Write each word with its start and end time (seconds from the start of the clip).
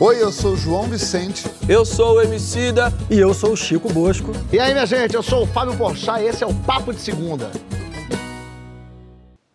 Oi, 0.00 0.20
eu 0.20 0.32
sou 0.32 0.54
o 0.54 0.56
João 0.56 0.84
Vicente. 0.84 1.44
Eu 1.68 1.84
sou 1.84 2.16
o 2.16 2.20
Emicida. 2.20 2.92
E 3.10 3.18
eu 3.18 3.32
sou 3.32 3.52
o 3.52 3.56
Chico 3.56 3.92
Bosco. 3.92 4.32
E 4.52 4.58
aí, 4.58 4.72
minha 4.72 4.86
gente, 4.86 5.14
eu 5.14 5.22
sou 5.22 5.44
o 5.44 5.46
Fábio 5.46 5.76
Porchat 5.76 6.20
e 6.20 6.26
esse 6.26 6.42
é 6.42 6.46
o 6.46 6.54
Papo 6.54 6.92
de 6.92 7.00
Segunda. 7.00 7.50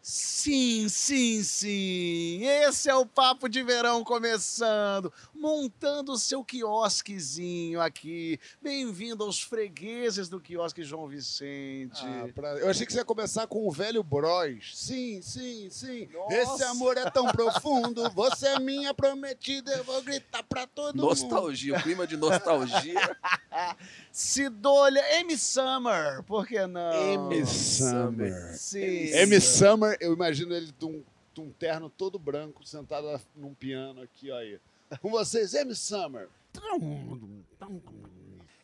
Sim, 0.01 0.87
sim, 0.87 1.43
sim. 1.43 2.45
Esse 2.45 2.89
é 2.89 2.95
o 2.95 3.05
Papo 3.05 3.49
de 3.49 3.61
Verão 3.63 4.03
começando, 4.03 5.11
montando 5.37 6.11
o 6.13 6.17
seu 6.17 6.43
quiosquezinho 6.43 7.79
aqui. 7.79 8.39
Bem-vindo 8.61 9.23
aos 9.23 9.41
fregueses 9.41 10.27
do 10.27 10.39
quiosque 10.39 10.83
João 10.83 11.07
Vicente. 11.07 12.01
Ah, 12.03 12.27
pra- 12.33 12.57
Eu 12.57 12.69
achei 12.69 12.85
que 12.85 12.91
você 12.91 12.99
ia 12.99 13.05
começar 13.05 13.45
com 13.47 13.67
o 13.67 13.71
velho 13.71 14.03
Bros. 14.03 14.71
Sim, 14.73 15.21
sim, 15.21 15.69
sim. 15.69 16.09
Nossa. 16.11 16.35
Esse 16.35 16.63
amor 16.63 16.97
é 16.97 17.09
tão 17.09 17.27
profundo. 17.31 18.09
Você 18.11 18.47
é 18.47 18.59
minha 18.59 18.93
prometida. 18.93 19.71
Eu 19.73 19.83
vou 19.83 20.01
gritar 20.01 20.43
pra 20.43 20.65
todo 20.65 20.95
mundo. 20.95 21.05
Nostalgia, 21.07 21.77
o 21.77 21.83
clima 21.83 22.07
de 22.07 22.17
nostalgia. 22.17 23.17
Sidolha, 24.11 25.01
M. 25.19 25.37
Summer, 25.37 26.23
por 26.23 26.47
que 26.47 26.65
não? 26.65 27.31
M. 27.31 27.45
Summer. 27.45 28.53
Sim. 28.57 29.09
M. 29.13 29.39
Summer, 29.39 29.97
eu 30.01 30.13
imagino 30.13 30.53
ele 30.55 30.71
de 30.77 30.85
um, 30.85 31.03
de 31.33 31.41
um 31.41 31.51
terno 31.51 31.89
todo 31.89 32.17
branco, 32.17 32.65
sentado 32.65 33.19
num 33.35 33.53
piano 33.53 34.01
aqui, 34.01 34.31
ó 34.31 34.37
aí. 34.37 34.59
Com 35.01 35.09
vocês, 35.09 35.53
M. 35.53 35.75
Summer. 35.75 36.29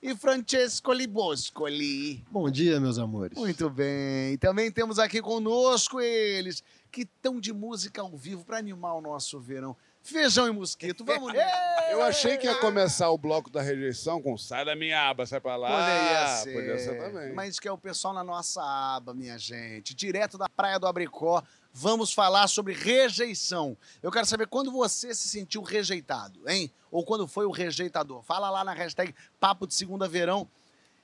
E 0.01 0.15
Francesco 0.15 0.91
Liboscoli. 0.91 2.23
Bom 2.31 2.49
dia, 2.49 2.79
meus 2.79 2.97
amores. 2.97 3.37
Muito 3.37 3.69
bem. 3.69 4.37
Também 4.37 4.71
temos 4.71 4.99
aqui 4.99 5.21
conosco 5.21 5.99
eles 6.01 6.63
que 6.91 7.01
estão 7.01 7.39
de 7.39 7.53
música 7.53 8.01
ao 8.01 8.15
vivo 8.15 8.45
para 8.45 8.57
animar 8.57 8.95
o 8.95 9.01
nosso 9.01 9.39
verão. 9.39 9.75
Feijão 10.01 10.47
e 10.47 10.51
mosquito, 10.51 11.05
vamos 11.05 11.33
Eu 11.89 12.01
achei 12.01 12.37
que 12.37 12.45
ia 12.45 12.55
começar 12.55 13.09
o 13.09 13.17
bloco 13.17 13.49
da 13.49 13.61
rejeição 13.61 14.21
com 14.21 14.37
sai 14.37 14.65
da 14.65 14.75
minha 14.75 15.09
aba, 15.09 15.25
sai 15.25 15.39
pra 15.39 15.55
lá. 15.55 15.69
Poderia 15.69 16.27
ser. 16.27 16.53
Poderia 16.53 16.79
ser 16.79 16.97
também. 16.97 17.33
Mas 17.33 17.59
que 17.59 17.67
é 17.67 17.71
o 17.71 17.77
pessoal 17.77 18.13
na 18.13 18.23
nossa 18.23 18.61
aba, 18.61 19.13
minha 19.13 19.37
gente. 19.37 19.93
Direto 19.93 20.37
da 20.37 20.49
Praia 20.49 20.79
do 20.79 20.87
Abricó, 20.87 21.41
vamos 21.73 22.13
falar 22.13 22.47
sobre 22.47 22.73
rejeição. 22.73 23.75
Eu 24.01 24.11
quero 24.11 24.27
saber 24.27 24.47
quando 24.47 24.71
você 24.71 25.13
se 25.15 25.27
sentiu 25.27 25.63
rejeitado, 25.63 26.47
hein? 26.47 26.71
Ou 26.91 27.03
quando 27.03 27.27
foi 27.27 27.45
o 27.45 27.51
rejeitador. 27.51 28.21
Fala 28.21 28.49
lá 28.49 28.63
na 28.63 28.73
hashtag 28.73 29.13
Papo 29.39 29.65
de 29.65 29.73
Segunda 29.73 30.07
Verão. 30.07 30.47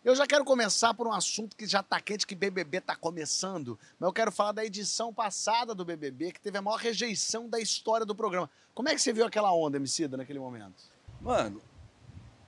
Eu 0.06 0.16
já 0.16 0.26
quero 0.26 0.46
começar 0.46 0.94
por 0.94 1.08
um 1.08 1.12
assunto 1.12 1.58
que 1.58 1.66
já 1.66 1.84
tá 1.84 2.00
quente, 2.00 2.26
que 2.26 2.36
BBB 2.36 2.80
tá 2.80 2.96
começando. 2.96 3.78
Mas 4.00 4.08
eu 4.08 4.14
quero 4.14 4.32
falar 4.32 4.54
da 4.54 4.64
edição 4.64 5.14
passada 5.14 5.74
do 5.76 5.84
BBB, 5.84 6.32
que 6.32 6.40
teve 6.40 6.58
a 6.58 6.62
maior 6.62 6.78
rejeição 6.78 7.50
da 7.50 7.60
história 7.60 8.06
do 8.06 8.16
programa. 8.16 8.50
Como 8.74 8.88
é 8.88 8.96
que 8.96 9.02
você 9.02 9.12
viu 9.12 9.26
aquela 9.26 9.52
onda, 9.52 9.76
Emicida, 9.76 10.16
naquele 10.16 10.40
momento? 10.40 10.84
Mano, 11.20 11.62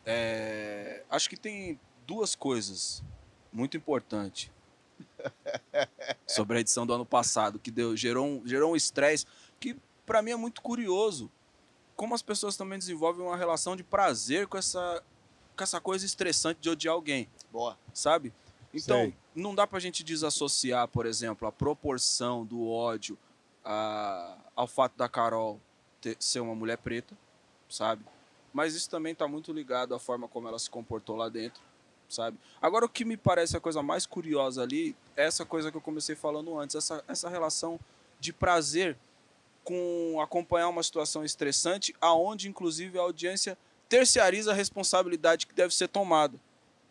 é, 0.05 1.03
acho 1.09 1.29
que 1.29 1.35
tem 1.35 1.77
duas 2.07 2.35
coisas 2.35 3.03
muito 3.51 3.75
importantes 3.75 4.49
sobre 6.27 6.57
a 6.57 6.61
edição 6.61 6.85
do 6.85 6.93
ano 6.93 7.05
passado, 7.05 7.59
que 7.59 7.71
deu, 7.71 7.95
gerou 7.95 8.25
um, 8.25 8.47
gerou 8.47 8.73
um 8.73 8.75
estresse 8.75 9.25
que 9.59 9.75
pra 10.05 10.21
mim 10.21 10.31
é 10.31 10.35
muito 10.35 10.61
curioso. 10.61 11.29
Como 11.95 12.15
as 12.15 12.21
pessoas 12.21 12.57
também 12.57 12.79
desenvolvem 12.79 13.25
uma 13.25 13.37
relação 13.37 13.75
de 13.75 13.83
prazer 13.83 14.47
com 14.47 14.57
essa, 14.57 15.03
com 15.55 15.63
essa 15.63 15.79
coisa 15.79 16.05
estressante 16.05 16.59
de 16.59 16.69
odiar 16.69 16.93
alguém. 16.95 17.29
Boa. 17.51 17.77
sabe? 17.93 18.33
Então, 18.73 19.01
Sei. 19.01 19.15
não 19.35 19.53
dá 19.53 19.67
pra 19.67 19.79
gente 19.79 20.01
desassociar, 20.03 20.87
por 20.87 21.05
exemplo, 21.05 21.47
a 21.47 21.51
proporção 21.51 22.45
do 22.45 22.69
ódio 22.69 23.17
a- 23.63 24.37
ao 24.55 24.65
fato 24.65 24.95
da 24.97 25.09
Carol 25.09 25.59
ter- 25.99 26.15
ser 26.19 26.39
uma 26.39 26.55
mulher 26.55 26.77
preta, 26.77 27.15
sabe? 27.69 28.03
Mas 28.53 28.73
isso 28.73 28.89
também 28.89 29.13
tá 29.13 29.27
muito 29.27 29.51
ligado 29.53 29.93
à 29.93 29.99
forma 29.99 30.27
como 30.27 30.47
ela 30.47 30.57
se 30.57 30.69
comportou 30.69 31.15
lá 31.17 31.27
dentro, 31.29 31.61
sabe? 32.13 32.37
Agora, 32.61 32.85
o 32.85 32.89
que 32.89 33.05
me 33.05 33.15
parece 33.17 33.55
a 33.55 33.59
coisa 33.59 33.81
mais 33.81 34.05
curiosa 34.05 34.61
ali 34.61 34.95
é 35.15 35.25
essa 35.25 35.45
coisa 35.45 35.71
que 35.71 35.77
eu 35.77 35.81
comecei 35.81 36.15
falando 36.15 36.57
antes, 36.59 36.75
essa, 36.75 37.03
essa 37.07 37.29
relação 37.29 37.79
de 38.19 38.31
prazer 38.33 38.97
com 39.63 40.19
acompanhar 40.21 40.67
uma 40.69 40.83
situação 40.83 41.23
estressante, 41.23 41.95
aonde, 42.01 42.49
inclusive, 42.49 42.97
a 42.97 43.01
audiência 43.01 43.57
terciariza 43.87 44.51
a 44.51 44.55
responsabilidade 44.55 45.45
que 45.47 45.53
deve 45.53 45.73
ser 45.73 45.87
tomada. 45.87 46.37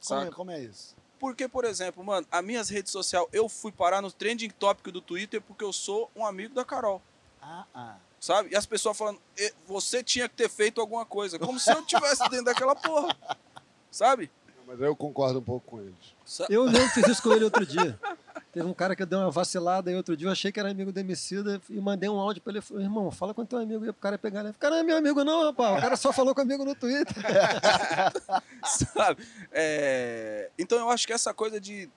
Como 0.06 0.20
é, 0.20 0.30
como 0.30 0.50
é 0.50 0.60
isso? 0.60 0.94
Porque, 1.18 1.46
por 1.48 1.64
exemplo, 1.64 2.02
mano, 2.04 2.26
as 2.30 2.44
minhas 2.44 2.68
redes 2.68 2.92
sociais, 2.92 3.26
eu 3.32 3.48
fui 3.48 3.70
parar 3.72 4.00
no 4.00 4.10
trending 4.10 4.48
topic 4.50 4.86
do 4.92 5.00
Twitter 5.00 5.40
porque 5.42 5.62
eu 5.64 5.72
sou 5.72 6.10
um 6.16 6.24
amigo 6.24 6.54
da 6.54 6.64
Carol, 6.64 7.02
Ah, 7.42 7.64
ah. 7.74 7.96
sabe? 8.18 8.50
E 8.52 8.56
as 8.56 8.64
pessoas 8.64 8.96
falando, 8.96 9.20
"E- 9.36 9.52
você 9.66 10.02
tinha 10.02 10.28
que 10.28 10.34
ter 10.36 10.48
feito 10.48 10.80
alguma 10.80 11.04
coisa. 11.04 11.38
Como 11.38 11.58
se 11.60 11.70
eu 11.70 11.82
tivesse 11.84 12.22
dentro 12.30 12.46
daquela 12.46 12.74
porra, 12.74 13.14
sabe? 13.90 14.30
Mas 14.70 14.80
eu 14.80 14.94
concordo 14.94 15.40
um 15.40 15.42
pouco 15.42 15.68
com 15.68 15.80
eles. 15.80 15.94
Sa- 16.24 16.46
Eu 16.48 16.64
mesmo 16.70 16.88
fiz 16.90 17.04
isso 17.08 17.20
com 17.22 17.32
ele 17.32 17.44
outro 17.44 17.66
dia. 17.66 17.98
Teve 18.52 18.66
um 18.66 18.72
cara 18.74 18.94
que 18.94 19.04
deu 19.04 19.18
uma 19.18 19.30
vacilada 19.30 19.90
aí 19.90 19.96
outro 19.96 20.16
dia, 20.16 20.26
eu 20.28 20.32
achei 20.32 20.50
que 20.52 20.58
era 20.60 20.70
amigo 20.70 20.90
do 20.92 20.98
Emicida 20.98 21.60
e 21.68 21.80
mandei 21.80 22.08
um 22.08 22.18
áudio 22.18 22.40
pra 22.42 22.52
ele. 22.52 22.60
Falei, 22.60 22.84
irmão, 22.84 23.10
fala 23.10 23.32
com 23.34 23.44
teu 23.44 23.58
amigo 23.58 23.84
aí 23.84 23.92
pro 23.92 24.00
cara 24.00 24.16
pegar. 24.18 24.40
Ele, 24.40 24.50
O 24.50 24.54
cara 24.54 24.74
não 24.76 24.80
é 24.80 24.84
meu 24.84 24.96
amigo 24.96 25.24
não, 25.24 25.44
rapaz. 25.44 25.78
O 25.78 25.80
cara 25.80 25.96
só 25.96 26.12
falou 26.12 26.34
comigo 26.34 26.64
no 26.64 26.74
Twitter. 26.74 27.14
sabe? 28.64 29.26
É, 29.52 30.50
Então 30.58 30.78
eu 30.78 30.90
acho 30.90 31.06
que 31.06 31.12
essa 31.12 31.32
coisa 31.34 31.60
de. 31.60 31.88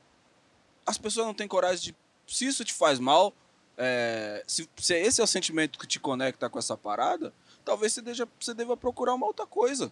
As 0.86 0.98
pessoas 0.98 1.26
não 1.28 1.34
têm 1.34 1.48
coragem 1.48 1.92
de. 1.92 1.96
Se 2.28 2.46
isso 2.46 2.64
te 2.66 2.74
faz 2.74 3.00
mal, 3.00 3.34
é, 3.78 4.44
se, 4.48 4.70
se 4.78 4.94
esse 4.96 5.22
é 5.22 5.24
o 5.24 5.28
sentimento 5.28 5.78
que 5.80 5.88
te 5.88 6.00
conecta 6.00 6.50
com 6.50 6.58
essa 6.60 6.78
parada, 6.78 7.34
talvez 7.66 7.94
você, 7.94 8.02
deja, 8.02 8.28
você 8.40 8.54
deva 8.54 8.76
procurar 8.78 9.14
uma 9.14 9.26
outra 9.28 9.46
coisa. 9.46 9.92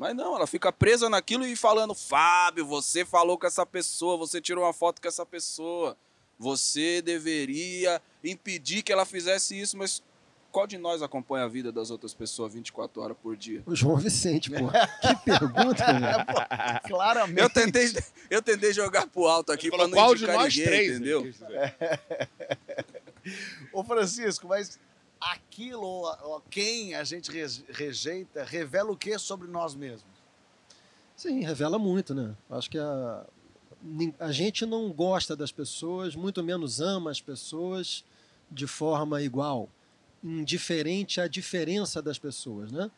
Mas 0.00 0.16
não, 0.16 0.34
ela 0.34 0.46
fica 0.46 0.72
presa 0.72 1.10
naquilo 1.10 1.44
e 1.44 1.54
falando: 1.54 1.94
Fábio, 1.94 2.64
você 2.64 3.04
falou 3.04 3.36
com 3.36 3.46
essa 3.46 3.66
pessoa, 3.66 4.16
você 4.16 4.40
tirou 4.40 4.64
uma 4.64 4.72
foto 4.72 4.98
com 4.98 5.06
essa 5.06 5.26
pessoa, 5.26 5.94
você 6.38 7.02
deveria 7.02 8.00
impedir 8.24 8.82
que 8.82 8.90
ela 8.90 9.04
fizesse 9.04 9.60
isso, 9.60 9.76
mas 9.76 10.02
qual 10.50 10.66
de 10.66 10.78
nós 10.78 11.02
acompanha 11.02 11.44
a 11.44 11.48
vida 11.48 11.70
das 11.70 11.90
outras 11.90 12.14
pessoas 12.14 12.54
24 12.54 13.02
horas 13.02 13.16
por 13.22 13.36
dia? 13.36 13.62
O 13.66 13.76
João 13.76 13.98
Vicente, 13.98 14.50
pô. 14.50 14.56
Que 15.02 15.16
pergunta, 15.22 15.84
velho. 15.92 16.80
Claramente. 16.88 17.40
Eu 17.42 17.50
tentei, 17.50 17.92
eu 18.30 18.40
tentei 18.40 18.72
jogar 18.72 19.06
pro 19.06 19.26
alto 19.26 19.52
aqui 19.52 19.68
pra 19.68 19.80
Falou, 19.80 19.90
não 19.90 19.98
qual 19.98 20.14
de 20.14 20.24
indicar 20.24 20.42
nós 20.42 20.56
ninguém, 20.56 20.66
três? 20.66 20.90
entendeu? 20.96 21.30
Ô, 23.70 23.84
Francisco, 23.84 24.48
mas 24.48 24.80
aquilo, 25.20 26.02
ó, 26.04 26.40
quem 26.50 26.94
a 26.94 27.04
gente 27.04 27.30
re- 27.30 27.64
rejeita, 27.68 28.42
revela 28.44 28.90
o 28.90 28.96
que 28.96 29.18
sobre 29.18 29.48
nós 29.48 29.74
mesmos? 29.74 30.10
Sim, 31.16 31.40
revela 31.44 31.78
muito, 31.78 32.14
né? 32.14 32.34
Acho 32.48 32.70
que 32.70 32.78
a, 32.78 33.26
a 34.18 34.32
gente 34.32 34.64
não 34.64 34.90
gosta 34.90 35.36
das 35.36 35.52
pessoas, 35.52 36.16
muito 36.16 36.42
menos 36.42 36.80
ama 36.80 37.10
as 37.10 37.20
pessoas 37.20 38.04
de 38.50 38.66
forma 38.66 39.20
igual, 39.22 39.68
indiferente 40.24 41.20
à 41.20 41.28
diferença 41.28 42.00
das 42.00 42.18
pessoas, 42.18 42.72
né? 42.72 42.90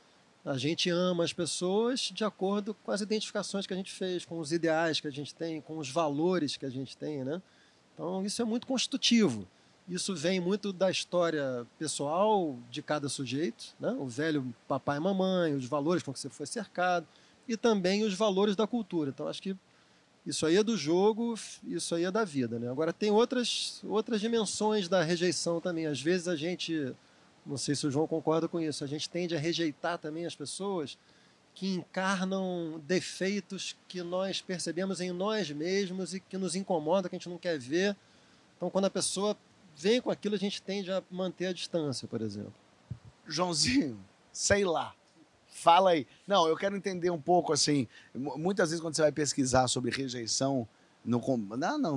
A 0.44 0.59
gente 0.59 0.91
ama 0.91 1.22
as 1.22 1.33
pessoas 1.33 2.10
de 2.12 2.25
acordo 2.25 2.75
com 2.75 2.91
as 2.91 3.00
identificações 3.00 3.65
que 3.66 3.72
a 3.72 3.77
gente 3.77 3.93
fez, 3.93 4.25
com 4.25 4.39
os 4.41 4.50
ideais 4.53 4.99
que 5.00 5.06
a 5.06 5.10
gente 5.12 5.33
tem, 5.34 5.60
com 5.60 5.78
os 5.78 5.89
valores 5.89 6.56
que 6.56 6.66
a 6.66 6.71
gente 6.71 6.97
tem, 6.97 7.25
né? 7.25 7.41
Então 7.94 8.25
isso 8.25 8.41
é 8.43 8.44
muito 8.44 8.66
constitutivo. 8.66 9.47
Isso 9.88 10.15
vem 10.15 10.41
muito 10.41 10.72
da 10.72 10.91
história 10.91 11.66
pessoal 11.78 12.56
de 12.70 12.81
cada 12.82 13.09
sujeito, 13.09 13.75
né? 13.81 13.91
o 13.98 14.06
velho 14.06 14.54
papai 14.69 14.98
e 14.98 15.00
mamãe, 15.00 15.54
os 15.54 15.66
valores 15.66 16.03
com 16.03 16.12
que 16.12 16.20
você 16.20 16.28
foi 16.28 16.47
cercado, 16.47 17.06
e 17.48 17.56
também 17.56 18.04
os 18.04 18.15
valores 18.15 18.54
da 18.54 18.66
cultura. 18.66 19.10
Então, 19.10 19.26
acho 19.26 19.42
que 19.42 19.56
isso 20.25 20.47
aí 20.47 20.56
é 20.56 20.62
do 20.62 20.76
jogo, 20.76 21.34
isso 21.65 21.94
aí 21.94 22.04
é 22.04 22.10
da 22.10 22.25
vida. 22.25 22.59
Né? 22.59 22.71
Agora, 22.71 22.92
tem 22.92 23.10
outras, 23.10 23.82
outras 23.84 24.21
dimensões 24.21 24.88
da 24.88 25.03
rejeição 25.03 25.60
também. 25.60 25.87
Às 25.87 26.00
vezes 26.00 26.28
a 26.28 26.37
gente, 26.37 26.94
não 27.44 27.56
sei 27.56 27.75
se 27.75 27.87
o 27.87 27.91
João 27.91 28.06
concorda 28.06 28.47
com 28.47 28.60
isso, 28.60 28.84
a 28.84 28.87
gente 28.87 29.10
tende 29.10 29.34
a 29.34 29.38
rejeitar 29.38 29.98
também 29.98 30.25
as 30.25 30.37
pessoas 30.37 30.97
que 31.54 31.74
encarnam 31.74 32.80
defeitos 32.86 33.77
que 33.86 34.03
nós 34.03 34.41
percebemos 34.41 35.01
em 35.01 35.10
nós 35.10 35.51
mesmos 35.51 36.15
e 36.15 36.21
que 36.21 36.39
nos 36.39 36.54
incomodam, 36.54 37.10
que 37.10 37.16
a 37.16 37.18
gente 37.18 37.28
não 37.28 37.36
quer 37.36 37.59
ver. 37.59 37.97
Então, 38.57 38.71
quando 38.71 38.86
a 38.86 38.91
pessoa 38.91 39.36
vem 39.77 40.01
com 40.01 40.10
aquilo, 40.10 40.34
a 40.34 40.39
gente 40.39 40.63
tende 40.63 40.91
a 40.92 41.03
manter 41.10 41.47
a 41.47 41.53
distância, 41.53 42.07
por 42.09 42.21
exemplo. 42.21 42.54
Joãozinho, 43.27 43.98
sei 44.33 44.65
lá. 44.65 44.95
Fala 45.48 45.91
aí. 45.91 46.07
Não, 46.27 46.48
eu 46.48 46.57
quero 46.57 46.77
entender 46.77 47.10
um 47.10 47.21
pouco 47.21 47.53
assim. 47.53 47.86
mu- 48.15 48.36
Muitas 48.39 48.71
vezes 48.71 48.80
quando 48.83 48.95
você 48.97 49.03
vai 49.03 49.13
pesquisar 49.13 49.69
sobre 49.69 49.91
rejeição 49.91 50.66
no, 51.04 51.21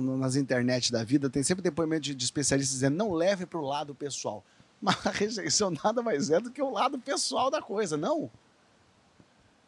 nas 0.16 0.36
internet 0.36 0.92
da 0.92 1.02
vida, 1.04 1.30
tem 1.30 1.42
sempre 1.42 1.62
depoimento 1.62 2.02
de, 2.02 2.14
de 2.14 2.24
especialistas 2.24 2.74
dizendo 2.74 2.96
não 2.96 3.12
leve 3.12 3.46
para 3.46 3.58
o 3.58 3.64
lado 3.64 3.94
pessoal. 3.94 4.44
Mas 4.80 5.04
a 5.06 5.10
rejeição 5.10 5.70
nada 5.82 6.02
mais 6.02 6.30
é 6.30 6.38
do 6.38 6.50
que 6.50 6.60
o 6.62 6.70
lado 6.70 6.98
pessoal 6.98 7.50
da 7.50 7.62
coisa, 7.62 7.96
não? 7.96 8.30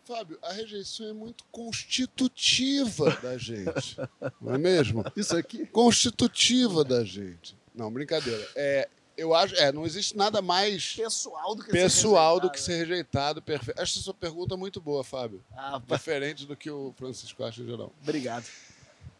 Fábio, 0.05 0.39
a 0.43 0.53
rejeição 0.53 1.07
é 1.09 1.13
muito 1.13 1.45
constitutiva 1.51 3.11
da 3.23 3.37
gente. 3.37 3.99
Não 4.41 4.55
é 4.55 4.59
mesmo? 4.59 5.05
Isso 5.17 5.37
aqui. 5.37 5.67
Constitutiva 5.67 6.83
da 6.85 7.05
gente. 7.05 7.57
Não, 7.79 7.93
brincadeira. 7.93 8.45
É, 8.57 8.89
eu 9.17 9.33
acho, 9.33 9.55
é, 9.55 9.71
não 9.71 9.87
existe 9.87 10.17
nada 10.17 10.43
mais 10.43 10.95
Pessoal 10.97 11.55
do 11.55 11.63
que 11.63 11.71
pessoal 11.71 12.37
ser 12.37 12.43
do 12.43 12.51
que 12.51 12.61
ser 12.61 12.77
rejeitado. 12.79 13.41
Perfeito. 13.41 13.81
Essa 13.81 14.01
sua 14.01 14.13
pergunta 14.13 14.55
é 14.55 14.57
muito 14.57 14.81
boa, 14.81 15.05
Fábio. 15.05 15.45
Ah, 15.57 15.81
Diferente 15.87 16.45
do 16.45 16.57
que 16.57 16.69
o 16.69 16.93
Francisco 16.99 17.45
acha 17.45 17.63
em 17.63 17.67
geral. 17.67 17.93
obrigado. 18.03 18.45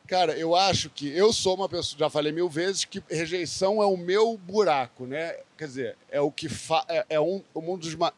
Cara, 0.09 0.37
eu 0.37 0.57
acho 0.57 0.91
que 0.91 1.09
eu 1.09 1.33
sou 1.33 1.55
uma 1.55 1.69
pessoa, 1.69 1.99
já 1.99 2.11
falei 2.11 2.33
mil 2.33 2.49
vezes, 2.49 2.85
que 2.85 3.01
rejeição 3.11 3.81
é 3.81 3.87
o 3.87 3.97
meu 3.97 4.39
buraco, 4.39 5.07
né? 5.07 5.37
Quer 5.57 5.67
dizer, 5.67 5.97
é 6.11 6.21
o 6.21 6.33
que 6.33 6.49
fa 6.49 6.85
é, 6.89 7.05
é 7.11 7.21
um, 7.21 7.45
um 7.55 7.77
dos 7.77 7.95
ma... 7.95 8.13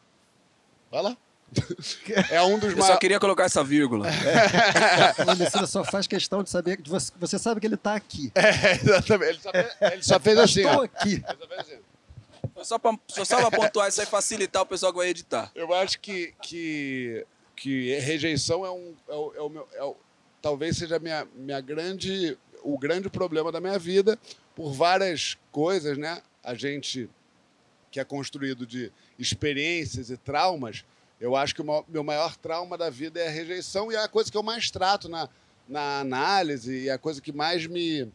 Vai 0.89 1.03
lá. 1.03 1.17
É 2.29 2.41
um 2.43 2.57
dos 2.57 2.71
Eu 2.75 2.81
só 2.83 2.95
queria 2.97 3.19
colocar 3.19 3.43
essa 3.45 3.63
vírgula. 3.63 4.07
O 5.27 5.31
Emicida 5.31 5.65
só 5.67 5.83
faz 5.83 6.07
questão 6.07 6.43
de 6.43 6.49
saber 6.49 6.77
que 6.77 6.89
você, 6.89 7.11
você 7.19 7.37
sabe 7.37 7.59
que 7.59 7.67
ele 7.67 7.75
está 7.75 7.95
aqui. 7.95 8.31
É, 8.35 8.73
exatamente. 8.75 9.29
Ele 9.31 9.39
só 9.41 9.51
fez, 9.51 9.75
ele 9.93 10.03
só 10.03 10.19
fez 10.19 10.37
assim, 10.39 10.61
Estou 10.61 10.79
ó. 10.81 10.83
aqui. 10.83 11.13
Ele 11.13 11.37
só 11.39 11.47
fez 11.47 11.59
assim. 11.59 11.77
Foi 12.53 12.65
só 12.65 12.79
pra, 12.79 12.91
foi 13.13 13.25
só 13.25 13.37
pra 13.49 13.51
pontuar 13.59 13.89
isso 13.89 14.01
aí, 14.01 14.07
facilitar 14.07 14.61
o 14.61 14.65
pessoal 14.65 14.91
que 14.91 14.97
vai 14.99 15.07
editar. 15.09 15.51
Eu 15.55 15.73
acho 15.73 15.99
que, 15.99 16.33
que, 16.41 17.25
que 17.55 17.95
rejeição 17.99 18.65
é 18.65 18.71
um. 18.71 18.93
É 19.09 19.13
o, 19.15 19.33
é 19.35 19.41
o 19.41 19.49
meu, 19.49 19.67
é 19.73 19.83
o- 19.83 19.95
talvez 20.41 20.77
seja 20.77 20.95
a 20.97 20.99
minha, 20.99 21.27
minha 21.35 21.61
grande, 21.61 22.37
o 22.63 22.77
grande 22.77 23.09
problema 23.09 23.51
da 23.51 23.59
minha 23.61 23.77
vida, 23.77 24.17
por 24.55 24.73
várias 24.73 25.37
coisas, 25.51 25.97
né? 25.97 26.21
A 26.43 26.53
gente 26.55 27.09
que 27.91 27.99
é 27.99 28.03
construído 28.05 28.65
de 28.65 28.91
experiências 29.19 30.09
e 30.09 30.17
traumas, 30.17 30.83
eu 31.21 31.35
acho 31.35 31.53
que 31.53 31.61
o 31.61 31.85
meu 31.87 32.03
maior 32.03 32.35
trauma 32.35 32.75
da 32.75 32.89
vida 32.89 33.19
é 33.19 33.27
a 33.27 33.31
rejeição 33.31 33.91
e 33.91 33.95
é 33.95 34.03
a 34.03 34.07
coisa 34.07 34.31
que 34.31 34.35
eu 34.35 34.41
mais 34.41 34.71
trato 34.71 35.07
na, 35.07 35.29
na 35.69 35.99
análise 35.99 36.75
e 36.75 36.89
é 36.89 36.93
a 36.93 36.97
coisa 36.97 37.21
que 37.21 37.31
mais 37.31 37.67
me, 37.67 38.11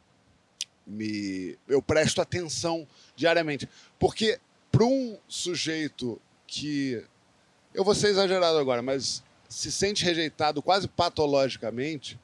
me 0.85 1.57
eu 1.69 1.81
presto 1.81 2.21
atenção 2.21 2.85
diariamente. 3.15 3.69
Porque 3.97 4.41
para 4.73 4.85
um 4.85 5.17
sujeito 5.29 6.21
que 6.49 7.01
eu 7.73 7.85
vou 7.85 7.95
ser 7.95 8.09
exagerado 8.09 8.59
agora, 8.59 8.83
mas 8.83 9.23
se 9.49 9.71
sente 9.71 10.05
rejeitado 10.05 10.61
quase 10.61 10.89
patologicamente, 10.89 12.19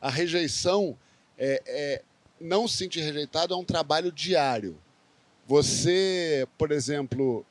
a 0.00 0.10
rejeição 0.10 0.98
é, 1.38 1.62
é 1.64 2.02
não 2.40 2.66
se 2.66 2.78
sentir 2.78 3.02
rejeitado 3.02 3.54
é 3.54 3.56
um 3.56 3.64
trabalho 3.64 4.10
diário. 4.10 4.76
Você, 5.46 6.46
por 6.58 6.72
exemplo, 6.72 7.46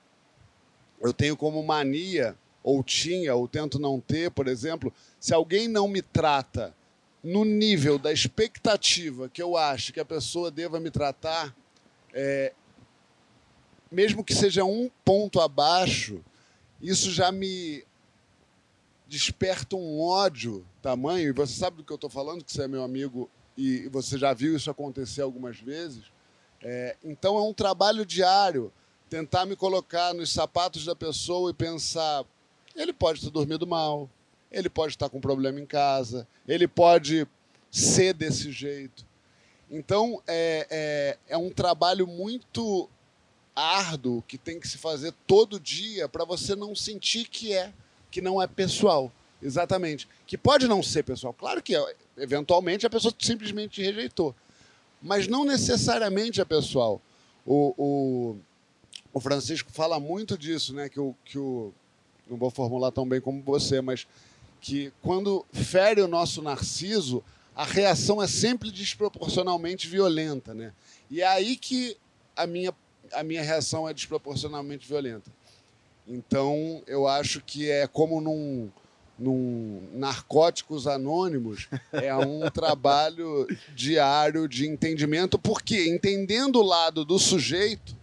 eu 0.99 1.13
tenho 1.13 1.37
como 1.37 1.63
mania, 1.63 2.35
ou 2.63 2.83
tinha, 2.83 3.35
ou 3.35 3.47
tento 3.47 3.79
não 3.79 3.99
ter, 3.99 4.31
por 4.31 4.47
exemplo, 4.47 4.93
se 5.19 5.33
alguém 5.33 5.67
não 5.67 5.87
me 5.87 6.01
trata 6.01 6.75
no 7.23 7.43
nível 7.43 7.97
da 7.97 8.11
expectativa 8.11 9.29
que 9.29 9.41
eu 9.41 9.57
acho 9.57 9.91
que 9.91 9.99
a 9.99 10.05
pessoa 10.05 10.51
deva 10.51 10.79
me 10.79 10.91
tratar, 10.91 11.55
é, 12.13 12.53
mesmo 13.91 14.23
que 14.23 14.33
seja 14.33 14.63
um 14.63 14.89
ponto 15.03 15.39
abaixo, 15.39 16.23
isso 16.81 17.11
já 17.11 17.31
me 17.31 17.83
desperta 19.07 19.75
um 19.75 20.01
ódio 20.01 20.65
tamanho, 20.81 21.29
e 21.29 21.31
você 21.31 21.53
sabe 21.53 21.77
do 21.77 21.83
que 21.83 21.91
eu 21.91 21.95
estou 21.95 22.09
falando, 22.09 22.43
que 22.43 22.51
você 22.51 22.63
é 22.63 22.67
meu 22.67 22.83
amigo 22.83 23.29
e 23.57 23.87
você 23.89 24.17
já 24.17 24.33
viu 24.33 24.55
isso 24.55 24.69
acontecer 24.69 25.21
algumas 25.21 25.59
vezes. 25.59 26.03
É, 26.61 26.95
então 27.03 27.37
é 27.37 27.41
um 27.41 27.53
trabalho 27.53 28.05
diário 28.05 28.71
tentar 29.09 29.45
me 29.45 29.55
colocar 29.55 30.13
nos 30.13 30.31
sapatos 30.31 30.85
da 30.85 30.95
pessoa 30.95 31.51
e 31.51 31.53
pensar: 31.53 32.25
ele 32.77 32.93
pode 32.93 33.21
ter 33.21 33.29
dormido 33.29 33.67
mal, 33.67 34.09
ele 34.51 34.69
pode 34.69 34.93
estar 34.93 35.09
com 35.09 35.19
problema 35.19 35.59
em 35.59 35.65
casa, 35.65 36.27
ele 36.47 36.67
pode 36.67 37.27
ser 37.71 38.13
desse 38.13 38.51
jeito. 38.51 39.05
Então 39.69 40.21
é, 40.25 40.67
é, 40.69 41.17
é 41.33 41.37
um 41.37 41.49
trabalho 41.49 42.07
muito 42.07 42.89
árduo 43.55 44.23
que 44.27 44.37
tem 44.37 44.59
que 44.59 44.67
se 44.67 44.77
fazer 44.77 45.13
todo 45.25 45.59
dia 45.59 46.07
para 46.07 46.23
você 46.23 46.55
não 46.55 46.75
sentir 46.75 47.27
que 47.27 47.53
é, 47.53 47.73
que 48.11 48.21
não 48.21 48.41
é 48.41 48.47
pessoal. 48.47 49.11
Exatamente. 49.41 50.07
Que 50.25 50.37
pode 50.37 50.67
não 50.67 50.81
ser 50.81 51.03
pessoal. 51.03 51.33
Claro 51.33 51.61
que 51.61 51.73
eventualmente 52.17 52.85
a 52.85 52.89
pessoa 52.89 53.13
simplesmente 53.19 53.75
te 53.75 53.83
rejeitou. 53.83 54.35
Mas 55.01 55.27
não 55.27 55.45
necessariamente 55.45 56.41
é 56.41 56.45
pessoal. 56.45 57.01
O, 57.45 57.73
o, 57.77 58.37
o 59.13 59.19
Francisco 59.19 59.71
fala 59.71 59.99
muito 59.99 60.37
disso, 60.37 60.73
né? 60.73 60.89
Que 60.89 60.99
o, 60.99 61.15
que 61.23 61.37
o. 61.37 61.71
Não 62.29 62.37
vou 62.37 62.49
formular 62.49 62.91
tão 62.91 63.07
bem 63.07 63.21
como 63.21 63.41
você, 63.41 63.81
mas 63.81 64.07
que 64.59 64.91
quando 65.01 65.45
fere 65.51 66.01
o 66.01 66.07
nosso 66.07 66.41
narciso, 66.41 67.23
a 67.55 67.63
reação 67.63 68.21
é 68.21 68.27
sempre 68.27 68.71
desproporcionalmente 68.71 69.87
violenta, 69.87 70.53
né? 70.53 70.73
E 71.09 71.21
é 71.21 71.27
aí 71.27 71.55
que 71.55 71.97
a 72.35 72.45
minha, 72.45 72.73
a 73.11 73.23
minha 73.23 73.41
reação 73.41 73.87
é 73.87 73.93
desproporcionalmente 73.93 74.87
violenta. 74.87 75.31
Então, 76.07 76.81
eu 76.87 77.07
acho 77.07 77.41
que 77.41 77.69
é 77.69 77.87
como 77.87 78.21
num, 78.21 78.69
num 79.17 79.81
Narcóticos 79.93 80.87
Anônimos, 80.87 81.67
é 81.91 82.15
um 82.15 82.47
trabalho 82.51 83.47
diário 83.75 84.47
de 84.47 84.67
entendimento, 84.67 85.39
porque 85.39 85.87
entendendo 85.87 86.57
o 86.57 86.65
lado 86.65 87.03
do 87.03 87.17
sujeito, 87.17 87.95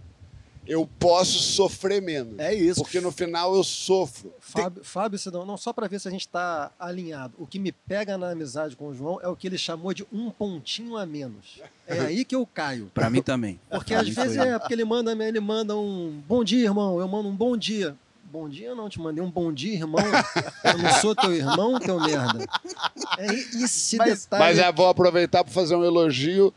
eu 0.66 0.88
posso 0.99 1.38
sofrer 1.38 2.00
menos. 2.00 2.38
É 2.38 2.55
isso. 2.55 2.81
Porque 2.82 3.00
no 3.00 3.11
final 3.12 3.55
eu 3.55 3.62
sofro. 3.64 4.32
Fábio, 4.40 4.84
Fábio 4.84 5.19
Sidão, 5.19 5.44
não 5.44 5.56
só 5.56 5.72
para 5.72 5.87
ver 5.88 6.00
se 6.00 6.08
a 6.08 6.11
gente 6.11 6.22
está 6.22 6.70
alinhado. 6.78 7.34
O 7.38 7.46
que 7.46 7.58
me 7.58 7.72
pega 7.72 8.16
na 8.16 8.31
amizade 8.31 8.76
com 8.76 8.88
o 8.88 8.94
João 8.94 9.20
é 9.22 9.28
o 9.28 9.37
que 9.37 9.46
ele 9.46 9.58
chamou 9.58 9.93
de 9.93 10.06
um 10.12 10.31
pontinho 10.31 10.96
a 10.96 11.05
menos. 11.05 11.61
É 11.87 12.00
aí 12.00 12.25
que 12.25 12.34
eu 12.34 12.46
caio. 12.46 12.90
Pra 12.94 13.11
mim 13.11 13.20
também. 13.22 13.61
Porque 13.70 13.93
Pra 13.93 14.02
às 14.02 14.08
vezes 14.08 14.37
foi. 14.37 14.49
é, 14.49 14.58
porque 14.58 14.72
ele 14.75 14.84
manda, 14.84 15.12
ele 15.12 15.40
manda 15.40 15.76
um 15.76 16.22
bom 16.26 16.43
dia, 16.44 16.64
irmão. 16.64 16.99
Eu 16.99 17.08
mando 17.08 17.28
um 17.28 17.37
bom 17.37 17.56
dia. 17.56 17.96
Bom 18.32 18.49
dia, 18.49 18.75
não, 18.75 18.88
te 18.88 18.99
mandei 19.00 19.22
um 19.22 19.31
bom 19.31 19.52
dia, 19.52 19.75
irmão. 19.75 20.02
Eu 20.64 20.78
não 20.78 20.93
sou 21.00 21.14
teu 21.14 21.32
irmão, 21.32 21.78
teu 21.78 22.00
merda. 22.00 22.44
É 23.16 23.26
esse 23.32 23.96
Mas- 23.96 24.22
detalhe. 24.25 24.43
Mas 24.44 24.58
é, 24.58 24.72
vou 24.72 24.88
aproveitar 24.88 25.44
para 25.44 25.52
fazer 25.52 25.76
um 25.76 25.84
elogio. 25.84 26.52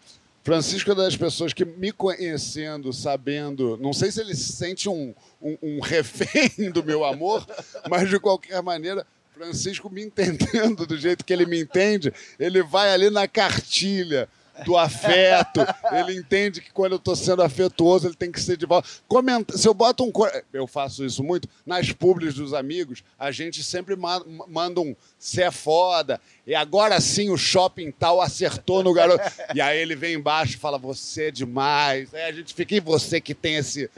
Francisco 0.47 0.89
é 0.91 0.95
das 0.95 1.17
pessoas 1.17 1.51
que 1.51 1.65
me 1.65 1.91
conhecendo, 1.91 2.93
sabendo, 2.93 3.75
não 3.81 3.91
sei 3.91 4.09
se 4.09 4.21
ele 4.21 4.33
se 4.33 4.53
sente 4.53 4.87
um, 4.87 5.13
um, 5.41 5.57
um 5.61 5.79
refém 5.81 6.71
do 6.71 6.81
meu 6.81 7.03
amor, 7.03 7.45
mas 7.89 8.09
de 8.09 8.17
qualquer 8.17 8.63
maneira, 8.63 9.05
Francisco 9.33 9.89
me 9.89 10.01
entendendo 10.01 10.87
do 10.87 10.97
jeito 10.97 11.25
que 11.25 11.33
ele 11.33 11.45
me 11.45 11.59
entende, 11.59 12.13
ele 12.39 12.63
vai 12.63 12.93
ali 12.93 13.09
na 13.09 13.27
cartilha 13.27 14.29
do 14.65 14.77
afeto, 14.77 15.61
ele 15.91 16.17
entende 16.17 16.61
que 16.61 16.71
quando 16.71 16.93
eu 16.93 16.97
estou 16.97 17.15
sendo 17.15 17.41
afetuoso, 17.41 18.07
ele 18.07 18.15
tem 18.15 18.31
que 18.31 18.39
ser 18.39 18.57
de 18.57 18.65
volta. 18.65 18.87
Comenta, 19.07 19.57
se 19.57 19.67
eu 19.67 19.73
boto 19.73 20.03
um. 20.03 20.11
Eu 20.53 20.67
faço 20.67 21.05
isso 21.05 21.23
muito, 21.23 21.47
nas 21.65 21.91
publis 21.91 22.33
dos 22.33 22.53
amigos, 22.53 23.03
a 23.17 23.31
gente 23.31 23.63
sempre 23.63 23.95
ma- 23.95 24.23
manda 24.47 24.81
um 24.81 24.95
você 25.19 25.43
é 25.43 25.51
foda, 25.51 26.21
e 26.45 26.53
agora 26.53 27.01
sim 27.01 27.29
o 27.29 27.37
shopping 27.37 27.91
tal 27.91 28.21
acertou 28.21 28.83
no 28.83 28.93
garoto. 28.93 29.23
E 29.53 29.59
aí 29.59 29.79
ele 29.79 29.95
vem 29.95 30.13
embaixo 30.15 30.53
e 30.55 30.57
fala, 30.59 30.77
você 30.77 31.25
é 31.27 31.31
demais. 31.31 32.13
Aí 32.13 32.23
a 32.23 32.31
gente 32.31 32.53
fica, 32.53 32.75
e 32.75 32.79
você 32.79 33.19
que 33.19 33.33
tem 33.33 33.55
esse 33.55 33.89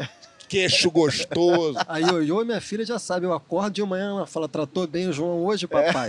queixo 0.49 0.89
gostoso? 0.91 1.77
Aí 1.87 2.03
eu, 2.03 2.23
eu 2.25 2.41
e 2.41 2.45
minha 2.45 2.59
filha 2.59 2.85
já 2.85 2.97
sabe, 2.99 3.25
eu 3.25 3.33
acordo 3.33 3.71
de 3.71 3.83
manhã, 3.83 4.09
ela 4.09 4.25
fala, 4.27 4.49
tratou 4.49 4.87
bem 4.87 5.07
o 5.07 5.13
João 5.13 5.45
hoje, 5.45 5.67
papai. 5.67 6.07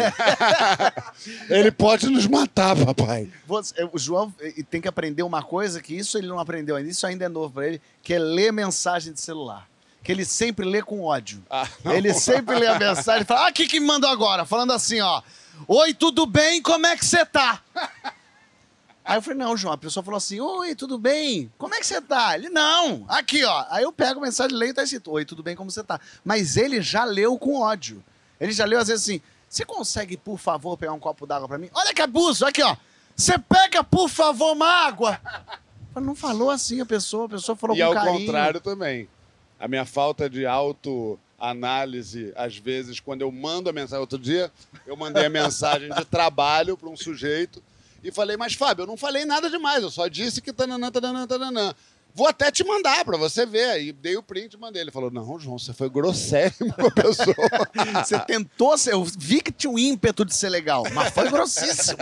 Ele 1.48 1.70
pode 1.70 2.08
nos 2.08 2.26
matar, 2.26 2.74
papai. 2.76 3.28
Você- 3.46 3.88
o 3.92 3.98
João 3.98 4.32
tem 4.70 4.80
que 4.80 4.88
aprender 4.88 5.22
uma 5.22 5.42
coisa 5.42 5.80
que 5.80 5.94
isso 5.96 6.16
ele 6.18 6.26
não 6.26 6.38
aprendeu 6.38 6.76
ainda, 6.76 6.88
isso 6.90 7.06
ainda 7.06 7.24
é 7.24 7.28
novo 7.28 7.52
para 7.54 7.66
ele, 7.66 7.80
que 8.02 8.14
é 8.14 8.18
ler 8.18 8.52
mensagem 8.52 9.12
de 9.12 9.20
celular. 9.20 9.68
Que 10.02 10.10
ele 10.10 10.24
sempre 10.24 10.64
lê 10.64 10.80
com 10.80 11.02
ódio. 11.02 11.42
Ah, 11.50 11.68
Ele 11.84 12.14
sempre 12.14 12.58
lê 12.58 12.66
a 12.66 12.78
mensagem 12.78 13.20
e 13.20 13.24
fala: 13.26 13.46
Ah, 13.46 13.50
o 13.50 13.52
que, 13.52 13.66
que 13.66 13.78
me 13.78 13.86
mandou 13.86 14.08
agora? 14.08 14.46
Falando 14.46 14.72
assim, 14.72 14.98
ó. 15.02 15.20
Oi, 15.68 15.92
tudo 15.92 16.24
bem? 16.24 16.62
Como 16.62 16.86
é 16.86 16.96
que 16.96 17.04
você 17.04 17.22
tá? 17.26 17.60
Aí 19.04 19.16
eu 19.16 19.22
falei, 19.22 19.38
não, 19.38 19.56
João, 19.56 19.72
a 19.74 19.78
pessoa 19.78 20.04
falou 20.04 20.18
assim, 20.18 20.40
oi, 20.40 20.74
tudo 20.74 20.98
bem? 20.98 21.50
Como 21.58 21.74
é 21.74 21.80
que 21.80 21.86
você 21.86 22.00
tá? 22.00 22.34
Ele, 22.36 22.48
não, 22.50 23.04
aqui, 23.08 23.42
ó. 23.44 23.64
Aí 23.70 23.82
eu 23.82 23.92
pego 23.92 24.20
a 24.20 24.22
mensagem, 24.24 24.56
leio 24.56 24.70
e 24.70 24.74
tá 24.74 24.82
escrito, 24.82 25.10
oi, 25.10 25.24
tudo 25.24 25.42
bem, 25.42 25.56
como 25.56 25.70
você 25.70 25.82
tá? 25.82 25.98
Mas 26.24 26.56
ele 26.56 26.80
já 26.82 27.04
leu 27.04 27.36
com 27.38 27.60
ódio. 27.60 28.04
Ele 28.38 28.52
já 28.52 28.64
leu, 28.64 28.78
às 28.78 28.88
vezes, 28.88 29.02
assim, 29.02 29.20
você 29.48 29.64
consegue, 29.64 30.16
por 30.16 30.38
favor, 30.38 30.76
pegar 30.76 30.92
um 30.92 30.98
copo 31.00 31.26
d'água 31.26 31.48
pra 31.48 31.58
mim? 31.58 31.68
Olha 31.74 31.92
que 31.94 32.02
abuso, 32.02 32.46
aqui, 32.46 32.62
ó. 32.62 32.76
Você 33.16 33.36
pega, 33.38 33.82
por 33.82 34.08
favor, 34.08 34.52
uma 34.52 34.66
água. 34.86 35.20
Não 35.96 36.14
falou 36.14 36.50
assim 36.50 36.80
a 36.80 36.86
pessoa, 36.86 37.26
a 37.26 37.30
pessoa 37.30 37.56
falou 37.56 37.76
E 37.76 37.80
com 37.80 37.84
ao 37.86 37.92
carinho. 37.94 38.26
contrário 38.26 38.60
também. 38.60 39.08
A 39.58 39.66
minha 39.66 39.84
falta 39.84 40.30
de 40.30 40.46
autoanálise, 40.46 42.32
às 42.36 42.56
vezes, 42.56 43.00
quando 43.00 43.22
eu 43.22 43.32
mando 43.32 43.68
a 43.68 43.72
mensagem. 43.72 44.00
Outro 44.00 44.18
dia, 44.18 44.50
eu 44.86 44.96
mandei 44.96 45.26
a 45.26 45.30
mensagem 45.30 45.90
de 45.92 46.04
trabalho 46.04 46.76
para 46.76 46.88
um 46.88 46.96
sujeito 46.96 47.62
e 48.02 48.10
falei, 48.10 48.36
mas 48.36 48.54
Fábio, 48.54 48.82
eu 48.82 48.86
não 48.86 48.96
falei 48.96 49.24
nada 49.24 49.50
demais, 49.50 49.82
eu 49.82 49.90
só 49.90 50.08
disse 50.08 50.40
que 50.40 50.52
tananã, 50.52 50.90
tananã, 50.90 51.26
tananã. 51.26 51.74
Vou 52.14 52.26
até 52.26 52.50
te 52.50 52.64
mandar 52.64 53.04
pra 53.04 53.16
você 53.16 53.46
ver. 53.46 53.82
E 53.82 53.92
dei 53.92 54.16
o 54.16 54.22
print 54.22 54.54
e 54.54 54.58
mandei. 54.58 54.82
Ele 54.82 54.90
falou: 54.90 55.10
Não, 55.10 55.38
João, 55.38 55.58
você 55.58 55.72
foi 55.72 55.88
grossérrimo 55.88 56.72
com 56.74 56.86
a 56.86 56.90
pessoa. 56.90 57.34
Você 58.04 58.18
tentou 58.20 58.76
ser. 58.76 58.92
Eu 58.92 59.04
vi 59.04 59.40
que 59.40 59.52
tinha 59.52 59.70
um 59.70 59.78
ímpeto 59.78 60.24
de 60.24 60.34
ser 60.34 60.48
legal, 60.48 60.84
mas 60.92 61.12
foi 61.12 61.28
grossíssimo. 61.30 61.98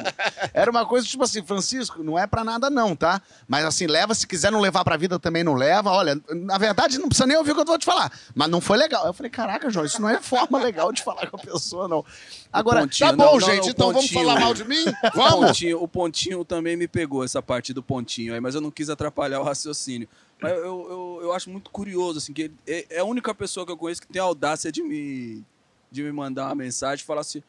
Era 0.53 0.71
uma 0.71 0.87
coisa 0.87 1.07
tipo 1.07 1.23
assim, 1.23 1.43
Francisco, 1.43 2.03
não 2.03 2.19
é 2.19 2.27
pra 2.27 2.43
nada, 2.43 2.71
não, 2.71 2.97
tá? 2.97 3.21
Mas 3.47 3.65
assim, 3.65 3.87
leva, 3.87 4.15
se 4.15 4.27
quiser 4.27 4.51
não 4.51 4.61
levar 4.61 4.85
pra 4.85 4.97
vida, 4.97 5.19
também 5.19 5.45
não 5.45 5.55
leva. 5.55 5.91
Olha, 5.91 6.21
na 6.31 6.59
verdade, 6.59 6.99
não 6.99 7.09
precisa 7.09 7.27
nem 7.27 7.37
ouvir 7.37 7.53
o 7.53 7.55
que 7.55 7.61
eu 7.61 7.67
vou 7.67 7.79
te 7.79 7.85
falar. 7.85 8.11
Mas 8.35 8.49
não 8.49 8.61
foi 8.61 8.79
legal. 8.79 9.07
Eu 9.07 9.13
falei, 9.13 9.31
caraca, 9.31 9.71
João, 9.71 9.85
isso 9.85 10.01
não 10.01 10.09
é 10.09 10.21
forma 10.21 10.59
legal 10.59 10.93
de 10.93 11.03
falar 11.03 11.27
com 11.29 11.37
a 11.37 11.41
pessoa, 11.41 11.87
não. 11.87 12.05
Agora, 12.53 12.81
pontinho, 12.81 13.11
Tá 13.11 13.17
bom, 13.17 13.25
não, 13.25 13.33
não, 13.33 13.41
gente, 13.41 13.69
o 13.69 13.71
então 13.71 13.87
vamos 13.89 14.03
pontinho. 14.05 14.21
falar 14.27 14.41
mal 14.41 14.55
de 14.55 14.65
mim? 14.65 14.85
O 15.15 15.17
Vamos? 15.17 15.47
pontinho, 15.49 15.83
o 15.83 15.89
pontinho 15.89 16.45
também 16.45 16.77
me 16.77 16.89
pegou, 16.89 17.23
essa 17.25 17.43
parte 17.43 17.73
do 17.75 17.83
pontinho 17.83 18.33
aí, 18.35 18.41
mas 18.41 18.55
eu 18.55 18.61
não 18.61 18.71
quis 18.71 18.89
atrapalhar 18.89 19.41
o 19.41 19.45
raciocínio. 19.45 20.09
Mas 20.41 20.53
eu, 20.53 20.59
eu, 20.65 21.19
eu 21.25 21.33
acho 21.33 21.51
muito 21.51 21.71
curioso, 21.71 22.19
assim, 22.19 22.33
que 22.33 22.43
ele 22.43 22.55
é, 22.67 22.87
é 22.91 22.99
a 23.01 23.05
única 23.05 23.35
pessoa 23.35 23.67
que 23.67 23.73
eu 23.73 23.77
conheço 23.77 24.01
que 24.01 24.07
tem 24.07 24.21
a 24.21 24.25
audácia 24.25 24.71
de 24.73 24.83
me, 24.83 25.43
de 25.91 26.03
me 26.03 26.13
mandar 26.13 26.47
uma 26.47 26.55
mensagem 26.55 27.03
e 27.03 27.07
falar 27.07 27.21
assim. 27.23 27.43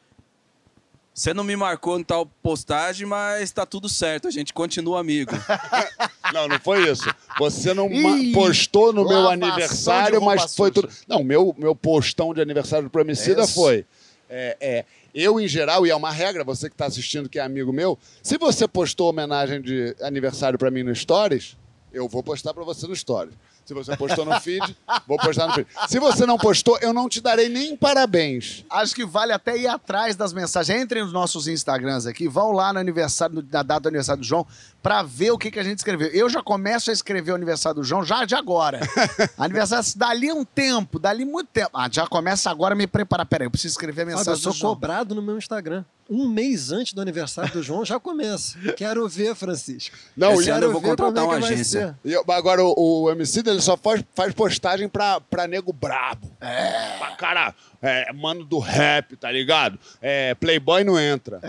Você 1.14 1.34
não 1.34 1.44
me 1.44 1.56
marcou 1.56 2.00
em 2.00 2.04
tal 2.04 2.26
postagem, 2.42 3.06
mas 3.06 3.52
tá 3.52 3.66
tudo 3.66 3.90
certo, 3.90 4.28
a 4.28 4.32
gente 4.32 4.54
continua 4.54 5.00
amigo. 5.02 5.32
Não, 6.32 6.48
não 6.48 6.60
foi 6.60 6.88
isso. 6.88 7.12
Você 7.40 7.74
não 7.74 7.92
Ih, 7.92 8.32
postou 8.34 8.94
no 8.94 9.04
meu 9.04 9.28
aniversário, 9.30 10.22
mas 10.22 10.56
foi 10.56 10.70
suja. 10.70 10.88
tudo. 10.88 10.94
Não, 11.08 11.24
meu, 11.24 11.56
meu 11.58 11.76
postão 11.76 12.36
de 12.36 12.40
aniversário 12.40 12.84
do 12.86 12.92
Promicida 12.92 13.48
foi. 13.48 13.84
É, 14.30 14.58
é, 14.62 14.86
eu, 15.14 15.40
em 15.40 15.48
geral, 15.48 15.86
e 15.88 15.90
é 15.90 15.96
uma 15.96 16.12
regra, 16.12 16.44
você 16.44 16.70
que 16.70 16.76
está 16.76 16.86
assistindo, 16.86 17.28
que 17.28 17.40
é 17.40 17.42
amigo 17.42 17.74
meu, 17.74 17.98
se 18.22 18.38
você 18.38 18.68
postou 18.68 19.10
homenagem 19.10 19.62
de 19.62 19.96
aniversário 20.02 20.60
para 20.60 20.70
mim 20.70 20.84
no 20.84 20.96
Stories, 20.96 21.58
eu 21.92 22.08
vou 22.08 22.22
postar 22.22 22.54
para 22.54 22.64
você 22.64 22.86
no 22.86 22.96
Stories. 22.96 23.34
Se 23.70 23.74
você 23.76 23.96
postou 23.96 24.26
no 24.26 24.42
feed, 24.42 24.76
vou 25.06 25.16
postar 25.20 25.46
no 25.46 25.54
feed. 25.54 25.68
Se 25.88 26.00
você 26.00 26.26
não 26.26 26.40
postou, 26.40 26.80
eu 26.82 26.92
não 26.92 27.08
te 27.08 27.22
darei 27.22 27.48
nem 27.50 27.78
parabéns. 27.78 28.66
Acho 28.68 28.96
que 28.96 29.06
vale 29.06 29.32
até 29.32 29.56
ir 29.56 29.68
atrás 29.68 30.16
das 30.16 30.34
mensagens. 30.34 30.82
Entrem 30.82 31.04
nos 31.04 31.14
nossos 31.14 31.48
Instagrams 31.48 32.08
aqui, 32.08 32.28
vão 32.28 32.52
lá 32.52 32.74
no 32.74 32.80
aniversário, 32.80 33.46
na 33.52 33.62
data 33.62 33.82
do 33.82 33.90
aniversário 33.90 34.22
do 34.22 34.26
João, 34.26 34.44
pra 34.82 35.04
ver 35.04 35.30
o 35.30 35.38
que, 35.38 35.52
que 35.52 35.60
a 35.60 35.64
gente 35.64 35.78
escreveu. 35.78 36.08
Eu 36.08 36.28
já 36.32 36.42
começo 36.42 36.90
a 36.90 36.94
escrever 36.94 37.32
o 37.32 37.36
aniversário 37.36 37.76
do 37.80 37.84
João 37.84 38.04
já 38.04 38.26
de 38.26 38.34
agora. 38.34 38.80
aniversário 39.38 39.86
dali 39.96 40.32
um 40.32 40.44
tempo, 40.44 40.98
dali 40.98 41.24
muito 41.24 41.50
tempo. 41.50 41.70
Ah, 41.76 41.88
já 41.92 42.08
começa 42.08 42.50
agora 42.50 42.74
a 42.74 42.76
me 42.76 42.88
preparar. 42.88 43.28
Peraí, 43.28 43.46
eu 43.46 43.52
preciso 43.52 43.74
escrever 43.74 44.02
a 44.02 44.06
Fábio, 44.06 44.14
eu 44.14 44.18
mensagem 44.18 44.42
sou 44.42 44.52
do 44.52 44.58
João. 44.58 44.74
cobrado 44.74 45.14
no 45.14 45.22
meu 45.22 45.38
Instagram. 45.38 45.86
Um 46.10 46.28
mês 46.28 46.72
antes 46.72 46.94
do 46.94 47.02
aniversário 47.02 47.52
do 47.54 47.62
João 47.62 47.86
já 47.86 48.00
começa. 48.00 48.58
Quero 48.76 49.08
ver, 49.08 49.36
Francisco. 49.36 49.96
Não, 50.18 50.34
Esse 50.34 50.50
ano 50.50 50.66
eu 50.66 50.72
vou 50.72 50.82
contratar 50.82 51.24
é 51.24 51.28
uma 51.28 51.36
agência. 51.38 51.98
eu- 52.04 52.24
agora, 52.30 52.64
o, 52.64 53.04
o 53.04 53.12
MC 53.12 53.42
ele 53.46 53.62
só 53.62 53.78
faz, 53.78 54.04
faz 54.16 54.34
postagem 54.34 54.90
pra, 54.90 55.22
pra 55.22 55.46
nego 55.48 55.72
brabo. 55.72 56.28
É. 56.42 56.98
Pra 56.98 57.16
cara, 57.16 57.54
é, 57.82 58.12
mano 58.12 58.44
do 58.44 58.58
rap, 58.58 59.16
tá 59.18 59.32
ligado? 59.32 59.78
É, 60.02 60.34
Playboy 60.36 60.84
não 60.84 61.00
entra. 61.00 61.40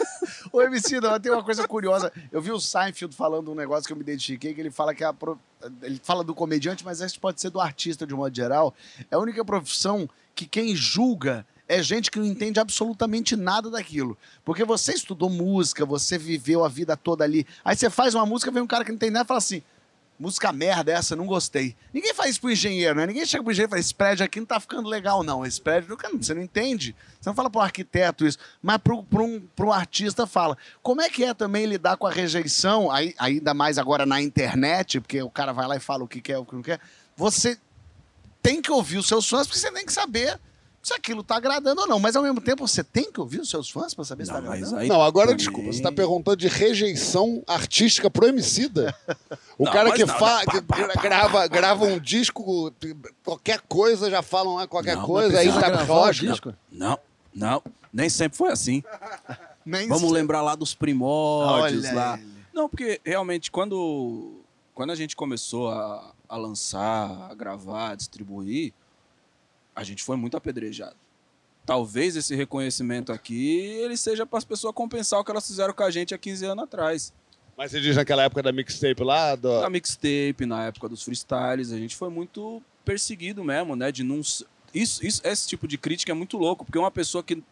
Ô, 0.52 0.60
MC, 0.62 1.00
não, 1.00 1.18
tem 1.18 1.32
uma 1.32 1.42
coisa 1.44 1.66
curiosa. 1.66 2.12
Eu 2.30 2.42
vi 2.42 2.50
o 2.52 2.60
Seinfeld 2.60 3.14
falando 3.14 3.50
um 3.50 3.54
negócio 3.54 3.86
que 3.86 3.92
eu 3.92 3.96
me 3.96 4.02
identifiquei, 4.02 4.52
que 4.52 4.60
ele 4.60 4.70
fala 4.70 4.94
que 4.94 5.02
a 5.02 5.12
pro- 5.12 5.38
ele 5.82 6.00
fala 6.02 6.22
do 6.24 6.34
comediante, 6.34 6.84
mas 6.84 7.00
esse 7.00 7.18
pode 7.18 7.40
ser 7.40 7.50
do 7.50 7.60
artista 7.60 8.06
de 8.06 8.12
um 8.14 8.18
modo 8.18 8.34
geral. 8.36 8.74
É 9.10 9.14
a 9.14 9.18
única 9.18 9.44
profissão 9.44 10.08
que 10.34 10.44
quem 10.46 10.74
julga 10.74 11.46
é 11.70 11.80
gente 11.80 12.10
que 12.10 12.18
não 12.18 12.26
entende 12.26 12.58
absolutamente 12.58 13.36
nada 13.36 13.70
daquilo. 13.70 14.18
Porque 14.44 14.64
você 14.64 14.92
estudou 14.92 15.30
música, 15.30 15.86
você 15.86 16.18
viveu 16.18 16.64
a 16.64 16.68
vida 16.68 16.96
toda 16.96 17.22
ali. 17.22 17.46
Aí 17.64 17.76
você 17.76 17.88
faz 17.88 18.12
uma 18.12 18.26
música, 18.26 18.50
vem 18.50 18.60
um 18.60 18.66
cara 18.66 18.84
que 18.84 18.90
não 18.90 18.98
tem 18.98 19.08
nada 19.08 19.24
e 19.24 19.28
fala 19.28 19.38
assim: 19.38 19.62
música 20.18 20.52
merda 20.52 20.90
essa, 20.90 21.14
não 21.14 21.26
gostei. 21.26 21.76
Ninguém 21.94 22.12
faz 22.12 22.30
isso 22.30 22.40
pro 22.40 22.50
engenheiro, 22.50 22.96
né? 22.96 23.06
Ninguém 23.06 23.24
chega 23.24 23.44
pro 23.44 23.52
engenheiro 23.52 23.68
e 23.68 23.70
fala: 23.70 23.80
esse 23.80 23.94
prédio 23.94 24.24
aqui 24.24 24.40
não 24.40 24.46
tá 24.46 24.58
ficando 24.58 24.88
legal, 24.88 25.22
não. 25.22 25.46
Esse 25.46 25.60
prédio, 25.60 25.96
você 26.20 26.34
não 26.34 26.42
entende. 26.42 26.96
Você 27.20 27.30
não 27.30 27.36
fala 27.36 27.48
pro 27.48 27.60
arquiteto 27.60 28.26
isso, 28.26 28.38
mas 28.60 28.78
pro, 28.78 29.04
pro, 29.04 29.22
um, 29.22 29.40
pro 29.54 29.70
artista 29.70 30.26
fala. 30.26 30.58
Como 30.82 31.00
é 31.00 31.08
que 31.08 31.22
é 31.22 31.32
também 31.32 31.66
lidar 31.66 31.96
com 31.98 32.06
a 32.08 32.10
rejeição, 32.10 32.90
aí, 32.90 33.14
ainda 33.16 33.54
mais 33.54 33.78
agora 33.78 34.04
na 34.04 34.20
internet, 34.20 34.98
porque 35.00 35.22
o 35.22 35.30
cara 35.30 35.52
vai 35.52 35.68
lá 35.68 35.76
e 35.76 35.80
fala 35.80 36.02
o 36.02 36.08
que 36.08 36.20
quer, 36.20 36.36
o 36.36 36.44
que 36.44 36.56
não 36.56 36.62
quer. 36.62 36.80
Você 37.16 37.56
tem 38.42 38.60
que 38.60 38.72
ouvir 38.72 38.98
os 38.98 39.06
seus 39.06 39.28
fãs, 39.28 39.46
porque 39.46 39.60
você 39.60 39.70
tem 39.70 39.86
que 39.86 39.92
saber 39.92 40.36
se 40.82 40.94
aquilo 40.94 41.22
tá 41.22 41.36
agradando 41.36 41.82
ou 41.82 41.86
não. 41.86 41.98
Mas 41.98 42.16
ao 42.16 42.22
mesmo 42.22 42.40
tempo, 42.40 42.66
você 42.66 42.82
tem 42.82 43.12
que 43.12 43.20
ouvir 43.20 43.40
os 43.40 43.50
seus 43.50 43.68
fãs 43.70 43.92
pra 43.94 44.04
saber 44.04 44.24
se 44.24 44.32
tá 44.32 44.40
Não, 44.40 44.48
mas 44.48 44.58
agradando. 44.58 44.80
aí 44.82 44.88
Não, 44.88 45.02
agora 45.02 45.26
também- 45.28 45.36
desculpa, 45.38 45.72
você 45.72 45.82
tá 45.82 45.92
perguntando 45.92 46.36
de 46.38 46.48
rejeição 46.48 47.42
artística 47.46 48.10
pro 48.10 48.26
Emicida? 48.26 48.94
O 49.60 49.64
Não, 49.66 49.72
cara 49.72 49.92
que, 49.92 50.06
não, 50.06 50.18
fa- 50.18 50.38
não, 50.46 50.52
que 50.52 50.62
pá, 50.62 50.76
pá, 50.78 50.88
pá, 50.94 51.02
grava, 51.02 51.46
grava 51.46 51.84
um 51.84 51.98
disco, 52.00 52.72
qualquer 53.22 53.60
coisa, 53.68 54.10
já 54.10 54.22
falam 54.22 54.54
lá 54.54 54.66
qualquer 54.66 54.96
Não, 54.96 55.04
coisa, 55.04 55.38
aí 55.38 55.52
tá 55.52 55.68
gravar 55.68 55.92
o 55.94 55.98
rosca. 55.98 56.26
disco? 56.26 56.54
Não, 56.72 56.98
não, 57.34 57.62
nem 57.92 58.08
sempre 58.08 58.38
foi 58.38 58.50
assim. 58.50 58.82
Nem 59.66 59.86
Vamos 59.86 60.08
se- 60.08 60.14
lembrar 60.14 60.40
lá 60.40 60.54
dos 60.54 60.74
primórdios 60.74 61.84
Olha 61.84 61.94
lá. 61.94 62.18
ele. 62.18 62.26
Não, 62.54 62.70
porque 62.70 62.98
realmente 63.04 63.50
quando, 63.50 64.40
quando 64.74 64.90
a 64.92 64.94
gente 64.94 65.14
começou 65.14 65.68
a, 65.68 66.10
a 66.26 66.36
lançar, 66.38 67.28
a 67.30 67.34
gravar, 67.34 67.90
a 67.90 67.94
distribuir, 67.94 68.72
a 69.80 69.84
gente 69.84 70.02
foi 70.02 70.14
muito 70.14 70.36
apedrejado. 70.36 70.96
Talvez 71.64 72.14
esse 72.14 72.34
reconhecimento 72.34 73.12
aqui 73.12 73.58
ele 73.82 73.96
seja 73.96 74.26
para 74.26 74.38
as 74.38 74.44
pessoas 74.44 74.74
compensar 74.74 75.18
o 75.18 75.24
que 75.24 75.30
elas 75.30 75.46
fizeram 75.46 75.72
com 75.72 75.82
a 75.82 75.90
gente 75.90 76.14
há 76.14 76.18
15 76.18 76.44
anos 76.44 76.64
atrás. 76.64 77.14
Mas 77.56 77.70
você 77.70 77.80
diz 77.80 77.96
naquela 77.96 78.24
época 78.24 78.42
da 78.42 78.52
mixtape 78.52 79.02
lá, 79.02 79.34
do... 79.34 79.62
Na 79.62 79.70
mixtape, 79.70 80.44
na 80.44 80.64
época 80.64 80.86
dos 80.86 81.02
freestyles, 81.02 81.72
a 81.72 81.78
gente 81.78 81.96
foi 81.96 82.10
muito 82.10 82.62
perseguido 82.84 83.42
mesmo, 83.42 83.74
né? 83.74 83.90
De 83.90 84.02
não. 84.02 84.20
Isso, 84.20 84.44
isso, 84.74 85.22
esse 85.24 85.48
tipo 85.48 85.66
de 85.66 85.78
crítica 85.78 86.12
é 86.12 86.14
muito 86.14 86.36
louco, 86.36 86.64
porque 86.64 86.78
uma 86.78 86.90
pessoa 86.90 87.22
que 87.24 87.42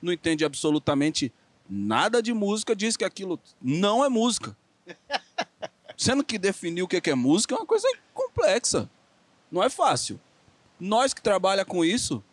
não 0.00 0.12
entende 0.12 0.44
absolutamente 0.44 1.32
nada 1.68 2.22
de 2.22 2.32
música 2.32 2.76
diz 2.76 2.96
que 2.96 3.04
aquilo 3.04 3.40
não 3.60 4.04
é 4.04 4.08
música. 4.08 4.56
Sendo 5.96 6.22
que 6.22 6.38
definir 6.38 6.82
o 6.82 6.88
que 6.88 7.00
que 7.00 7.10
é 7.10 7.14
música 7.14 7.54
é 7.56 7.58
uma 7.58 7.66
coisa 7.66 7.88
complexa. 8.14 8.88
Não 9.50 9.62
é 9.62 9.68
fácil. 9.68 10.20
Nós 10.84 11.14
que 11.14 11.22
trabalha 11.22 11.64
com 11.64 11.84
isso 11.84 12.24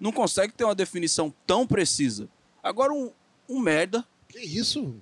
não 0.00 0.10
consegue 0.10 0.52
ter 0.52 0.64
uma 0.64 0.74
definição 0.74 1.32
tão 1.46 1.64
precisa. 1.64 2.28
Agora 2.60 2.92
um, 2.92 3.12
um 3.48 3.60
merda 3.60 4.04
Que 4.28 4.40
isso? 4.40 4.96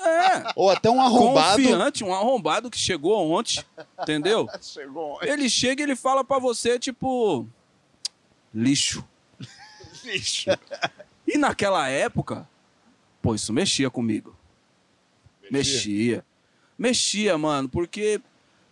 é 0.00 0.50
Ou 0.56 0.70
até 0.70 0.88
um 0.88 0.98
arrombado. 0.98 1.62
confiante, 1.62 2.02
um 2.04 2.14
arrombado 2.14 2.70
que 2.70 2.78
chegou 2.78 3.30
ontem, 3.30 3.62
entendeu? 4.00 4.46
Chegou. 4.62 5.18
Ele 5.22 5.50
chega 5.50 5.82
e 5.82 5.84
ele 5.84 5.94
fala 5.96 6.24
pra 6.24 6.38
você, 6.38 6.78
tipo, 6.78 7.46
lixo. 8.54 9.04
Lixo. 10.04 10.48
E 11.26 11.36
naquela 11.36 11.86
época, 11.88 12.48
pô, 13.20 13.34
isso 13.34 13.52
mexia 13.52 13.90
comigo. 13.90 14.34
Mexia. 15.50 16.24
Mexia, 16.78 17.36
mano, 17.36 17.68
porque, 17.68 18.20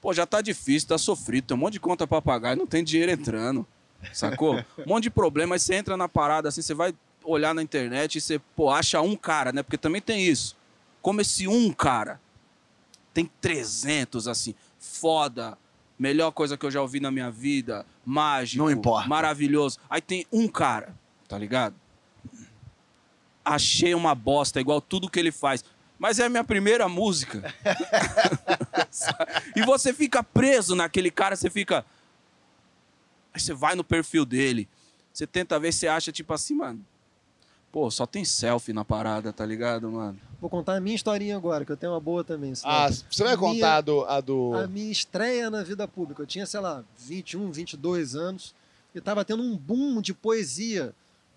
pô, 0.06 0.14
já 0.14 0.24
tá 0.24 0.40
difícil, 0.40 0.88
tá 0.88 0.96
sofrido, 0.96 1.48
tem 1.48 1.56
um 1.56 1.58
monte 1.58 1.72
de 1.72 1.80
conta 1.80 2.06
pra 2.06 2.22
pagar 2.22 2.56
não 2.56 2.64
tem 2.64 2.84
dinheiro 2.84 3.10
entrando, 3.10 3.66
sacou? 4.12 4.54
Um 4.78 4.86
monte 4.90 5.02
de 5.04 5.10
problema, 5.10 5.56
aí 5.56 5.58
você 5.58 5.74
entra 5.74 5.96
na 5.96 6.08
parada 6.08 6.48
assim, 6.48 6.62
você 6.62 6.74
vai 6.74 6.94
olhar 7.24 7.52
na 7.52 7.60
internet 7.60 8.14
e 8.14 8.20
você, 8.20 8.38
pô, 8.54 8.70
acha 8.70 9.00
um 9.00 9.16
cara, 9.16 9.52
né? 9.52 9.64
Porque 9.64 9.76
também 9.76 10.00
tem 10.00 10.24
isso. 10.24 10.56
Como 11.02 11.20
esse 11.20 11.48
um 11.48 11.72
cara 11.72 12.20
tem 13.12 13.28
300, 13.40 14.28
assim, 14.28 14.54
foda, 14.78 15.58
melhor 15.98 16.30
coisa 16.30 16.56
que 16.56 16.64
eu 16.64 16.70
já 16.70 16.80
ouvi 16.80 17.00
na 17.00 17.10
minha 17.10 17.28
vida, 17.28 17.84
mágico, 18.04 18.62
Não 18.62 18.70
importa. 18.70 19.08
maravilhoso. 19.08 19.80
Aí 19.90 20.00
tem 20.00 20.24
um 20.30 20.46
cara, 20.46 20.94
tá 21.26 21.36
ligado? 21.36 21.74
Achei 23.44 23.92
uma 23.92 24.14
bosta, 24.14 24.60
igual 24.60 24.80
tudo 24.80 25.10
que 25.10 25.18
ele 25.18 25.32
faz. 25.32 25.64
Mas 25.98 26.18
é 26.18 26.24
a 26.26 26.28
minha 26.28 26.44
primeira 26.44 26.88
música. 26.88 27.42
e 29.56 29.62
você 29.64 29.92
fica 29.92 30.22
preso 30.22 30.74
naquele 30.74 31.10
cara, 31.10 31.36
você 31.36 31.48
fica. 31.48 31.84
Aí 33.32 33.40
você 33.40 33.54
vai 33.54 33.74
no 33.74 33.84
perfil 33.84 34.24
dele, 34.24 34.68
você 35.12 35.26
tenta 35.26 35.58
ver, 35.58 35.72
você 35.72 35.88
acha 35.88 36.12
tipo 36.12 36.32
assim, 36.32 36.54
mano. 36.54 36.84
Pô, 37.72 37.90
só 37.90 38.06
tem 38.06 38.24
selfie 38.24 38.72
na 38.72 38.84
parada, 38.84 39.32
tá 39.34 39.44
ligado, 39.44 39.90
mano? 39.90 40.18
Vou 40.40 40.48
contar 40.48 40.76
a 40.76 40.80
minha 40.80 40.96
historinha 40.96 41.36
agora, 41.36 41.62
que 41.64 41.72
eu 41.72 41.76
tenho 41.76 41.92
uma 41.92 42.00
boa 42.00 42.24
também. 42.24 42.54
Ah, 42.64 42.88
você 42.88 43.22
vai 43.22 43.36
minha- 43.36 43.52
contar 43.52 43.76
a 43.76 43.80
do, 43.82 44.04
a 44.06 44.20
do... 44.20 44.54
a 44.54 44.66
minha 44.66 44.90
estreia 44.90 45.50
na 45.50 45.62
vida 45.62 45.86
pública. 45.86 46.22
Eu 46.22 46.26
tinha, 46.26 46.46
sei 46.46 46.60
lá, 46.60 46.82
21, 46.98 47.50
22 47.52 48.14
anos 48.14 48.54
e 48.94 48.98
estava 48.98 49.24
tendo 49.26 49.42
um 49.42 49.54
boom 49.56 50.00
de 50.00 50.14
poesia, 50.14 50.94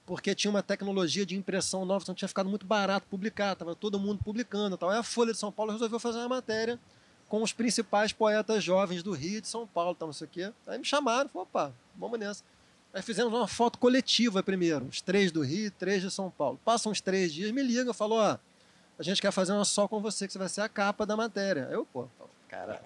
porque 0.10 0.34
tinha 0.34 0.50
uma 0.50 0.64
tecnologia 0.64 1.24
de 1.24 1.36
impressão 1.36 1.86
nova, 1.86 2.02
então 2.02 2.16
tinha 2.16 2.28
ficado 2.28 2.50
muito 2.50 2.66
barato 2.66 3.06
publicar, 3.08 3.54
estava 3.54 3.76
todo 3.76 4.00
mundo 4.00 4.24
publicando. 4.24 4.76
Tal. 4.76 4.90
Aí 4.90 4.98
a 4.98 5.04
Folha 5.04 5.34
de 5.34 5.38
São 5.38 5.52
Paulo 5.52 5.72
resolveu 5.72 6.00
fazer 6.00 6.18
uma 6.18 6.30
matéria 6.30 6.80
com 7.28 7.44
os 7.44 7.54
principais 7.54 8.12
poetas 8.12 8.64
jovens 8.64 9.04
do 9.04 9.12
Rio 9.12 9.40
de 9.40 9.48
São 9.48 9.68
Paulo, 9.68 9.94
tal, 9.94 10.08
não 10.08 10.14
sei 10.14 10.26
o 10.26 10.30
quê. 10.32 10.52
Aí 10.66 10.80
me 10.80 10.84
chamaram, 10.84 11.30
falei, 11.30 11.44
opa, 11.44 11.72
vamos 11.96 12.20
nessa. 12.20 12.44
Aí 12.92 13.04
fizemos 13.04 13.32
uma 13.32 13.48
foto 13.48 13.78
coletiva 13.78 14.42
primeiro, 14.42 14.86
os 14.86 15.00
três 15.00 15.32
do 15.32 15.44
Rio 15.44 15.70
três 15.70 16.02
de 16.02 16.10
São 16.10 16.32
Paulo. 16.32 16.60
Passam 16.66 16.92
uns 16.92 17.00
três 17.00 17.32
dias, 17.32 17.52
me 17.52 17.62
ligam, 17.62 17.94
falou, 17.94 18.18
ó, 18.18 18.40
a 18.98 19.04
gente 19.04 19.22
quer 19.22 19.30
fazer 19.30 19.52
uma 19.52 19.64
só 19.64 19.88
com 19.88 20.02
você, 20.02 20.26
que 20.26 20.34
você 20.34 20.40
vai 20.40 20.50
ser 20.50 20.62
a 20.62 20.70
capa 20.70 21.06
da 21.06 21.16
matéria. 21.16 21.68
Aí 21.68 21.76
eu, 21.76 21.86
pô, 21.86 22.08
cara, 22.48 22.82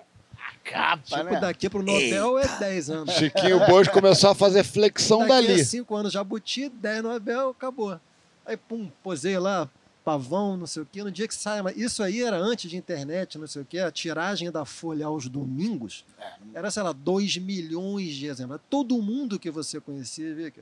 capa, 0.64 1.04
Tipo, 1.04 1.24
né? 1.24 1.40
daqui 1.40 1.70
pro 1.70 1.84
Nobel 1.84 2.40
é 2.40 2.48
10 2.60 2.90
anos. 2.90 3.14
Chiquinho 3.16 3.60
Bosco 3.68 3.94
começou 3.94 4.30
a 4.30 4.36
fazer 4.36 4.64
flexão 4.64 5.20
Daqui 5.28 5.48
dali. 5.48 5.62
a 5.62 5.66
5 5.66 5.96
anos 5.96 6.14
Jabuti, 6.14 6.70
10 6.70 7.04
Nobel, 7.04 7.50
acabou. 7.50 8.00
Aí, 8.46 8.58
pum, 8.58 8.90
posei 9.02 9.38
lá, 9.40 9.70
pavão, 10.04 10.58
não 10.58 10.68
sei 10.68 10.84
o 10.84 10.86
quê. 10.86 11.04
No 11.04 11.12
dia 11.12 11.28
que 11.28 11.36
sai, 11.36 11.62
mas 11.62 11.78
isso 11.78 12.04
aí 12.04 12.22
era 12.24 12.38
antes 12.38 12.70
de 12.70 12.76
internet, 12.78 13.38
não 13.38 13.48
sei 13.48 13.62
o 13.62 13.66
quê. 13.66 13.80
A 13.80 13.92
tiragem 13.92 14.52
da 14.52 14.66
Folha 14.66 15.06
aos 15.06 15.28
domingos 15.30 16.06
era, 16.54 16.70
sei 16.70 16.84
lá, 16.84 16.92
2 16.92 17.38
milhões 17.38 18.14
de 18.16 18.28
exemplos. 18.28 18.60
Todo 18.70 19.02
mundo 19.02 19.40
que 19.40 19.50
você 19.50 19.80
conhecia, 19.80 20.34
vê 20.36 20.52
que 20.52 20.62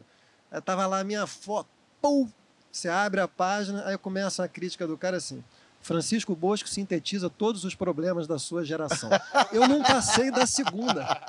aí 0.52 0.62
tava 0.62 0.86
lá 0.86 1.00
a 1.00 1.04
minha 1.04 1.26
foto, 1.26 1.68
pum, 2.02 2.28
você 2.72 2.88
abre 2.88 3.20
a 3.20 3.28
página, 3.28 3.84
aí 3.86 3.98
começa 3.98 4.44
a 4.44 4.48
crítica 4.48 4.86
do 4.88 4.98
cara 4.98 5.18
assim. 5.18 5.44
Francisco 5.82 6.36
Bosco 6.36 6.70
sintetiza 6.70 7.30
todos 7.30 7.66
os 7.66 7.74
problemas 7.74 8.28
da 8.28 8.38
sua 8.38 8.64
geração. 8.64 9.10
Eu 9.52 9.68
nunca 9.68 10.02
sei 10.02 10.32
da 10.32 10.46
segunda. 10.46 11.20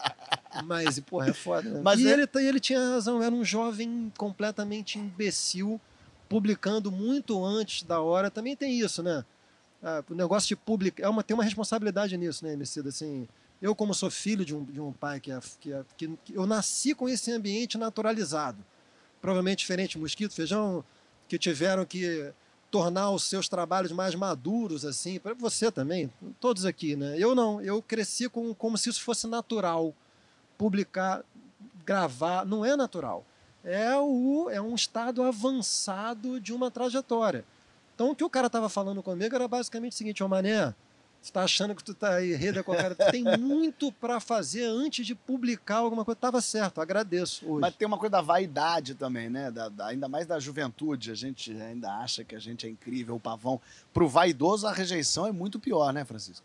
Mas, 0.64 1.00
porra, 1.00 1.30
é 1.30 1.32
foda. 1.32 1.68
Né? 1.68 1.80
Mas 1.82 2.00
e 2.00 2.06
é- 2.06 2.12
ele, 2.12 2.28
ele 2.36 2.60
tinha 2.60 2.78
razão, 2.78 3.22
era 3.22 3.34
um 3.34 3.44
jovem 3.44 4.12
completamente 4.16 4.98
imbecil, 4.98 5.80
publicando 6.28 6.92
muito 6.92 7.42
antes 7.44 7.82
da 7.82 8.00
hora. 8.00 8.30
Também 8.30 8.54
tem 8.54 8.78
isso, 8.78 9.02
né? 9.02 9.24
Ah, 9.82 10.04
o 10.08 10.14
negócio 10.14 10.48
de 10.48 10.56
publicar. 10.56 11.02
É 11.02 11.08
uma, 11.08 11.22
tem 11.22 11.34
uma 11.34 11.44
responsabilidade 11.44 12.16
nisso, 12.16 12.44
né, 12.44 12.52
Emicida? 12.52 12.90
Assim, 12.90 13.26
eu, 13.60 13.74
como 13.74 13.94
sou 13.94 14.10
filho 14.10 14.44
de 14.44 14.54
um, 14.54 14.64
de 14.64 14.80
um 14.80 14.92
pai 14.92 15.18
que, 15.18 15.32
é, 15.32 15.40
que, 15.60 15.72
é, 15.72 15.82
que, 15.96 16.08
que 16.24 16.34
eu 16.34 16.46
nasci 16.46 16.94
com 16.94 17.08
esse 17.08 17.32
ambiente 17.32 17.78
naturalizado. 17.78 18.58
Provavelmente 19.20 19.60
diferente 19.60 19.98
mosquito, 19.98 20.34
feijão, 20.34 20.84
que 21.28 21.38
tiveram 21.38 21.84
que 21.84 22.32
tornar 22.72 23.10
os 23.10 23.24
seus 23.24 23.50
trabalhos 23.50 23.92
mais 23.92 24.14
maduros, 24.14 24.86
assim, 24.86 25.20
para 25.20 25.34
você 25.34 25.70
também, 25.70 26.10
todos 26.40 26.64
aqui, 26.64 26.96
né? 26.96 27.16
Eu 27.18 27.34
não, 27.34 27.60
eu 27.60 27.82
cresci 27.82 28.30
com, 28.30 28.54
como 28.54 28.78
se 28.78 28.88
isso 28.88 29.02
fosse 29.02 29.26
natural. 29.26 29.94
Publicar, 30.56 31.22
gravar, 31.84 32.46
não 32.46 32.64
é 32.64 32.74
natural. 32.74 33.26
É, 33.62 33.94
o, 33.98 34.48
é 34.50 34.58
um 34.58 34.74
estado 34.74 35.22
avançado 35.22 36.40
de 36.40 36.54
uma 36.54 36.70
trajetória. 36.70 37.44
Então, 37.94 38.10
o 38.10 38.16
que 38.16 38.24
o 38.24 38.30
cara 38.30 38.46
estava 38.46 38.70
falando 38.70 39.02
comigo 39.02 39.34
era 39.34 39.46
basicamente 39.46 39.92
o 39.92 39.96
seguinte: 39.96 40.24
Ô 40.24 40.28
Mané, 40.28 40.74
você 41.22 41.30
está 41.30 41.44
achando 41.44 41.74
que 41.74 41.84
tu 41.84 41.92
está 41.92 42.16
aí 42.16 42.34
rede 42.34 42.60
com 42.64 42.72
a 42.72 42.76
cara, 42.76 42.94
tu 42.96 43.10
tem 43.12 43.22
muito 43.38 43.92
para 43.92 44.18
fazer 44.18 44.64
antes 44.64 45.06
de 45.06 45.14
publicar 45.14 45.76
alguma 45.76 46.04
coisa. 46.04 46.18
Tava 46.20 46.40
certo, 46.40 46.80
agradeço 46.80 47.46
hoje. 47.46 47.60
Mas 47.60 47.76
tem 47.76 47.86
uma 47.86 47.96
coisa 47.96 48.10
da 48.10 48.20
vaidade 48.20 48.94
também, 48.96 49.30
né? 49.30 49.50
Da- 49.50 49.68
da- 49.68 49.86
ainda 49.86 50.08
mais 50.08 50.26
da 50.26 50.40
juventude. 50.40 51.12
A 51.12 51.14
gente 51.14 51.52
ainda 51.52 51.92
acha 51.98 52.24
que 52.24 52.34
a 52.34 52.40
gente 52.40 52.66
é 52.66 52.70
incrível, 52.70 53.14
o 53.14 53.20
pavão. 53.20 53.60
Pro 53.94 54.08
vaidoso, 54.08 54.66
a 54.66 54.72
rejeição 54.72 55.24
é 55.26 55.30
muito 55.32 55.60
pior, 55.60 55.92
né, 55.92 56.04
Francisco? 56.04 56.44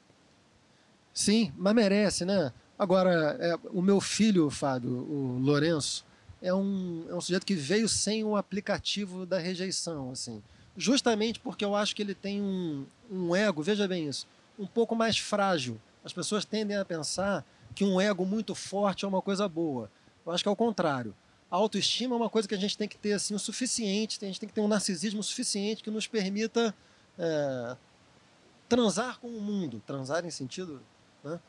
Sim, 1.13 1.51
mas 1.57 1.73
merece, 1.73 2.23
né? 2.25 2.53
Agora, 2.77 3.35
é, 3.39 3.55
o 3.71 3.81
meu 3.81 3.99
filho, 3.99 4.49
Fábio, 4.51 4.91
o 4.91 5.39
Lourenço, 5.41 6.05
é 6.39 6.53
um, 6.53 7.05
é 7.09 7.15
um 7.15 7.21
sujeito 7.21 7.45
que 7.45 7.55
veio 7.55 7.89
sem 7.89 8.23
o 8.23 8.35
aplicativo 8.35 9.25
da 9.25 9.39
rejeição, 9.39 10.11
assim. 10.11 10.43
Justamente 10.77 11.39
porque 11.39 11.65
eu 11.65 11.75
acho 11.75 11.95
que 11.95 12.03
ele 12.03 12.13
tem 12.13 12.39
um, 12.39 12.85
um 13.09 13.35
ego, 13.35 13.63
veja 13.63 13.87
bem 13.87 14.07
isso, 14.07 14.27
um 14.57 14.65
pouco 14.67 14.95
mais 14.95 15.17
frágil. 15.17 15.79
As 16.03 16.13
pessoas 16.13 16.45
tendem 16.45 16.77
a 16.77 16.85
pensar 16.85 17.45
que 17.75 17.83
um 17.83 17.99
ego 17.99 18.25
muito 18.25 18.55
forte 18.55 19.05
é 19.05 19.07
uma 19.07 19.21
coisa 19.21 19.47
boa. 19.47 19.89
Eu 20.25 20.31
acho 20.31 20.43
que 20.43 20.49
é 20.49 20.51
o 20.51 20.55
contrário. 20.55 21.13
A 21.49 21.55
autoestima 21.55 22.15
é 22.15 22.17
uma 22.17 22.29
coisa 22.29 22.47
que 22.47 22.55
a 22.55 22.57
gente 22.57 22.77
tem 22.77 22.87
que 22.87 22.97
ter 22.97 23.13
assim, 23.13 23.33
o 23.33 23.39
suficiente, 23.39 24.17
a 24.21 24.27
gente 24.27 24.39
tem 24.39 24.49
que 24.49 24.55
ter 24.55 24.61
um 24.61 24.67
narcisismo 24.67 25.23
suficiente 25.23 25.81
que 25.83 25.89
nos 25.89 26.07
permita 26.07 26.73
é, 27.17 27.77
transar 28.67 29.19
com 29.19 29.27
o 29.27 29.41
mundo. 29.41 29.81
Transar 29.85 30.25
em 30.25 30.31
sentido 30.31 30.81
né, 31.23 31.35
Ah, 31.35 31.39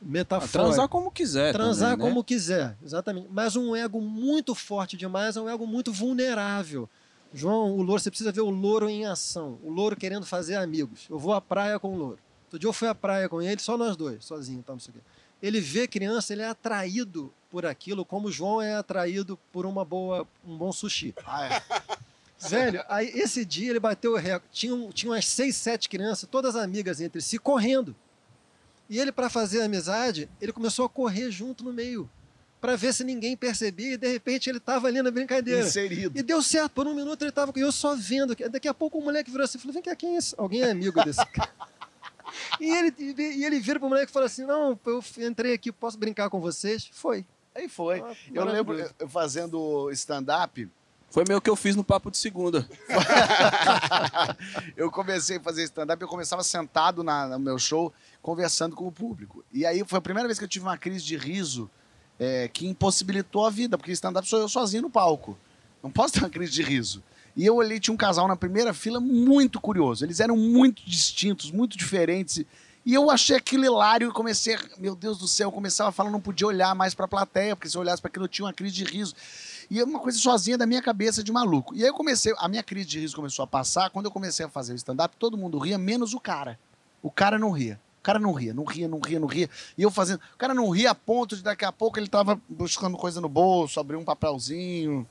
metafórico. 0.00 0.52
transar 0.52 0.88
como 0.88 1.10
quiser. 1.10 1.52
Transar 1.52 1.90
também, 1.90 2.04
né? 2.06 2.10
como 2.10 2.22
quiser, 2.24 2.76
exatamente. 2.84 3.28
Mas 3.30 3.56
um 3.56 3.74
ego 3.74 4.00
muito 4.00 4.54
forte 4.54 4.96
demais 4.96 5.36
é 5.36 5.40
um 5.40 5.48
ego 5.48 5.66
muito 5.66 5.92
vulnerável. 5.92 6.88
João, 7.34 7.72
o 7.72 7.82
louro, 7.82 8.00
você 8.00 8.10
precisa 8.10 8.32
ver 8.32 8.40
o 8.40 8.50
louro 8.50 8.88
em 8.88 9.04
ação. 9.06 9.58
O 9.62 9.70
louro 9.70 9.96
querendo 9.96 10.24
fazer 10.24 10.54
amigos. 10.56 11.06
Eu 11.10 11.18
vou 11.18 11.32
à 11.34 11.40
praia 11.40 11.78
com 11.78 11.92
o 11.92 11.96
louro. 11.96 12.18
Outro 12.48 12.58
dia 12.58 12.68
eu 12.68 12.72
fui 12.72 12.88
à 12.88 12.94
praia 12.94 13.28
com 13.28 13.42
ele, 13.42 13.60
só 13.60 13.76
nós 13.76 13.94
dois, 13.94 14.24
sozinho, 14.24 14.62
tá, 14.62 14.72
não 14.72 14.80
sei 14.80 14.92
o 14.92 14.94
quê. 14.94 15.00
Ele 15.42 15.60
vê 15.60 15.86
criança, 15.86 16.32
ele 16.32 16.40
é 16.42 16.48
atraído 16.48 17.32
por 17.50 17.66
aquilo, 17.66 18.04
como 18.04 18.28
o 18.28 18.32
João 18.32 18.60
é 18.60 18.74
atraído 18.74 19.38
por 19.52 19.66
uma 19.66 19.84
boa, 19.84 20.26
um 20.44 20.56
bom 20.56 20.72
sushi. 20.72 21.14
Ah, 21.26 21.46
é. 21.46 21.62
Velho, 22.48 22.82
aí 22.88 23.08
esse 23.14 23.44
dia 23.44 23.68
ele 23.70 23.80
bateu 23.80 24.12
o 24.12 24.16
recorde. 24.16 24.52
Tinha, 24.52 24.88
tinha 24.92 25.12
umas 25.12 25.26
seis, 25.26 25.56
sete 25.56 25.88
crianças, 25.88 26.28
todas 26.30 26.56
amigas 26.56 27.00
entre 27.00 27.20
si, 27.20 27.38
correndo. 27.38 27.94
E 28.88 28.98
ele, 28.98 29.12
para 29.12 29.28
fazer 29.28 29.60
amizade, 29.60 30.30
ele 30.40 30.52
começou 30.52 30.86
a 30.86 30.88
correr 30.88 31.30
junto 31.30 31.62
no 31.62 31.72
meio, 31.72 32.08
para 32.60 32.74
ver 32.74 32.94
se 32.94 33.04
ninguém 33.04 33.36
percebia, 33.36 33.94
e 33.94 33.96
de 33.98 34.08
repente 34.10 34.48
ele 34.48 34.58
estava 34.58 34.88
ali 34.88 35.02
na 35.02 35.10
brincadeira. 35.10 35.60
Inserido. 35.66 36.18
E 36.18 36.22
deu 36.22 36.42
certo, 36.42 36.70
por 36.70 36.86
um 36.86 36.94
minuto 36.94 37.20
ele 37.22 37.28
estava 37.28 37.52
com 37.52 37.58
eu 37.58 37.70
só 37.70 37.94
vendo. 37.94 38.34
Daqui 38.50 38.66
a 38.66 38.72
pouco 38.72 38.98
o 38.98 39.02
moleque 39.02 39.30
virou 39.30 39.44
assim 39.44 39.58
e 39.58 39.60
falou: 39.60 39.74
Vem 39.74 39.82
cá, 39.82 39.94
quem 39.94 40.14
é 40.14 40.18
esse? 40.18 40.34
Alguém 40.38 40.62
é 40.62 40.70
amigo 40.70 41.04
desse 41.04 41.24
cara. 41.32 41.50
E 42.60 42.70
ele, 42.70 42.94
e 42.98 43.44
ele 43.44 43.60
vira 43.60 43.78
pro 43.78 43.88
moleque 43.88 44.10
e 44.10 44.12
fala 44.12 44.26
assim: 44.26 44.44
Não, 44.44 44.78
eu 44.86 45.04
entrei 45.18 45.54
aqui, 45.54 45.72
posso 45.72 45.98
brincar 45.98 46.28
com 46.30 46.40
vocês? 46.40 46.88
Foi. 46.92 47.24
Aí 47.54 47.68
foi. 47.68 48.00
Ah, 48.00 48.14
Eu 48.32 48.44
lembro 48.44 48.78
eu 48.98 49.08
fazendo 49.08 49.90
stand-up, 49.90 50.68
Foi 51.10 51.24
meio 51.26 51.40
que 51.40 51.50
eu 51.50 51.56
fiz 51.56 51.74
no 51.74 51.82
Papo 51.82 52.10
de 52.10 52.16
Segunda. 52.18 52.68
eu 54.76 54.90
comecei 54.90 55.38
a 55.38 55.40
fazer 55.40 55.64
stand-up, 55.64 56.00
eu 56.00 56.08
começava 56.08 56.42
sentado 56.42 57.02
na, 57.02 57.26
no 57.26 57.38
meu 57.38 57.58
show, 57.58 57.92
conversando 58.22 58.76
com 58.76 58.86
o 58.86 58.92
público. 58.92 59.44
E 59.52 59.66
aí 59.66 59.82
foi 59.86 59.98
a 59.98 60.02
primeira 60.02 60.28
vez 60.28 60.38
que 60.38 60.44
eu 60.44 60.48
tive 60.48 60.66
uma 60.66 60.78
crise 60.78 61.04
de 61.04 61.16
riso 61.16 61.70
é, 62.18 62.48
que 62.48 62.66
impossibilitou 62.66 63.46
a 63.46 63.50
vida, 63.50 63.78
porque 63.78 63.92
stand-up 63.92 64.28
sou 64.28 64.40
eu 64.40 64.48
sozinho 64.48 64.82
no 64.82 64.90
palco. 64.90 65.36
Não 65.82 65.90
posso 65.90 66.14
ter 66.14 66.20
uma 66.20 66.30
crise 66.30 66.52
de 66.52 66.62
riso. 66.62 67.02
E 67.36 67.44
eu 67.46 67.56
olhei, 67.56 67.78
tinha 67.78 67.94
um 67.94 67.96
casal 67.96 68.26
na 68.26 68.36
primeira 68.36 68.74
fila 68.74 68.98
muito 69.00 69.60
curioso. 69.60 70.04
Eles 70.04 70.20
eram 70.20 70.36
muito 70.36 70.82
distintos, 70.84 71.50
muito 71.50 71.76
diferentes. 71.78 72.44
E 72.84 72.94
eu 72.94 73.10
achei 73.10 73.36
aquilo 73.36 73.64
hilário 73.64 74.08
e 74.08 74.12
comecei, 74.12 74.54
a- 74.54 74.60
meu 74.78 74.96
Deus 74.96 75.18
do 75.18 75.28
céu, 75.28 75.48
eu 75.48 75.52
começava 75.52 75.90
a 75.90 75.92
falar, 75.92 76.10
não 76.10 76.20
podia 76.20 76.46
olhar 76.46 76.74
mais 76.74 76.94
pra 76.94 77.06
plateia, 77.06 77.54
porque 77.54 77.68
se 77.68 77.76
eu 77.76 77.82
olhasse 77.82 78.00
para 78.00 78.08
aquilo 78.08 78.24
eu 78.24 78.28
tinha 78.28 78.46
uma 78.46 78.52
crise 78.52 78.74
de 78.74 78.84
riso. 78.84 79.14
E 79.70 79.78
é 79.78 79.84
uma 79.84 79.98
coisa 80.00 80.18
sozinha 80.18 80.56
da 80.56 80.66
minha 80.66 80.80
cabeça 80.80 81.22
de 81.22 81.30
maluco. 81.30 81.74
E 81.74 81.82
aí 81.82 81.88
eu 81.88 81.94
comecei, 81.94 82.32
a 82.38 82.48
minha 82.48 82.62
crise 82.62 82.86
de 82.88 82.98
riso 83.00 83.14
começou 83.14 83.42
a 83.42 83.46
passar, 83.46 83.90
quando 83.90 84.06
eu 84.06 84.10
comecei 84.10 84.46
a 84.46 84.48
fazer 84.48 84.72
o 84.72 84.76
stand-up, 84.76 85.14
todo 85.18 85.36
mundo 85.36 85.58
ria, 85.58 85.76
menos 85.76 86.14
o 86.14 86.20
cara. 86.20 86.58
O 87.02 87.10
cara 87.10 87.38
não 87.38 87.50
ria. 87.50 87.78
O 88.00 88.02
cara 88.02 88.18
não 88.18 88.32
ria, 88.32 88.54
não 88.54 88.64
ria, 88.64 88.88
não 88.88 89.00
ria, 89.00 89.20
não 89.20 89.26
ria. 89.28 89.50
E 89.76 89.82
eu 89.82 89.90
fazendo. 89.90 90.20
O 90.34 90.38
cara 90.38 90.54
não 90.54 90.70
ria 90.70 90.92
a 90.92 90.94
ponto 90.94 91.36
de 91.36 91.42
daqui 91.42 91.66
a 91.66 91.72
pouco 91.72 91.98
ele 91.98 92.08
tava 92.08 92.40
buscando 92.48 92.96
coisa 92.96 93.20
no 93.20 93.28
bolso, 93.28 93.78
abriu 93.78 93.98
um 93.98 94.04
papelzinho, 94.04 95.06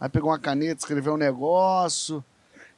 aí 0.00 0.08
pegou 0.08 0.30
uma 0.30 0.38
caneta, 0.38 0.80
escreveu 0.80 1.14
um 1.14 1.18
negócio. 1.18 2.24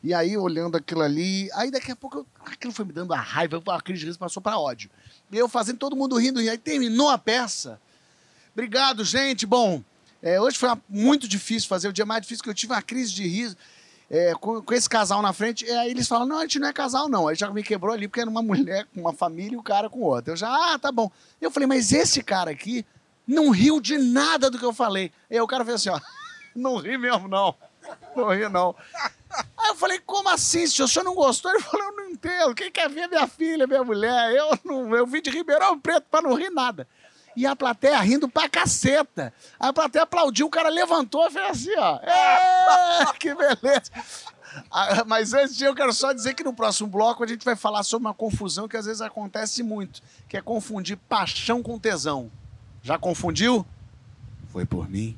E 0.02 0.14
aí, 0.14 0.36
olhando 0.36 0.76
aquilo 0.76 1.02
ali, 1.02 1.50
aí 1.54 1.70
daqui 1.72 1.90
a 1.90 1.96
pouco 1.96 2.24
aquilo 2.46 2.72
foi 2.72 2.84
me 2.84 2.92
dando 2.92 3.12
a 3.12 3.20
raiva, 3.20 3.60
a 3.66 3.80
crise 3.80 4.00
de 4.00 4.06
riso 4.06 4.18
passou 4.18 4.40
para 4.40 4.58
ódio. 4.58 4.88
E 5.30 5.36
eu 5.36 5.48
fazendo 5.48 5.78
todo 5.78 5.96
mundo 5.96 6.16
rindo, 6.16 6.40
e 6.40 6.48
aí 6.48 6.56
terminou 6.56 7.08
a 7.10 7.18
peça. 7.18 7.80
Obrigado, 8.52 9.04
gente. 9.04 9.44
Bom, 9.44 9.82
é, 10.22 10.40
hoje 10.40 10.56
foi 10.56 10.68
uma- 10.68 10.80
muito 10.88 11.26
difícil 11.26 11.68
fazer, 11.68 11.88
o 11.88 11.92
dia 11.92 12.06
mais 12.06 12.22
difícil 12.22 12.44
que 12.44 12.50
eu 12.50 12.54
tive 12.54 12.72
uma 12.72 12.82
crise 12.82 13.12
de 13.12 13.26
riso. 13.26 13.56
é, 14.10 14.32
com, 14.36 14.62
com 14.62 14.72
esse 14.72 14.88
casal 14.88 15.20
na 15.20 15.34
frente, 15.34 15.66
e 15.66 15.70
aí 15.70 15.90
eles 15.90 16.08
falam: 16.08 16.26
não, 16.26 16.38
a 16.38 16.42
gente 16.42 16.58
não 16.58 16.68
é 16.68 16.72
casal, 16.72 17.10
não. 17.10 17.28
Aí 17.28 17.34
já 17.36 17.50
me 17.50 17.62
quebrou 17.62 17.92
ali, 17.92 18.08
porque 18.08 18.20
era 18.22 18.30
uma 18.30 18.40
mulher 18.40 18.86
com 18.94 19.00
uma 19.02 19.12
família 19.12 19.52
e 19.54 19.58
o 19.58 19.62
cara 19.62 19.90
com 19.90 20.00
outra. 20.00 20.32
Eu 20.32 20.36
já, 20.38 20.48
ah, 20.48 20.78
tá 20.78 20.90
bom. 20.90 21.10
Eu 21.42 21.50
falei, 21.50 21.66
mas 21.66 21.92
esse 21.92 22.22
cara 22.22 22.50
aqui 22.50 22.86
não 23.26 23.50
riu 23.50 23.82
de 23.82 23.98
nada 23.98 24.48
do 24.50 24.58
que 24.58 24.64
eu 24.64 24.72
falei. 24.72 25.12
Aí 25.30 25.38
o 25.38 25.46
cara 25.46 25.62
fez 25.62 25.74
assim: 25.74 25.90
ó, 25.90 26.00
não 26.54 26.76
ri 26.76 26.98
mesmo, 26.98 27.28
não. 27.28 27.54
Não 28.14 28.28
ri, 28.34 28.48
não. 28.48 28.74
Aí 29.56 29.68
eu 29.68 29.74
falei, 29.74 29.98
como 30.00 30.28
assim? 30.28 30.66
Se 30.66 30.82
o 30.82 30.88
senhor 30.88 31.04
não 31.04 31.14
gostou? 31.14 31.50
Ele 31.50 31.62
falou, 31.62 31.86
eu 31.86 31.96
não 31.96 32.10
entendo. 32.10 32.54
Quem 32.54 32.70
quer 32.70 32.88
ver 32.88 33.08
minha 33.08 33.26
filha, 33.26 33.66
minha 33.66 33.84
mulher? 33.84 34.32
Eu 34.32 34.58
não, 34.64 34.94
eu 34.96 35.06
vim 35.06 35.20
de 35.22 35.30
Ribeirão 35.30 35.78
Preto 35.78 36.06
pra 36.10 36.22
não 36.22 36.34
rir 36.34 36.50
nada. 36.50 36.86
E 37.36 37.46
a 37.46 37.54
plateia 37.54 37.98
rindo 38.00 38.28
pra 38.28 38.48
caceta. 38.48 39.32
Aí 39.60 39.68
a 39.68 39.72
plateia 39.72 40.02
aplaudiu, 40.02 40.46
o 40.46 40.50
cara 40.50 40.68
levantou 40.68 41.26
e 41.28 41.30
fez 41.30 41.50
assim, 41.50 41.78
ó. 41.78 41.96
É, 42.02 43.06
que 43.18 43.32
beleza. 43.34 43.92
Ah, 44.70 45.04
Mas 45.06 45.32
antes 45.34 45.52
disso, 45.52 45.66
eu 45.66 45.74
quero 45.74 45.92
só 45.92 46.12
dizer 46.12 46.34
que 46.34 46.42
no 46.42 46.52
próximo 46.52 46.88
bloco 46.88 47.22
a 47.22 47.26
gente 47.26 47.44
vai 47.44 47.54
falar 47.54 47.82
sobre 47.84 48.06
uma 48.06 48.14
confusão 48.14 48.66
que 48.66 48.76
às 48.76 48.86
vezes 48.86 49.00
acontece 49.00 49.62
muito, 49.62 50.02
que 50.28 50.36
é 50.36 50.42
confundir 50.42 50.96
paixão 51.08 51.62
com 51.62 51.78
tesão. 51.78 52.30
Já 52.82 52.98
confundiu? 52.98 53.64
Foi 54.50 54.64
por 54.64 54.88
mim. 54.88 55.16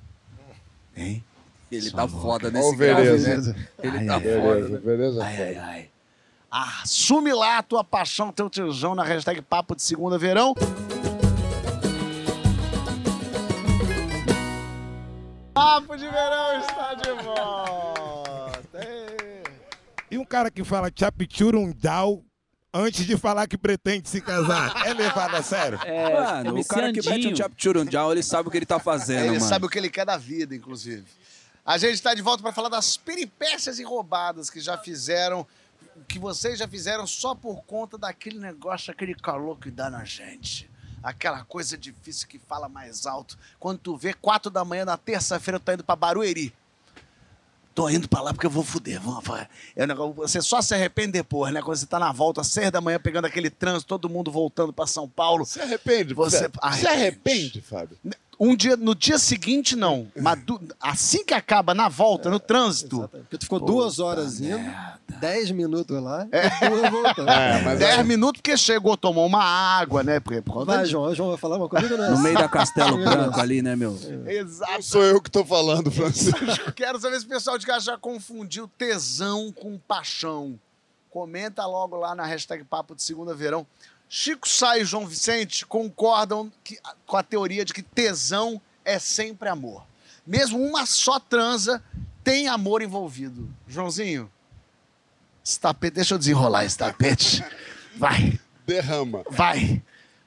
Hein? 1.01 1.25
Ele 1.73 1.83
Só 1.91 1.97
tá 1.97 2.03
louca. 2.05 2.19
foda 2.21 2.51
nesse 2.51 2.75
o 2.75 2.77
grave, 2.77 3.03
Vereza. 3.03 3.53
né? 3.53 3.67
Ele 3.83 3.99
Ai, 3.99 4.07
tá 4.07 4.15
ai, 4.17 4.21
foda. 4.21 4.41
Beleza, 4.41 4.69
né? 4.71 4.79
beleza. 4.81 5.25
Ai, 5.25 5.43
ai, 5.43 5.57
ai. 5.59 5.91
Assume 6.51 7.33
lá 7.33 7.59
a 7.59 7.63
tua 7.63 7.85
paixão, 7.85 8.33
teu 8.33 8.51
tesão 8.51 8.95
na 8.95 9.05
hashtag 9.05 9.41
Papo 9.41 9.77
de 9.77 9.83
Segunda 9.83 10.19
Verão. 10.19 10.53
Papo 15.55 15.97
de 15.97 16.09
Verão 16.09 16.61
está 16.61 16.95
de 16.95 17.11
volta. 17.23 18.81
E 20.11 20.19
um 20.19 20.25
cara 20.25 20.51
que 20.51 20.65
fala 20.65 20.91
Chapichurundal, 20.95 22.23
antes 22.73 23.05
de 23.07 23.17
falar 23.17 23.47
que 23.47 23.57
pretende 23.59 24.09
se 24.09 24.21
casar. 24.21 24.75
É 24.87 24.93
levado 24.95 25.35
a 25.37 25.43
sério? 25.43 25.79
É, 25.85 26.13
Mano, 26.13 26.57
é 26.59 26.61
o 26.61 26.65
cara 26.65 26.93
que 26.93 26.97
mete 26.99 26.99
um 26.99 27.03
viciandinho. 27.15 27.37
chap 27.37 27.53
churunjau, 27.57 28.13
ele 28.13 28.23
sabe 28.23 28.49
o 28.49 28.51
que 28.51 28.57
ele 28.59 28.67
tá 28.67 28.79
fazendo, 28.79 29.21
Ele 29.25 29.39
mano. 29.39 29.49
sabe 29.49 29.67
o 29.67 29.69
que 29.69 29.79
ele 29.79 29.91
quer 29.91 30.05
da 30.07 30.17
vida, 30.17 30.55
inclusive. 30.55 31.05
A 31.65 31.77
gente 31.79 31.95
está 31.95 32.15
de 32.15 32.23
volta 32.23 32.43
para 32.43 32.53
falar 32.53 32.69
das 32.69 32.97
peripécias 32.97 33.79
e 33.79 33.85
roubadas 33.85 34.49
que 34.51 34.61
já 34.61 34.79
fizeram, 34.79 35.47
que 36.09 36.19
vocês 36.19 36.59
já 36.59 36.67
fizeram 36.67 37.07
só 37.07 37.35
por 37.35 37.63
conta 37.65 37.97
daquele 37.99 38.39
negócio, 38.39 38.91
aquele 38.91 39.15
calor 39.15 39.59
que 39.59 39.71
dá 39.71 39.91
na 39.91 40.05
gente. 40.05 40.69
Aquela 41.03 41.45
coisa 41.45 41.79
difícil 41.79 42.29
que 42.29 42.39
fala 42.39 42.69
mais 42.69 43.07
alto. 43.07 43.39
Quando 43.59 43.79
tu 43.79 43.97
vê 43.97 44.13
quatro 44.13 44.51
da 44.51 44.65
manhã 44.65 44.85
na 44.85 44.97
terça-feira, 44.99 45.59
tu 45.59 45.63
tá 45.63 45.75
indo 45.75 45.85
pra 45.85 45.97
Barueri. 45.97 46.53
Tô 47.75 47.89
indo 47.89 48.09
pra 48.09 48.21
lá 48.21 48.33
porque 48.35 48.47
eu 48.47 48.51
vou 48.51 48.65
fuder. 48.65 49.01
Vamos, 49.01 49.25
é 49.77 49.85
um 49.85 49.87
negócio, 49.87 50.15
você 50.15 50.43
só 50.43 50.61
se 50.61 50.75
arrepende 50.75 51.13
depois, 51.13 51.53
né? 51.53 51.63
Quando 51.63 51.77
você 51.79 51.87
tá 51.87 51.99
na 51.99 52.13
volta, 52.13 52.41
às 52.41 52.49
seis 52.49 52.71
da 52.71 52.81
manhã, 52.81 52.99
pegando 52.99 53.27
aquele 53.27 53.49
trânsito, 53.49 53.87
todo 53.89 54.09
mundo 54.09 54.31
voltando 54.31 54.73
pra 54.73 54.87
São 54.87 55.09
Paulo. 55.09 55.47
Se 55.47 55.61
arrepende? 55.61 56.13
Você- 56.13 56.39
Você, 56.41 56.51
Arrepende. 56.61 56.81
se 56.81 56.87
arrepende, 56.89 57.61
Fábio? 57.63 57.97
Um 58.43 58.57
dia, 58.57 58.75
no 58.75 58.95
dia 58.95 59.19
seguinte, 59.19 59.77
não. 59.77 60.11
Mas 60.19 60.43
du- 60.45 60.59
assim 60.81 61.23
que 61.23 61.35
acaba, 61.35 61.75
na 61.75 61.91
volta, 61.91 62.31
no 62.31 62.41
trânsito. 62.41 62.97
Exatamente. 63.01 63.25
Porque 63.25 63.37
tu 63.39 63.45
ficou 63.45 63.61
duas 63.61 63.99
horas 63.99 64.41
indo, 64.41 64.59
dez 65.21 65.51
minutos 65.51 66.03
lá, 66.03 66.27
É. 66.33 66.47
e 66.47 66.71
duas 66.71 66.91
voltando. 66.91 67.29
É, 67.29 67.77
Dez 67.77 67.99
é- 67.99 68.03
minutos 68.03 68.41
porque 68.41 68.57
chegou, 68.57 68.97
tomou 68.97 69.27
uma 69.27 69.45
água, 69.45 70.03
né? 70.03 70.21
Porque, 70.21 70.41
por 70.41 70.55
conta 70.55 70.73
Vai, 70.77 70.85
de- 70.85 70.91
João. 70.91 71.11
O 71.11 71.15
João 71.15 71.29
vai 71.29 71.37
falar 71.39 71.59
uma 71.59 71.69
coisa? 71.69 71.87
Não 71.95 72.03
é 72.05 72.09
No 72.09 72.15
assim. 72.15 72.23
meio 72.23 72.39
da 72.39 72.49
Castelo 72.49 72.97
Branco 73.05 73.39
ali, 73.39 73.61
né, 73.61 73.77
meu? 73.77 73.95
Exato. 74.27 74.73
Não 74.73 74.83
sou 74.83 75.03
eu 75.03 75.21
que 75.21 75.31
tô 75.31 75.45
falando, 75.45 75.91
Francisco. 75.91 76.39
Quero 76.75 76.99
saber 76.99 77.21
se 77.21 77.27
o 77.27 77.29
pessoal 77.29 77.59
de 77.59 77.67
casa 77.67 77.85
já 77.85 77.99
confundiu 77.99 78.67
tesão 78.79 79.53
com 79.53 79.77
paixão. 79.77 80.59
Comenta 81.11 81.67
logo 81.67 81.97
lá 81.97 82.15
na 82.15 82.25
hashtag 82.25 82.65
Papo 82.65 82.95
de 82.95 83.03
Segunda 83.03 83.35
Verão. 83.35 83.67
Chico 84.13 84.49
Sá 84.49 84.77
e 84.77 84.85
João 84.85 85.07
Vicente 85.07 85.65
concordam 85.65 86.53
que- 86.65 86.81
com 87.07 87.17
a 87.17 87.23
teoria 87.23 87.65
de 87.65 87.73
que 87.73 87.81
tesão 87.83 88.61
é 88.85 88.99
sempre 88.99 89.49
amor. 89.49 89.87
Mesmo 90.27 90.61
uma 90.61 90.85
só 90.85 91.21
transa 91.21 91.81
tem 92.25 92.49
amor 92.49 92.83
envolvido. 92.83 93.49
Joãozinho, 93.69 94.31
esse 95.45 95.61
tapete, 95.61 95.95
deixa 95.95 96.15
eu 96.15 96.19
desenrolar 96.19 96.65
esse 96.65 96.77
tapete. 96.77 97.45
Vai, 97.97 98.39
Derrama. 98.67 99.23
vai. 99.31 99.81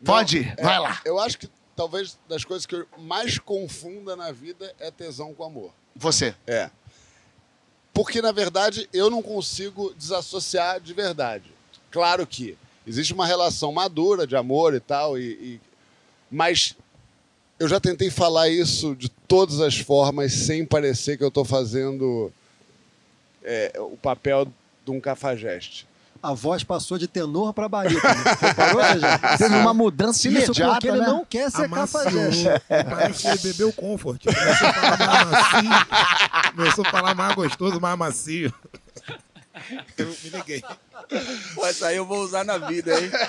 Pode 0.04 0.38
ir, 0.40 0.54
É, 0.58 0.64
vai 0.64 0.80
lá. 0.80 1.02
Eu 1.04 1.20
acho 1.20 1.38
que 1.38 1.50
talvez 1.76 2.18
das 2.28 2.46
coisas 2.46 2.66
que 2.66 2.76
eu 2.76 2.88
mais 3.00 3.38
confunda 3.38 4.16
na 4.16 4.32
vida 4.32 4.74
é 4.80 4.90
tesão 4.92 5.34
com 5.34 5.44
amor. 5.44 5.74
Você. 5.96 6.34
É. 6.48 6.70
Porque, 7.94 8.22
na 8.22 8.32
verdade, 8.32 8.90
eu 8.94 9.10
não 9.10 9.22
consigo 9.22 9.94
desassociar 9.96 10.80
de 10.80 10.94
verdade. 10.94 11.54
Claro 11.92 12.26
que 12.26 12.58
existe 12.88 13.14
uma 13.14 13.26
relação 13.26 13.72
madura 13.72 14.26
de 14.28 14.36
amor 14.36 14.74
e 14.74 14.80
tal, 14.80 15.18
e, 15.18 15.24
e- 15.32 15.62
mas 16.32 16.76
eu 17.60 17.68
já 17.68 17.80
tentei 17.80 18.10
falar 18.10 18.50
isso 18.50 18.96
de 18.96 19.10
todas 19.10 19.60
as 19.62 19.78
formas 19.78 20.34
sem 20.34 20.66
parecer 20.66 21.18
que 21.18 21.24
eu 21.24 21.28
estou 21.30 21.46
fazendo 21.46 22.32
é, 23.44 23.72
o 23.80 23.98
papel 23.98 24.48
de 24.86 24.92
um 24.92 25.00
cafajeste. 25.00 25.88
A 26.22 26.34
voz 26.34 26.64
passou 26.64 26.98
de 26.98 27.06
tenor 27.06 27.54
pra 27.54 27.68
barítono. 27.68 28.14
Reparou, 28.40 28.82
já? 28.98 29.38
Teve 29.38 29.56
uma 29.56 29.74
mudança 29.74 30.20
Isso 30.20 30.30
imediata, 30.30 30.72
porque 30.72 30.88
ele 30.88 31.00
né? 31.02 31.06
não 31.06 31.26
quer 31.26 31.52
ser 31.52 31.70
cafajeste. 31.70 32.46
Parece 32.70 33.22
que 33.24 33.28
ele 33.28 33.38
bebeu 33.40 33.74
comfort. 33.74 34.24
Começou 34.24 34.68
a 34.70 34.74
falar 34.74 34.98
mais 34.98 35.28
macio. 35.30 36.52
Começou 36.56 36.86
a 36.86 36.90
falar 36.92 37.16
mais 37.16 37.36
gostoso, 37.36 37.82
mais 37.82 37.98
macio. 37.98 38.54
Eu 39.98 40.08
me 40.08 40.30
liguei. 40.30 40.64
Essa 41.64 41.88
aí 41.88 41.98
eu 41.98 42.06
vou 42.06 42.20
usar 42.20 42.44
na 42.44 42.58
vida, 42.58 42.92
hein? 43.00 43.10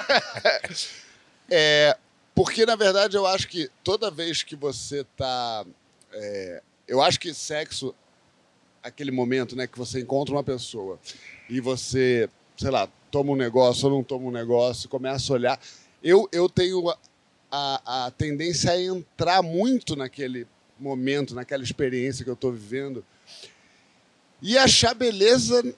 É, 1.50 1.94
porque, 2.34 2.64
na 2.64 2.74
verdade, 2.74 3.18
eu 3.18 3.26
acho 3.26 3.46
que 3.48 3.70
toda 3.82 4.10
vez 4.10 4.42
que 4.42 4.56
você 4.56 5.04
tá. 5.14 5.66
é, 6.10 6.62
eu 6.88 7.02
acho 7.02 7.20
que 7.20 7.34
sexo, 7.34 7.94
aquele 8.82 9.10
momento 9.10 9.54
né, 9.54 9.66
que 9.66 9.78
você 9.78 10.00
encontra 10.00 10.34
uma 10.34 10.42
pessoa 10.42 10.98
e 11.48 11.60
você, 11.60 12.30
sei 12.56 12.70
lá, 12.70 12.88
toma 13.10 13.32
um 13.32 13.36
negócio 13.36 13.88
ou 13.88 13.94
não 13.94 14.02
toma 14.02 14.26
um 14.26 14.30
negócio, 14.30 14.88
começa 14.88 15.32
a 15.32 15.34
olhar. 15.34 15.60
Eu, 16.02 16.26
eu 16.32 16.48
tenho 16.48 16.88
a, 16.88 16.98
a, 17.50 18.06
a 18.06 18.10
tendência 18.10 18.70
a 18.70 18.80
entrar 18.80 19.42
muito 19.42 19.94
naquele 19.94 20.46
momento, 20.80 21.34
naquela 21.34 21.62
experiência 21.62 22.24
que 22.24 22.30
eu 22.30 22.34
estou 22.34 22.52
vivendo 22.52 23.04
e 24.42 24.58
achar 24.58 24.94
beleza 24.94 25.74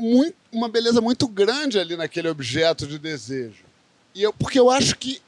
muito, 0.00 0.34
uma 0.50 0.68
beleza 0.68 1.00
muito 1.00 1.28
grande 1.28 1.78
ali 1.78 1.96
naquele 1.96 2.28
objeto 2.28 2.86
de 2.86 2.98
desejo. 2.98 3.64
E 4.14 4.22
eu, 4.22 4.32
porque 4.32 4.58
eu 4.58 4.70
acho 4.70 4.96
que 4.96 5.20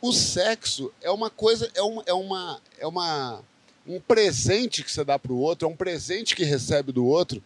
o 0.00 0.12
sexo 0.12 0.92
é 1.00 1.10
uma 1.10 1.30
coisa, 1.30 1.70
é 1.74 1.82
uma, 1.82 2.02
é 2.06 2.12
uma, 2.12 2.60
é 2.80 2.86
uma 2.86 3.42
um 3.86 4.00
presente 4.00 4.82
que 4.82 4.92
você 4.92 5.04
dá 5.04 5.18
para 5.18 5.32
o 5.32 5.38
outro, 5.38 5.66
é 5.66 5.70
um 5.70 5.76
presente 5.76 6.36
que 6.36 6.44
recebe 6.44 6.92
do 6.92 7.06
outro, 7.06 7.42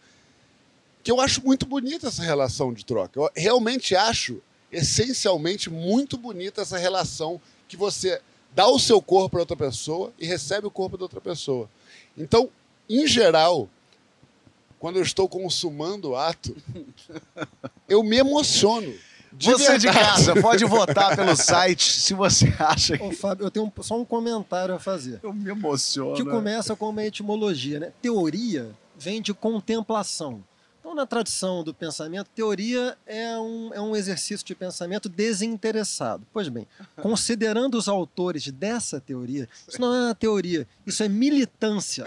que 1.03 1.11
eu 1.11 1.21
acho 1.21 1.43
muito 1.43 1.65
bonita 1.65 2.07
essa 2.07 2.21
relação 2.21 2.73
de 2.73 2.83
troca. 2.83 3.19
Eu 3.19 3.29
realmente 3.35 3.95
acho, 3.95 4.41
essencialmente, 4.71 5.69
muito 5.69 6.17
bonita 6.17 6.61
essa 6.61 6.77
relação 6.77 7.39
que 7.67 7.77
você 7.77 8.21
dá 8.53 8.67
o 8.67 8.79
seu 8.79 9.01
corpo 9.01 9.29
para 9.29 9.39
outra 9.41 9.55
pessoa 9.55 10.11
e 10.19 10.25
recebe 10.25 10.67
o 10.67 10.71
corpo 10.71 10.97
da 10.97 11.05
outra 11.05 11.21
pessoa. 11.21 11.69
Então, 12.17 12.49
em 12.89 13.07
geral, 13.07 13.69
quando 14.79 14.97
eu 14.97 15.01
estou 15.03 15.27
consumando 15.27 16.11
o 16.11 16.15
ato, 16.15 16.55
eu 17.87 18.03
me 18.03 18.17
emociono. 18.17 18.93
De 19.33 19.51
você 19.51 19.77
de 19.77 19.85
verdade. 19.87 20.05
casa 20.25 20.41
pode 20.41 20.63
votar 20.65 21.15
pelo 21.15 21.35
site 21.35 21.91
se 21.99 22.13
você 22.13 22.51
acha 22.57 22.97
que. 22.97 23.03
Ô, 23.03 23.11
Fábio, 23.11 23.45
eu 23.45 23.51
tenho 23.51 23.65
um- 23.65 23.83
só 23.83 23.99
um 23.99 24.05
comentário 24.05 24.73
a 24.73 24.79
fazer. 24.79 25.19
Eu 25.21 25.33
me 25.33 25.49
emociono. 25.51 26.15
Que 26.15 26.23
começa 26.23 26.75
com 26.75 26.89
uma 26.89 27.03
etimologia, 27.03 27.79
né? 27.79 27.91
Teoria 28.01 28.71
vem 28.97 29.21
de 29.21 29.33
contemplação. 29.33 30.41
Então, 30.87 30.95
na 30.95 31.05
tradição 31.05 31.65
do 31.65 31.73
pensamento, 31.73 32.29
teoria 32.33 32.97
é 33.05 33.37
um, 33.37 33.73
é 33.73 33.81
um 33.81 33.93
exercício 33.93 34.47
de 34.47 34.55
pensamento 34.55 35.09
desinteressado. 35.09 36.25
Pois 36.31 36.47
bem, 36.47 36.65
considerando 37.01 37.77
os 37.77 37.89
autores 37.89 38.49
dessa 38.49 39.01
teoria, 39.01 39.49
isso 39.67 39.81
não 39.81 39.93
é 39.93 40.05
uma 40.05 40.15
teoria, 40.15 40.65
isso 40.85 41.03
é 41.03 41.09
militância. 41.09 42.05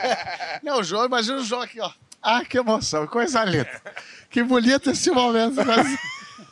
Não, 0.64 0.80
o 0.80 0.82
João, 0.82 1.04
imagina 1.04 1.36
o 1.36 1.44
João 1.44 1.60
aqui, 1.60 1.78
ó. 1.78 1.92
Ah, 2.22 2.42
que 2.42 2.56
emoção, 2.56 3.06
coisa 3.06 3.44
linda. 3.44 3.82
Que 4.30 4.42
bonito 4.42 4.90
esse 4.90 5.10
momento. 5.10 5.56
Mas... 5.56 5.98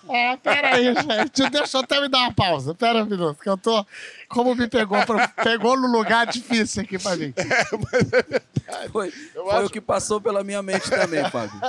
Ah, 0.08 0.36
peraí, 0.42 0.94
gente. 0.94 1.50
Deixa 1.50 1.78
eu 1.78 1.80
até 1.82 2.00
me 2.00 2.08
dar 2.08 2.18
uma 2.18 2.32
pausa. 2.32 2.74
Pera 2.74 3.02
um 3.02 3.06
minuto, 3.06 3.40
que 3.40 3.48
eu 3.48 3.56
tô. 3.56 3.86
Como 4.34 4.54
me 4.54 4.68
pegou, 4.68 5.04
pra- 5.06 5.28
pegou 5.28 5.78
no 5.78 5.86
lugar 5.86 6.26
difícil 6.26 6.82
aqui 6.82 6.98
pra 6.98 7.16
mim. 7.16 7.32
Foi, 8.92 9.12
Eu 9.34 9.44
foi 9.44 9.52
acho- 9.54 9.66
o 9.66 9.70
que 9.70 9.80
passou 9.80 10.20
pela 10.20 10.42
minha 10.42 10.60
mente 10.62 10.90
também, 10.90 11.22
Fábio. 11.30 11.54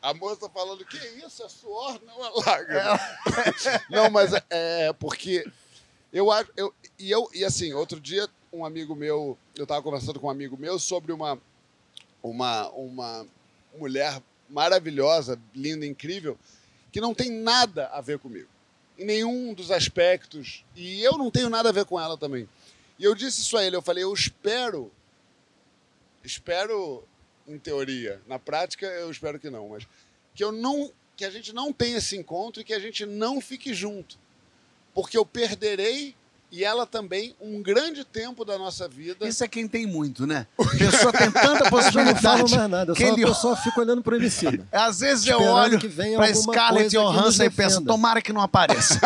A 0.00 0.12
moça 0.14 0.48
falando, 0.48 0.84
que 0.84 0.96
isso, 1.24 1.44
é 1.44 1.48
suor, 1.48 2.00
não 2.04 2.24
é 2.24 2.30
lágrima. 2.44 3.00
não, 3.88 4.10
mas 4.10 4.32
é, 4.32 4.42
é 4.50 4.92
porque 4.92 5.44
eu 6.12 6.28
acho. 6.30 6.50
Eu, 6.56 6.74
e, 6.98 7.08
eu, 7.10 7.28
e 7.32 7.44
assim, 7.44 7.72
outro 7.72 8.00
dia, 8.00 8.28
um 8.52 8.64
amigo 8.64 8.96
meu, 8.96 9.38
eu 9.56 9.62
estava 9.62 9.80
conversando 9.80 10.18
com 10.18 10.26
um 10.26 10.30
amigo 10.30 10.56
meu 10.56 10.76
sobre 10.78 11.12
uma, 11.12 11.38
uma, 12.20 12.68
uma 12.70 13.26
mulher 13.78 14.20
maravilhosa, 14.50 15.38
linda, 15.54 15.86
incrível, 15.86 16.36
que 16.90 17.00
não 17.00 17.14
tem 17.14 17.30
nada 17.30 17.86
a 17.92 18.00
ver 18.00 18.18
comigo. 18.18 18.48
Em 18.98 19.04
nenhum 19.04 19.54
dos 19.54 19.70
aspectos. 19.70 20.64
E 20.76 21.02
eu 21.02 21.18
não 21.18 21.30
tenho 21.30 21.48
nada 21.48 21.68
a 21.68 21.72
ver 21.72 21.84
com 21.84 22.00
ela 22.00 22.16
também. 22.16 22.48
E 22.98 23.04
eu 23.04 23.14
disse 23.14 23.40
isso 23.40 23.56
a 23.56 23.64
ele, 23.64 23.76
eu 23.76 23.82
falei, 23.82 24.04
eu 24.04 24.12
espero. 24.12 24.90
Espero 26.22 27.06
em 27.46 27.58
teoria. 27.58 28.20
Na 28.26 28.38
prática, 28.38 28.86
eu 28.86 29.10
espero 29.10 29.38
que 29.38 29.50
não, 29.50 29.68
mas 29.70 29.86
que 30.34 30.42
eu 30.42 30.52
não, 30.52 30.92
que 31.16 31.24
a 31.24 31.30
gente 31.30 31.52
não 31.52 31.72
tenha 31.72 31.98
esse 31.98 32.16
encontro 32.16 32.60
e 32.60 32.64
que 32.64 32.72
a 32.72 32.78
gente 32.78 33.04
não 33.04 33.40
fique 33.40 33.74
junto, 33.74 34.18
porque 34.94 35.18
eu 35.18 35.26
perderei 35.26 36.14
e 36.52 36.62
ela 36.64 36.84
também 36.86 37.34
um 37.40 37.62
grande 37.62 38.04
tempo 38.04 38.44
da 38.44 38.58
nossa 38.58 38.86
vida. 38.86 39.26
Isso 39.26 39.42
é 39.42 39.48
quem 39.48 39.66
tem 39.66 39.86
muito, 39.86 40.26
né? 40.26 40.46
A 40.60 40.64
pessoa 40.76 41.10
tem 41.12 41.30
tanta 41.30 41.64
Eu 41.64 41.80
já 41.90 42.04
não 42.04 42.14
falo 42.16 42.40
possibilidade. 42.40 42.56
mais 42.56 42.70
nada, 42.70 42.90
eu 42.92 42.94
que 42.94 43.06
só, 43.06 43.12
ele- 43.12 43.24
eu 43.24 43.34
só 43.34 43.56
fico 43.56 43.80
olhando 43.80 44.02
pro 44.02 44.14
Emicida. 44.16 44.68
Às 44.70 45.00
vezes 45.00 45.26
eu 45.26 45.40
olho 45.40 45.78
que 45.78 45.88
venha 45.88 46.18
pra 46.18 46.32
Scarlett 46.34 46.90
Johansson 46.90 47.44
e 47.44 47.50
penso, 47.50 47.80
tomara 47.82 48.20
que 48.20 48.32
não 48.34 48.42
apareça. 48.42 49.00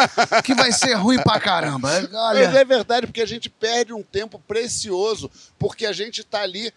que 0.45 0.55
vai 0.55 0.73
ser 0.73 0.95
ruim 0.95 1.23
pra 1.23 1.39
caramba. 1.39 1.89
Mas 2.03 2.13
Olha. 2.13 2.39
é 2.41 2.65
verdade, 2.65 3.07
porque 3.07 3.23
a 3.23 3.27
gente 3.27 3.49
perde 3.49 3.93
um 3.93 4.03
tempo 4.03 4.39
precioso, 4.41 5.31
porque 5.59 5.87
a 5.87 5.93
gente 5.93 6.23
está 6.23 6.41
ali 6.43 6.73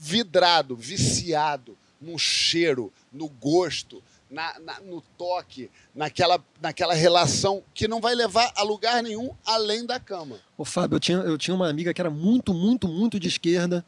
vidrado, 0.00 0.74
viciado 0.76 1.76
no 2.00 2.18
cheiro, 2.18 2.92
no 3.12 3.28
gosto, 3.28 4.02
na- 4.32 4.58
na- 4.58 4.80
no 4.80 5.00
toque, 5.16 5.70
naquela, 5.94 6.42
naquela 6.60 6.94
relação 6.94 7.62
que 7.74 7.86
não 7.86 8.00
vai 8.00 8.14
levar 8.14 8.50
a 8.56 8.62
lugar 8.62 9.02
nenhum 9.02 9.30
além 9.46 9.84
da 9.86 10.00
cama. 10.00 10.36
Ô, 10.56 10.64
Fábio, 10.64 10.96
eu 10.96 11.00
tinha, 11.00 11.18
eu 11.18 11.36
tinha 11.38 11.54
uma 11.54 11.68
amiga 11.68 11.92
que 11.94 12.00
era 12.00 12.10
muito, 12.10 12.52
muito, 12.54 12.88
muito 12.88 13.20
de 13.20 13.28
esquerda 13.28 13.84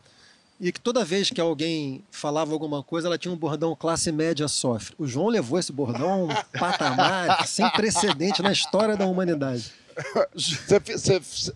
e 0.61 0.71
que 0.71 0.81
toda 0.81 1.05
vez 1.05 1.31
que 1.31 1.41
alguém 1.41 2.05
falava 2.11 2.53
alguma 2.53 2.83
coisa, 2.83 3.09
ela 3.09 3.19
tinha 3.19 3.33
um 3.33 3.37
bordão 3.37 3.75
classe 3.75 4.13
média 4.13 4.47
sofre. 4.47 4.95
O 4.99 5.07
João 5.07 5.29
levou 5.29 5.59
esse 5.59 5.73
bordão 5.73 6.11
a 6.13 6.17
um 6.17 6.29
patamar 6.61 7.47
sem 7.49 7.69
precedente 7.71 8.41
na 8.43 8.53
história 8.53 8.97
da 8.97 9.07
humanidade. 9.07 9.73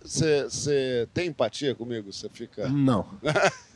Você 0.03 1.09
tem 1.13 1.29
empatia 1.29 1.75
comigo? 1.75 2.13
Você 2.13 2.29
fica. 2.29 2.69
Não. 2.69 3.07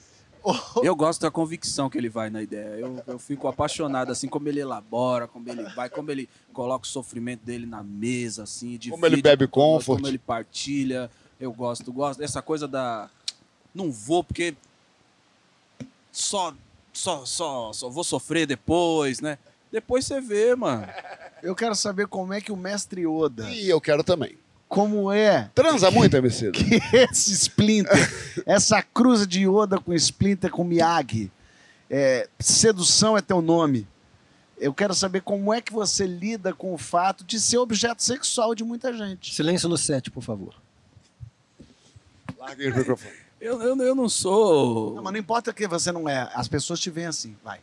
Eu 0.83 0.95
gosto 0.97 1.21
da 1.21 1.31
convicção 1.31 1.89
que 1.89 1.97
ele 1.97 2.09
vai 2.09 2.31
na 2.31 2.43
ideia. 2.43 2.79
Eu, 2.79 3.03
eu 3.07 3.19
fico 3.19 3.49
apaixonado, 3.49 4.11
assim, 4.11 4.29
como 4.29 4.49
ele 4.49 4.61
elabora, 4.61 5.27
como 5.29 5.49
ele 5.49 5.63
vai, 5.75 5.89
como 5.89 6.11
ele 6.11 6.29
coloca 6.53 6.85
o 6.85 6.89
sofrimento 6.89 7.45
dele 7.45 7.67
na 7.67 7.83
mesa, 7.83 8.43
assim, 8.43 8.71
divide 8.71 8.91
Como 8.91 9.07
ele 9.07 9.23
bebe 9.23 9.47
comfort. 9.47 9.97
Como 9.97 10.09
ele 10.09 10.19
partilha. 10.19 11.11
Eu 11.39 11.53
gosto, 11.53 11.93
gosto 11.93 12.19
dessa 12.19 12.41
coisa 12.41 12.69
da. 12.69 13.11
Não 13.75 13.91
vou 13.91 14.23
porque 14.23 14.55
só, 16.13 16.55
só, 16.93 17.25
só, 17.25 17.73
só 17.73 17.89
vou 17.89 18.05
sofrer 18.05 18.47
depois, 18.47 19.21
né? 19.21 19.39
Depois 19.71 20.05
você 20.05 20.21
vê, 20.21 20.55
mano. 20.55 20.87
Eu 21.43 21.57
quero 21.57 21.75
saber 21.75 22.07
como 22.07 22.33
é 22.33 22.41
que 22.41 22.53
o 22.53 22.57
mestre 22.57 23.05
Oda, 23.05 23.51
E 23.51 23.69
eu 23.69 23.81
quero 23.81 24.05
também. 24.05 24.39
Como 24.73 25.13
é 25.13 25.51
Transa 25.55 25.91
muito, 25.91 26.17
Emicida? 26.17 26.53
que 26.57 26.81
esse 26.97 27.31
Splinter, 27.35 28.43
essa 28.47 28.83
cruza 28.83 29.27
de 29.27 29.47
Yoda 29.47 29.79
com 29.79 29.93
Splinter 29.93 30.51
com 30.51 30.65
Miyagi, 30.65 31.31
é, 31.91 32.27
sedução 32.41 33.15
é 33.15 33.21
teu 33.21 33.43
nome. 33.43 33.87
Eu 34.57 34.73
quero 34.73 34.95
saber 34.95 35.21
como 35.21 35.53
é 35.53 35.61
que 35.61 35.71
você 35.71 36.07
lida 36.07 36.55
com 36.55 36.73
o 36.73 36.79
fato 36.79 37.23
de 37.23 37.39
ser 37.39 37.59
objeto 37.59 38.03
sexual 38.03 38.55
de 38.55 38.65
muita 38.65 38.95
gente. 38.95 39.35
Silêncio 39.35 39.69
no 39.69 39.77
set, 39.77 40.11
por 40.11 40.23
favor. 40.23 40.55
Larga 42.39 42.65
aí 42.65 42.73
o 42.73 42.77
microfone. 42.77 43.15
Eu, 43.39 43.61
eu, 43.61 43.77
eu 43.77 43.95
não 43.95 44.09
sou. 44.09 44.95
Não, 44.95 45.03
mas 45.03 45.13
não 45.13 45.21
importa 45.21 45.53
que 45.53 45.69
você 45.69 45.93
não 45.93 46.09
é, 46.09 46.31
as 46.33 46.49
pessoas 46.49 46.81
te 46.81 46.89
veem 46.89 47.09
assim, 47.09 47.37
vai. 47.45 47.61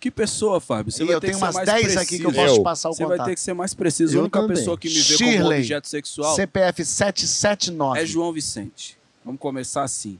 Que 0.00 0.10
pessoa, 0.10 0.60
Fábio? 0.60 0.92
Você 0.92 1.02
E 1.02 1.06
vai 1.06 1.16
eu 1.16 1.20
ter 1.20 1.26
tenho 1.28 1.38
que 1.38 1.38
ser 1.40 1.44
umas 1.46 1.54
mais 1.56 1.66
10 1.66 1.80
preciso. 1.80 2.00
aqui 2.02 2.18
que 2.18 2.24
eu 2.26 2.32
posso 2.32 2.54
Eu. 2.56 2.62
passar 2.62 2.88
o 2.90 2.94
Você 2.94 3.02
vai 3.04 3.12
contato. 3.12 3.26
ter 3.26 3.34
que 3.34 3.40
ser 3.40 3.52
mais 3.54 3.74
preciso. 3.74 4.14
Eu 4.16 4.20
a 4.20 4.22
única 4.22 4.40
também. 4.40 4.56
pessoa 4.56 4.78
que 4.78 4.88
me 4.88 4.94
vê 5.00 5.16
como 5.16 5.30
Shirley, 5.30 5.58
objeto 5.58 5.88
sexual 5.88 6.34
CPF 6.36 6.84
779. 6.84 8.00
é 8.00 8.06
João 8.06 8.32
Vicente. 8.32 8.96
Vamos 9.24 9.40
começar 9.40 9.82
assim. 9.82 10.18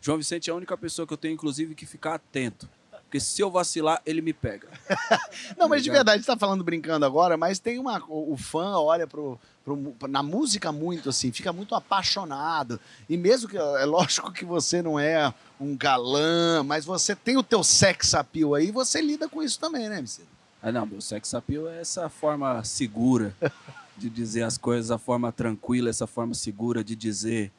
João 0.00 0.16
Vicente 0.18 0.48
é 0.48 0.52
a 0.52 0.56
única 0.56 0.76
pessoa 0.76 1.06
que 1.06 1.12
eu 1.12 1.16
tenho, 1.18 1.34
inclusive, 1.34 1.74
que 1.74 1.84
ficar 1.86 2.14
atento. 2.14 2.68
Porque 3.14 3.24
se 3.24 3.40
eu 3.40 3.48
vacilar, 3.48 4.02
ele 4.04 4.20
me 4.20 4.32
pega. 4.32 4.66
Não, 5.56 5.68
mas 5.68 5.84
de 5.84 5.88
Obrigado. 5.88 5.94
verdade, 5.94 6.22
você 6.24 6.26
tá 6.26 6.36
falando 6.36 6.64
brincando 6.64 7.06
agora, 7.06 7.36
mas 7.36 7.60
tem 7.60 7.78
uma. 7.78 8.02
O, 8.08 8.32
o 8.32 8.36
fã 8.36 8.76
olha 8.76 9.06
pro, 9.06 9.38
pro- 9.64 9.94
na 10.08 10.20
música 10.20 10.72
muito 10.72 11.10
assim, 11.10 11.30
fica 11.30 11.52
muito 11.52 11.76
apaixonado. 11.76 12.80
E 13.08 13.16
mesmo 13.16 13.48
que. 13.48 13.56
É 13.56 13.84
lógico 13.84 14.32
que 14.32 14.44
você 14.44 14.82
não 14.82 14.98
é 14.98 15.32
um 15.60 15.76
galã, 15.76 16.64
mas 16.64 16.84
você 16.84 17.14
tem 17.14 17.36
o 17.36 17.42
teu 17.44 17.62
sex 17.62 18.14
appeal 18.14 18.52
aí, 18.52 18.72
você 18.72 19.00
lida 19.00 19.28
com 19.28 19.40
isso 19.40 19.60
também, 19.60 19.88
né, 19.88 19.98
MC? 19.98 20.22
Ah, 20.60 20.72
não, 20.72 20.84
meu 20.84 21.00
sex 21.00 21.32
appeal 21.34 21.68
é 21.68 21.80
essa 21.80 22.08
forma 22.08 22.64
segura 22.64 23.32
de 23.96 24.10
dizer 24.10 24.42
as 24.42 24.58
coisas, 24.58 24.90
a 24.90 24.98
forma 24.98 25.30
tranquila, 25.30 25.88
essa 25.88 26.08
forma 26.08 26.34
segura 26.34 26.82
de 26.82 26.96
dizer 26.96 27.52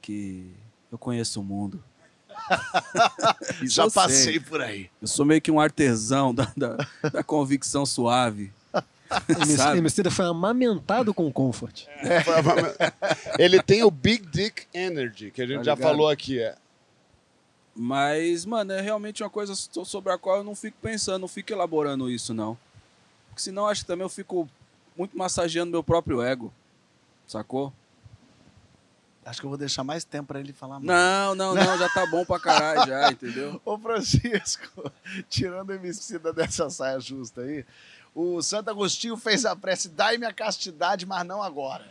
que 0.00 0.46
eu 0.92 0.96
conheço 0.96 1.40
o 1.40 1.42
mundo. 1.44 1.82
Já 3.62 3.84
sei. 3.88 3.90
passei 4.02 4.40
por 4.40 4.60
aí. 4.60 4.90
Eu 5.00 5.06
sou 5.08 5.24
meio 5.24 5.40
que 5.40 5.50
um 5.50 5.60
artesão 5.60 6.34
da, 6.34 6.50
da, 6.56 6.76
da 7.12 7.22
convicção 7.22 7.84
suave. 7.86 8.52
Emicida 9.76 10.10
foi 10.10 10.24
amamentado 10.26 11.12
com 11.12 11.32
comfort. 11.32 11.86
Ele 13.38 13.60
tem 13.62 13.82
o 13.82 13.90
Big 13.90 14.24
Dick 14.26 14.66
Energy, 14.72 15.30
que 15.30 15.42
a 15.42 15.46
gente 15.46 15.58
Tá 15.58 15.62
já 15.64 15.76
falou 15.76 16.08
aqui. 16.08 16.40
É. 16.40 16.54
Mas, 17.74 18.44
mano, 18.44 18.72
é 18.72 18.80
realmente 18.80 19.22
uma 19.22 19.30
coisa 19.30 19.54
so- 19.54 19.84
sobre 19.84 20.12
a 20.12 20.18
qual 20.18 20.38
eu 20.38 20.44
não 20.44 20.54
fico 20.54 20.76
pensando, 20.82 21.20
não 21.22 21.28
fico 21.28 21.52
elaborando 21.52 22.10
isso, 22.10 22.32
não. 22.34 22.56
Porque 23.28 23.42
senão 23.42 23.66
acho 23.66 23.82
que 23.82 23.86
também 23.86 24.04
eu 24.04 24.08
fico 24.08 24.48
muito 24.96 25.16
massageando 25.16 25.70
meu 25.70 25.82
próprio 25.82 26.20
ego. 26.22 26.52
Sacou? 27.26 27.72
Acho 29.24 29.40
que 29.40 29.46
eu 29.46 29.50
vou 29.50 29.58
deixar 29.58 29.84
mais 29.84 30.02
tempo 30.02 30.28
pra 30.28 30.40
ele 30.40 30.52
falar 30.52 30.80
mais. 30.80 30.86
Não, 30.86 31.34
não, 31.34 31.54
não, 31.54 31.78
já 31.78 31.88
tá 31.90 32.06
bom 32.06 32.24
pra 32.24 32.40
caralho 32.40 32.88
já, 32.88 33.10
entendeu? 33.12 33.60
Ô 33.64 33.78
Francisco, 33.78 34.90
tirando 35.28 35.70
a 35.70 35.74
emicida 35.74 36.32
dessa 36.32 36.70
saia 36.70 36.98
justa 36.98 37.42
aí, 37.42 37.64
o 38.14 38.40
Santo 38.42 38.70
Agostinho 38.70 39.16
fez 39.16 39.44
a 39.44 39.54
prece, 39.54 39.88
dai-me 39.88 40.24
a 40.24 40.32
castidade, 40.32 41.04
mas 41.04 41.26
não 41.26 41.42
agora. 41.42 41.86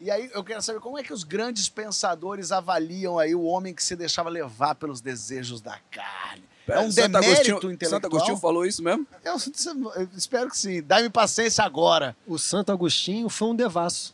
E 0.00 0.10
aí 0.10 0.30
eu 0.34 0.42
quero 0.42 0.60
saber 0.62 0.80
como 0.80 0.98
é 0.98 1.02
que 1.02 1.12
os 1.12 1.22
grandes 1.22 1.68
pensadores 1.68 2.50
avaliam 2.50 3.18
aí 3.18 3.34
o 3.34 3.42
homem 3.42 3.74
que 3.74 3.84
se 3.84 3.94
deixava 3.94 4.28
levar 4.28 4.74
pelos 4.74 5.00
desejos 5.00 5.60
da 5.60 5.78
carne. 5.90 6.42
É 6.66 6.80
um 6.80 6.90
Santo 6.90 7.12
demérito 7.12 7.50
Agostinho, 7.50 7.72
intelectual? 7.72 7.90
Santo 7.90 8.06
Agostinho 8.06 8.36
falou 8.38 8.64
isso 8.64 8.82
mesmo? 8.82 9.06
Eu, 9.22 9.34
eu 9.96 10.08
espero 10.16 10.48
que 10.48 10.58
sim. 10.58 10.82
Dai-me 10.82 11.10
paciência 11.10 11.62
agora. 11.62 12.16
O 12.26 12.38
Santo 12.38 12.72
Agostinho 12.72 13.28
foi 13.28 13.48
um 13.48 13.54
devasso 13.54 14.13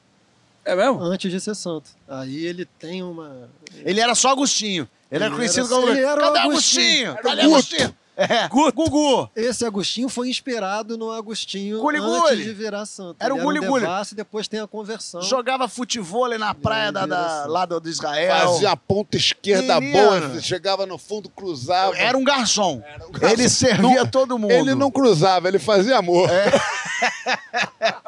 É 0.64 0.74
mesmo? 0.76 1.00
antes 1.02 1.30
de 1.30 1.40
ser 1.40 1.54
santo. 1.54 1.90
Aí 2.08 2.44
ele 2.44 2.64
tem 2.64 3.02
uma. 3.02 3.48
Ele 3.84 4.00
era 4.00 4.14
só 4.14 4.30
Agostinho. 4.30 4.88
Ele, 5.10 5.24
era 5.24 5.26
Ele 5.26 5.36
conhecido 5.36 5.66
era- 5.66 5.74
como... 5.74 5.88
ele 5.88 6.00
era 6.00 6.20
o 6.20 6.24
Cadê 6.24 6.38
Agostinho? 6.38 7.10
Agostinho? 7.10 7.22
Cadê 7.22 7.42
Agostinho? 7.42 7.94
É, 8.16 8.48
Gugu. 8.48 9.30
Esse 9.34 9.64
Agostinho 9.64 10.06
foi 10.10 10.28
inspirado 10.28 10.98
no 10.98 11.10
Agostinho 11.10 11.80
Guli-guli. 11.80 12.32
antes 12.34 12.44
de 12.44 12.52
virar 12.52 12.84
santo. 12.84 13.16
Era 13.18 13.32
o 13.32 13.38
ele 13.38 13.44
guli-guli. 13.44 13.82
um 13.84 13.86
devasso 13.86 14.12
e 14.12 14.16
depois 14.16 14.46
tem 14.46 14.60
a 14.60 14.66
conversão. 14.66 15.22
Jogava 15.22 15.66
futebol 15.68 16.28
na 16.38 16.52
praia 16.52 16.92
da, 16.92 17.06
da, 17.06 17.46
lá 17.46 17.64
do, 17.64 17.88
Israel. 17.88 18.52
Fazia 18.52 18.72
a 18.72 18.76
ponta 18.76 19.16
esquerda 19.16 19.80
Menino. 19.80 19.98
boa, 20.02 20.40
chegava 20.42 20.84
no 20.84 20.98
fundo, 20.98 21.30
cruzava. 21.30 21.96
Era 21.96 22.18
um 22.18 22.22
garçom. 22.22 22.82
Ele 23.22 23.48
servia 23.48 24.04
todo 24.04 24.38
mundo. 24.38 24.50
Ele 24.50 24.74
não 24.74 24.90
cruzava, 24.90 25.48
ele 25.48 25.58
fazia 25.58 25.96
amor. 25.96 26.28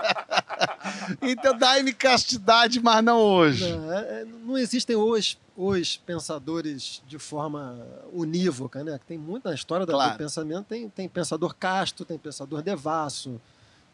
Então 1.22 1.56
dai-me 1.56 1.92
castidade, 1.92 2.80
mas 2.80 3.02
não 3.04 3.18
hoje. 3.20 3.70
Não, 3.70 3.92
é- 3.92 4.20
é- 4.22 4.24
não 4.24 4.58
existem 4.58 4.96
os, 4.96 5.38
os 5.56 5.96
pensadores 5.98 7.02
de 7.06 7.18
forma 7.18 7.86
unívoca, 8.12 8.82
né? 8.82 8.98
Tem 9.06 9.16
muito 9.16 9.48
na 9.48 9.54
história 9.54 9.86
do- 9.86 9.92
Claro. 9.92 10.12
do 10.12 10.18
pensamento, 10.18 10.66
tem, 10.66 10.88
tem 10.88 11.08
pensador 11.08 11.54
casto, 11.54 12.04
tem 12.04 12.18
pensador 12.18 12.60
devasso, 12.62 13.40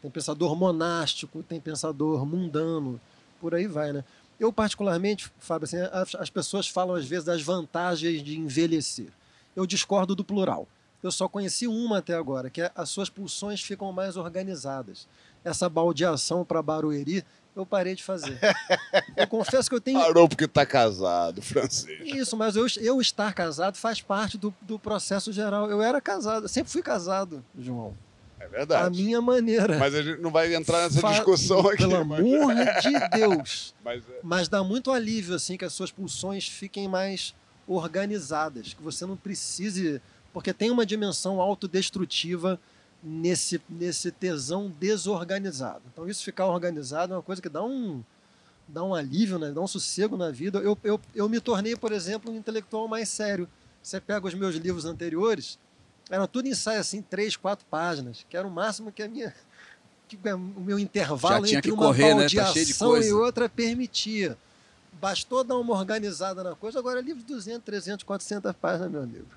tem 0.01 0.09
pensador 0.09 0.55
monástico, 0.55 1.43
tem 1.43 1.59
pensador 1.59 2.25
mundano, 2.25 2.99
por 3.39 3.53
aí 3.53 3.67
vai, 3.67 3.93
né? 3.93 4.03
Eu, 4.39 4.51
particularmente, 4.53 5.31
Fábio, 5.37 5.65
assim, 5.65 5.77
as, 5.91 6.15
as 6.15 6.29
pessoas 6.29 6.67
falam 6.67 6.95
às 6.95 7.05
vezes 7.05 7.25
das 7.25 7.41
vantagens 7.41 8.23
de 8.23 8.37
envelhecer. 8.39 9.09
Eu 9.55 9.65
discordo 9.65 10.15
do 10.15 10.23
plural. 10.23 10.67
Eu 11.03 11.11
só 11.11 11.27
conheci 11.29 11.67
uma 11.67 11.99
até 11.99 12.13
agora, 12.13 12.49
que 12.49 12.61
é 12.61 12.71
as 12.75 12.89
suas 12.89 13.09
pulsões 13.09 13.61
ficam 13.61 13.91
mais 13.91 14.17
organizadas. 14.17 15.07
Essa 15.43 15.69
baldeação 15.69 16.43
para 16.43 16.61
Barueri, 16.61 17.23
eu 17.55 17.65
parei 17.65 17.95
de 17.95 18.03
fazer. 18.03 18.37
Eu 19.17 19.27
confesso 19.27 19.69
que 19.69 19.75
eu 19.75 19.81
tenho 19.81 19.99
Parou 19.99 20.27
porque 20.29 20.47
tá 20.47 20.65
casado, 20.65 21.41
francês. 21.41 21.99
isso, 22.03 22.35
mas 22.37 22.55
eu, 22.55 22.65
eu 22.81 22.99
estar 23.01 23.33
casado 23.33 23.75
faz 23.77 24.01
parte 24.01 24.37
do, 24.37 24.53
do 24.61 24.77
processo 24.77 25.31
geral. 25.33 25.69
Eu 25.69 25.81
era 25.81 25.99
casado, 26.01 26.43
eu 26.45 26.49
sempre 26.49 26.71
fui 26.71 26.81
casado, 26.81 27.43
João. 27.57 27.93
É 28.39 28.45
A 28.45 28.47
verdade. 28.47 29.01
minha 29.03 29.21
maneira. 29.21 29.77
Mas 29.77 29.93
a 29.93 30.01
gente 30.01 30.21
não 30.21 30.31
vai 30.31 30.53
entrar 30.55 30.83
nessa 30.83 31.01
Fa- 31.01 31.11
discussão 31.11 31.59
aqui. 31.67 31.77
Pelo 31.77 32.05
mas- 32.05 32.19
amor 32.19 32.53
de 32.55 33.09
Deus. 33.17 33.73
mas 33.83 34.01
é- 34.09 34.19
Mas 34.23 34.47
dá 34.47 34.63
muito 34.63 34.91
alívio, 34.91 35.35
assim, 35.35 35.57
que 35.57 35.65
as 35.65 35.73
suas 35.73 35.91
pulsões 35.91 36.47
fiquem 36.47 36.87
mais 36.87 37.33
organizadas. 37.67 38.73
Que 38.73 38.81
você 38.81 39.05
não 39.05 39.17
precise. 39.17 40.01
Porque 40.31 40.53
tem 40.53 40.69
uma 40.71 40.85
dimensão 40.85 41.41
autodestrutiva 41.41 42.59
nesse, 43.03 43.61
nesse 43.69 44.11
tesão 44.11 44.71
desorganizado. 44.79 45.81
Então, 45.91 46.07
isso 46.07 46.23
ficar 46.23 46.45
organizado 46.45 47.13
é 47.13 47.17
uma 47.17 47.23
coisa 47.23 47.41
que 47.41 47.49
dá 47.49 47.63
um, 47.63 48.03
dá 48.67 48.83
um 48.83 48.93
alívio, 48.93 49.39
né? 49.39 49.51
dá 49.51 49.61
um 49.61 49.67
sossego 49.67 50.17
na 50.17 50.29
vida. 50.29 50.59
Eu, 50.59 50.77
eu, 50.83 50.99
eu 51.15 51.29
me 51.29 51.39
tornei, 51.39 51.75
por 51.75 51.91
exemplo, 51.91 52.31
um 52.31 52.35
intelectual 52.35 52.87
mais 52.87 53.09
sério. 53.09 53.47
Você 53.81 53.99
pega 53.99 54.27
os 54.27 54.33
meus 54.33 54.55
livros 54.55 54.85
anteriores, 54.85 55.57
era 56.09 56.27
tudo 56.27 56.47
ensaio 56.47 56.79
assim, 56.79 57.01
três, 57.01 57.35
quatro 57.35 57.65
páginas, 57.69 58.25
que 58.29 58.35
era 58.35 58.47
o 58.47 58.51
máximo 58.51 58.91
que 58.91 59.03
a 59.03 59.07
minha. 59.07 59.33
Que 60.07 60.17
o 60.33 60.61
meu 60.61 60.79
intervalo 60.79 61.45
entre 61.45 61.61
que 61.61 61.71
uma 61.71 61.85
correr, 61.85 62.15
né? 62.15 62.27
Tá 62.27 62.45
baldeação 62.45 62.97
e 62.97 63.13
outra 63.13 63.47
permitia. 63.47 64.35
Bastou 64.93 65.43
dar 65.43 65.55
uma 65.57 65.73
organizada 65.75 66.43
na 66.43 66.55
coisa, 66.55 66.79
agora 66.79 66.99
é 66.99 67.03
livro 67.03 67.21
de 67.21 67.27
200, 67.27 67.63
300, 67.63 68.03
400 68.03 68.51
páginas, 68.53 68.91
meu 68.91 69.03
amigo. 69.03 69.27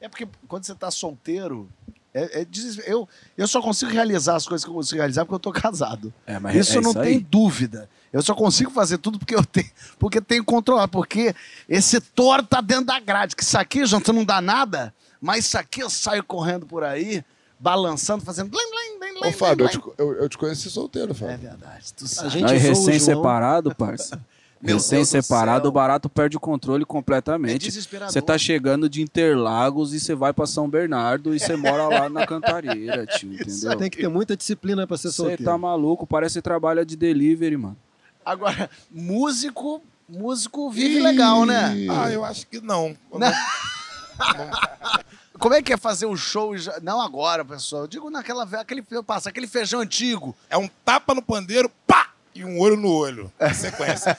É 0.00 0.08
porque 0.08 0.28
quando 0.46 0.64
você 0.64 0.74
tá 0.74 0.90
solteiro, 0.90 1.68
é, 2.12 2.42
é 2.42 2.46
eu, 2.86 3.08
eu 3.36 3.46
só 3.46 3.60
consigo 3.62 3.90
realizar 3.90 4.36
as 4.36 4.46
coisas 4.46 4.64
que 4.64 4.70
eu 4.70 4.74
consigo 4.74 4.98
realizar 4.98 5.24
porque 5.24 5.34
eu 5.34 5.38
tô 5.40 5.52
casado. 5.52 6.12
É, 6.26 6.38
mas 6.38 6.54
isso 6.56 6.78
é 6.78 6.80
não 6.80 6.90
isso 6.90 7.00
tem 7.00 7.16
aí. 7.16 7.20
dúvida. 7.20 7.88
Eu 8.12 8.22
só 8.22 8.34
consigo 8.34 8.70
fazer 8.70 8.98
tudo 8.98 9.18
porque 9.18 9.34
eu 9.34 9.44
tenho, 9.44 9.70
porque 9.98 10.20
tenho 10.20 10.44
controlado. 10.44 10.90
Porque 10.90 11.34
esse 11.68 12.00
touro 12.00 12.42
tá 12.42 12.60
dentro 12.60 12.86
da 12.86 12.98
grade. 12.98 13.36
Que 13.36 13.42
isso 13.42 13.56
aqui, 13.56 13.86
você 13.86 14.12
não 14.12 14.24
dá 14.24 14.40
nada, 14.40 14.92
mas 15.20 15.46
isso 15.46 15.56
aqui 15.56 15.80
eu 15.80 15.88
saio 15.88 16.24
correndo 16.24 16.66
por 16.66 16.82
aí, 16.82 17.24
balançando, 17.58 18.24
fazendo. 18.24 18.50
Blim, 18.50 18.58
blim, 18.58 18.98
blim, 18.98 19.20
blim, 19.20 19.28
Ô, 19.28 19.32
Fábio, 19.32 19.66
eu 19.66 19.68
te, 19.68 19.80
eu, 19.98 20.12
eu 20.14 20.28
te 20.28 20.36
conheci 20.36 20.68
solteiro. 20.68 21.12
É 21.12 21.14
Fábio. 21.14 21.38
verdade. 21.38 21.94
Tu 21.94 22.04
A 22.22 22.28
gente 22.28 22.48
João. 22.48 22.60
recém-separado, 22.60 23.74
parça. 23.74 24.20
Meu 24.62 24.76
Recém 24.76 24.98
Deus 24.98 25.08
do 25.08 25.22
separado, 25.22 25.62
céu. 25.62 25.68
o 25.70 25.72
barato 25.72 26.08
perde 26.10 26.36
o 26.36 26.40
controle 26.40 26.82
É 26.82 26.86
completamente. 26.86 27.64
desesperador. 27.66 28.12
Você 28.12 28.20
tá 28.20 28.36
chegando 28.36 28.90
de 28.90 29.00
Interlagos 29.00 29.94
e 29.94 30.00
você 30.00 30.14
vai 30.14 30.34
pra 30.34 30.46
São 30.46 30.68
Bernardo 30.68 31.34
e 31.34 31.40
você 31.40 31.56
mora 31.56 31.88
lá 31.88 32.08
na 32.10 32.24
Cantareira, 32.28 33.06
tio, 33.06 33.32
entendeu? 33.32 33.76
Tem 33.78 33.88
que 33.88 33.96
ter 33.98 34.08
muita 34.08 34.36
disciplina 34.36 34.86
pra 34.86 34.98
ser 34.98 35.08
Você 35.08 35.16
solteiro. 35.16 35.44
tá 35.44 35.56
maluco, 35.56 36.06
parece 36.06 36.34
que 36.34 36.42
trabalha 36.42 36.84
de 36.84 36.94
delivery, 36.94 37.56
mano. 37.56 37.76
Agora, 38.22 38.68
músico, 38.90 39.82
músico 40.06 40.70
vive 40.70 41.00
legal, 41.00 41.46
né? 41.46 41.74
Ah, 41.90 42.10
eu 42.10 42.22
acho 42.22 42.46
que 42.46 42.60
não. 42.60 42.94
Não. 43.14 43.32
Como 45.38 45.54
é 45.54 45.62
que 45.62 45.72
é 45.72 45.76
fazer 45.78 46.04
um 46.04 46.16
show? 46.16 46.54
já- 46.58 46.78
Não 46.82 47.00
agora, 47.00 47.42
pessoal. 47.44 47.82
Eu 47.84 47.88
digo 47.88 48.10
naquela 48.10 48.44
aquele 48.44 48.82
passa 49.06 49.30
aquele 49.30 49.46
feijão 49.46 49.80
antigo. 49.80 50.36
É 50.50 50.58
um 50.58 50.68
tapa 50.84 51.14
no 51.14 51.22
pandeiro, 51.22 51.70
pá! 51.86 52.10
E 52.40 52.44
um 52.44 52.58
olho 52.58 52.74
no 52.74 52.90
olho. 52.90 53.30
Na 53.38 53.52
sequência. 53.52 54.16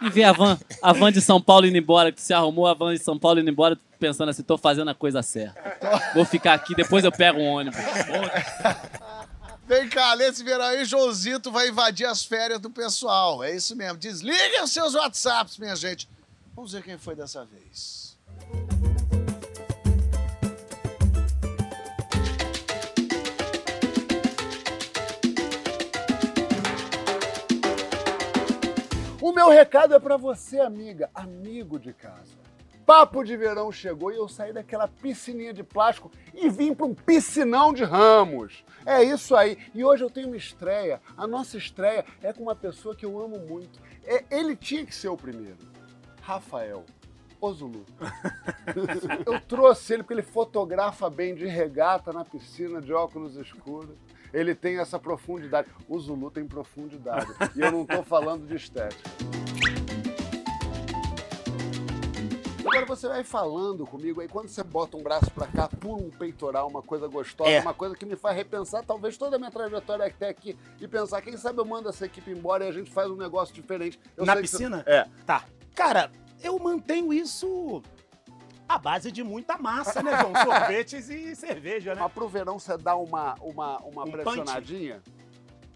E 0.00 0.08
ver 0.08 0.22
a 0.22 0.32
van, 0.32 0.56
a 0.80 0.92
van 0.92 1.10
de 1.10 1.20
São 1.20 1.40
Paulo 1.40 1.66
indo 1.66 1.76
embora, 1.76 2.12
que 2.12 2.22
você 2.22 2.32
arrumou 2.32 2.68
a 2.68 2.74
van 2.74 2.94
de 2.94 3.02
São 3.02 3.18
Paulo 3.18 3.40
indo 3.40 3.50
embora, 3.50 3.76
pensando 3.98 4.28
assim, 4.28 4.44
tô 4.44 4.56
fazendo 4.56 4.88
a 4.88 4.94
coisa 4.94 5.20
certa. 5.20 5.78
Vou 6.14 6.24
ficar 6.24 6.54
aqui, 6.54 6.76
depois 6.76 7.04
eu 7.04 7.10
pego 7.10 7.40
um 7.40 7.48
ônibus. 7.48 7.80
Vem 9.66 9.88
cá, 9.88 10.14
nesse 10.14 10.44
verão 10.44 10.64
aí, 10.64 10.84
Joãozito 10.84 11.50
vai 11.50 11.68
invadir 11.68 12.06
as 12.06 12.24
férias 12.24 12.60
do 12.60 12.70
pessoal. 12.70 13.42
É 13.42 13.52
isso 13.56 13.74
mesmo. 13.74 13.98
Desliguem 13.98 14.62
os 14.62 14.70
seus 14.70 14.94
WhatsApps, 14.94 15.58
minha 15.58 15.74
gente. 15.74 16.08
Vamos 16.54 16.72
ver 16.72 16.84
quem 16.84 16.98
foi 16.98 17.16
dessa 17.16 17.44
vez. 17.44 18.16
O 29.22 29.30
meu 29.30 29.48
recado 29.48 29.94
é 29.94 30.00
pra 30.00 30.16
você, 30.16 30.58
amiga, 30.58 31.08
amigo 31.14 31.78
de 31.78 31.92
casa. 31.92 32.36
Papo 32.84 33.22
de 33.22 33.36
verão 33.36 33.70
chegou 33.70 34.10
e 34.10 34.16
eu 34.16 34.28
saí 34.28 34.52
daquela 34.52 34.88
piscininha 34.88 35.54
de 35.54 35.62
plástico 35.62 36.10
e 36.34 36.50
vim 36.50 36.74
para 36.74 36.86
um 36.86 36.92
piscinão 36.92 37.72
de 37.72 37.84
ramos. 37.84 38.64
É 38.84 39.00
isso 39.00 39.36
aí. 39.36 39.56
E 39.72 39.84
hoje 39.84 40.02
eu 40.02 40.10
tenho 40.10 40.26
uma 40.26 40.36
estreia. 40.36 41.00
A 41.16 41.24
nossa 41.24 41.56
estreia 41.56 42.04
é 42.20 42.32
com 42.32 42.42
uma 42.42 42.56
pessoa 42.56 42.96
que 42.96 43.06
eu 43.06 43.16
amo 43.22 43.38
muito. 43.38 43.78
É- 44.04 44.24
ele 44.28 44.56
tinha 44.56 44.84
que 44.84 44.92
ser 44.92 45.06
o 45.06 45.16
primeiro. 45.16 45.58
Rafael. 46.20 46.84
Ozulu. 47.40 47.86
eu 49.24 49.40
trouxe 49.42 49.94
ele 49.94 50.02
porque 50.02 50.14
ele 50.14 50.22
fotografa 50.22 51.08
bem 51.08 51.32
de 51.36 51.46
regata 51.46 52.12
na 52.12 52.24
piscina, 52.24 52.80
de 52.80 52.92
óculos 52.92 53.36
escuros. 53.36 53.96
Ele 54.32 54.54
tem 54.54 54.78
essa 54.78 54.98
profundidade. 54.98 55.68
O 55.88 55.98
Zulu 55.98 56.30
tem 56.30 56.46
profundidade. 56.46 57.26
E 57.54 57.60
eu 57.60 57.70
não 57.70 57.84
tô 57.84 58.02
falando 58.02 58.46
de 58.46 58.56
estética. 58.56 59.10
Agora 62.64 62.86
você 62.86 63.06
vai 63.08 63.22
falando 63.22 63.84
comigo 63.86 64.20
aí, 64.22 64.28
quando 64.28 64.48
você 64.48 64.62
bota 64.62 64.96
um 64.96 65.02
braço 65.02 65.30
pra 65.32 65.46
cá, 65.46 65.68
pula 65.68 66.02
um 66.04 66.10
peitoral, 66.10 66.68
uma 66.68 66.80
coisa 66.80 67.06
gostosa, 67.06 67.50
É. 67.50 67.60
uma 67.60 67.74
coisa 67.74 67.94
que 67.94 68.06
me 68.06 68.16
faz 68.16 68.34
repensar 68.36 68.82
talvez 68.84 69.16
toda 69.18 69.36
a 69.36 69.38
minha 69.38 69.50
trajetória 69.50 70.06
até 70.06 70.28
aqui 70.30 70.56
e 70.80 70.88
pensar, 70.88 71.20
quem 71.20 71.36
sabe 71.36 71.58
eu 71.60 71.64
mando 71.66 71.88
essa 71.90 72.06
equipe 72.06 72.30
embora 72.30 72.64
e 72.64 72.68
a 72.68 72.72
gente 72.72 72.90
faz 72.90 73.10
um 73.10 73.16
negócio 73.16 73.54
diferente. 73.54 74.00
Eu 74.16 74.24
Na 74.24 74.34
você- 74.34 74.42
piscina? 74.42 74.82
É. 74.86 75.06
Tá. 75.26 75.44
Cara, 75.74 76.10
eu 76.42 76.58
mantenho 76.58 77.12
isso 77.12 77.82
à 78.72 78.78
base 78.78 79.12
de 79.12 79.22
muita 79.22 79.58
massa, 79.58 80.02
né, 80.02 80.18
João? 80.20 80.34
Sorvetes 80.34 81.08
e 81.10 81.36
cerveja, 81.36 81.94
né? 81.94 82.00
Mas 82.00 82.12
pro 82.12 82.28
verão 82.28 82.58
você 82.58 82.76
dá 82.76 82.96
uma, 82.96 83.34
uma, 83.40 83.78
uma 83.78 84.04
Um 84.04 84.10
pressionadinha, 84.10 85.02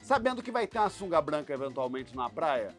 sabendo 0.02 0.42
que 0.42 0.50
vai 0.50 0.66
ter 0.66 0.78
uma 0.78 0.88
sunga 0.88 1.20
branca 1.20 1.52
eventualmente 1.52 2.16
na 2.16 2.30
praia. 2.30 2.74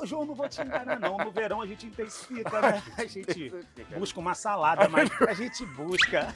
Ô, 0.00 0.04
João, 0.04 0.24
não 0.26 0.34
vou 0.34 0.48
te 0.48 0.60
enganar, 0.60 0.98
não. 0.98 1.16
No 1.16 1.30
verão 1.30 1.60
a 1.60 1.66
gente 1.66 1.86
intensifica, 1.86 2.60
né? 2.60 2.82
A 2.98 3.04
gente 3.06 3.52
busca 3.96 4.20
uma 4.20 4.34
salada, 4.34 4.88
mas 4.88 5.08
a 5.26 5.32
gente 5.32 5.64
busca. 5.66 6.28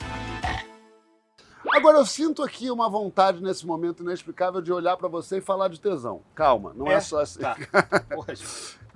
Agora 1.73 1.99
eu 1.99 2.07
sinto 2.07 2.43
aqui 2.43 2.71
uma 2.71 2.89
vontade 2.89 3.43
nesse 3.43 3.67
momento 3.67 4.03
inexplicável 4.03 4.63
de 4.63 4.73
olhar 4.73 4.97
pra 4.97 5.09
você 5.09 5.39
e 5.39 5.41
falar 5.41 5.69
de 5.69 5.81
tesão. 5.81 6.23
Calma, 6.35 6.73
não 6.75 6.87
é, 6.87 6.95
É? 6.95 7.01
só 7.01 7.21
assim. 7.21 7.41
Tá. 7.41 7.57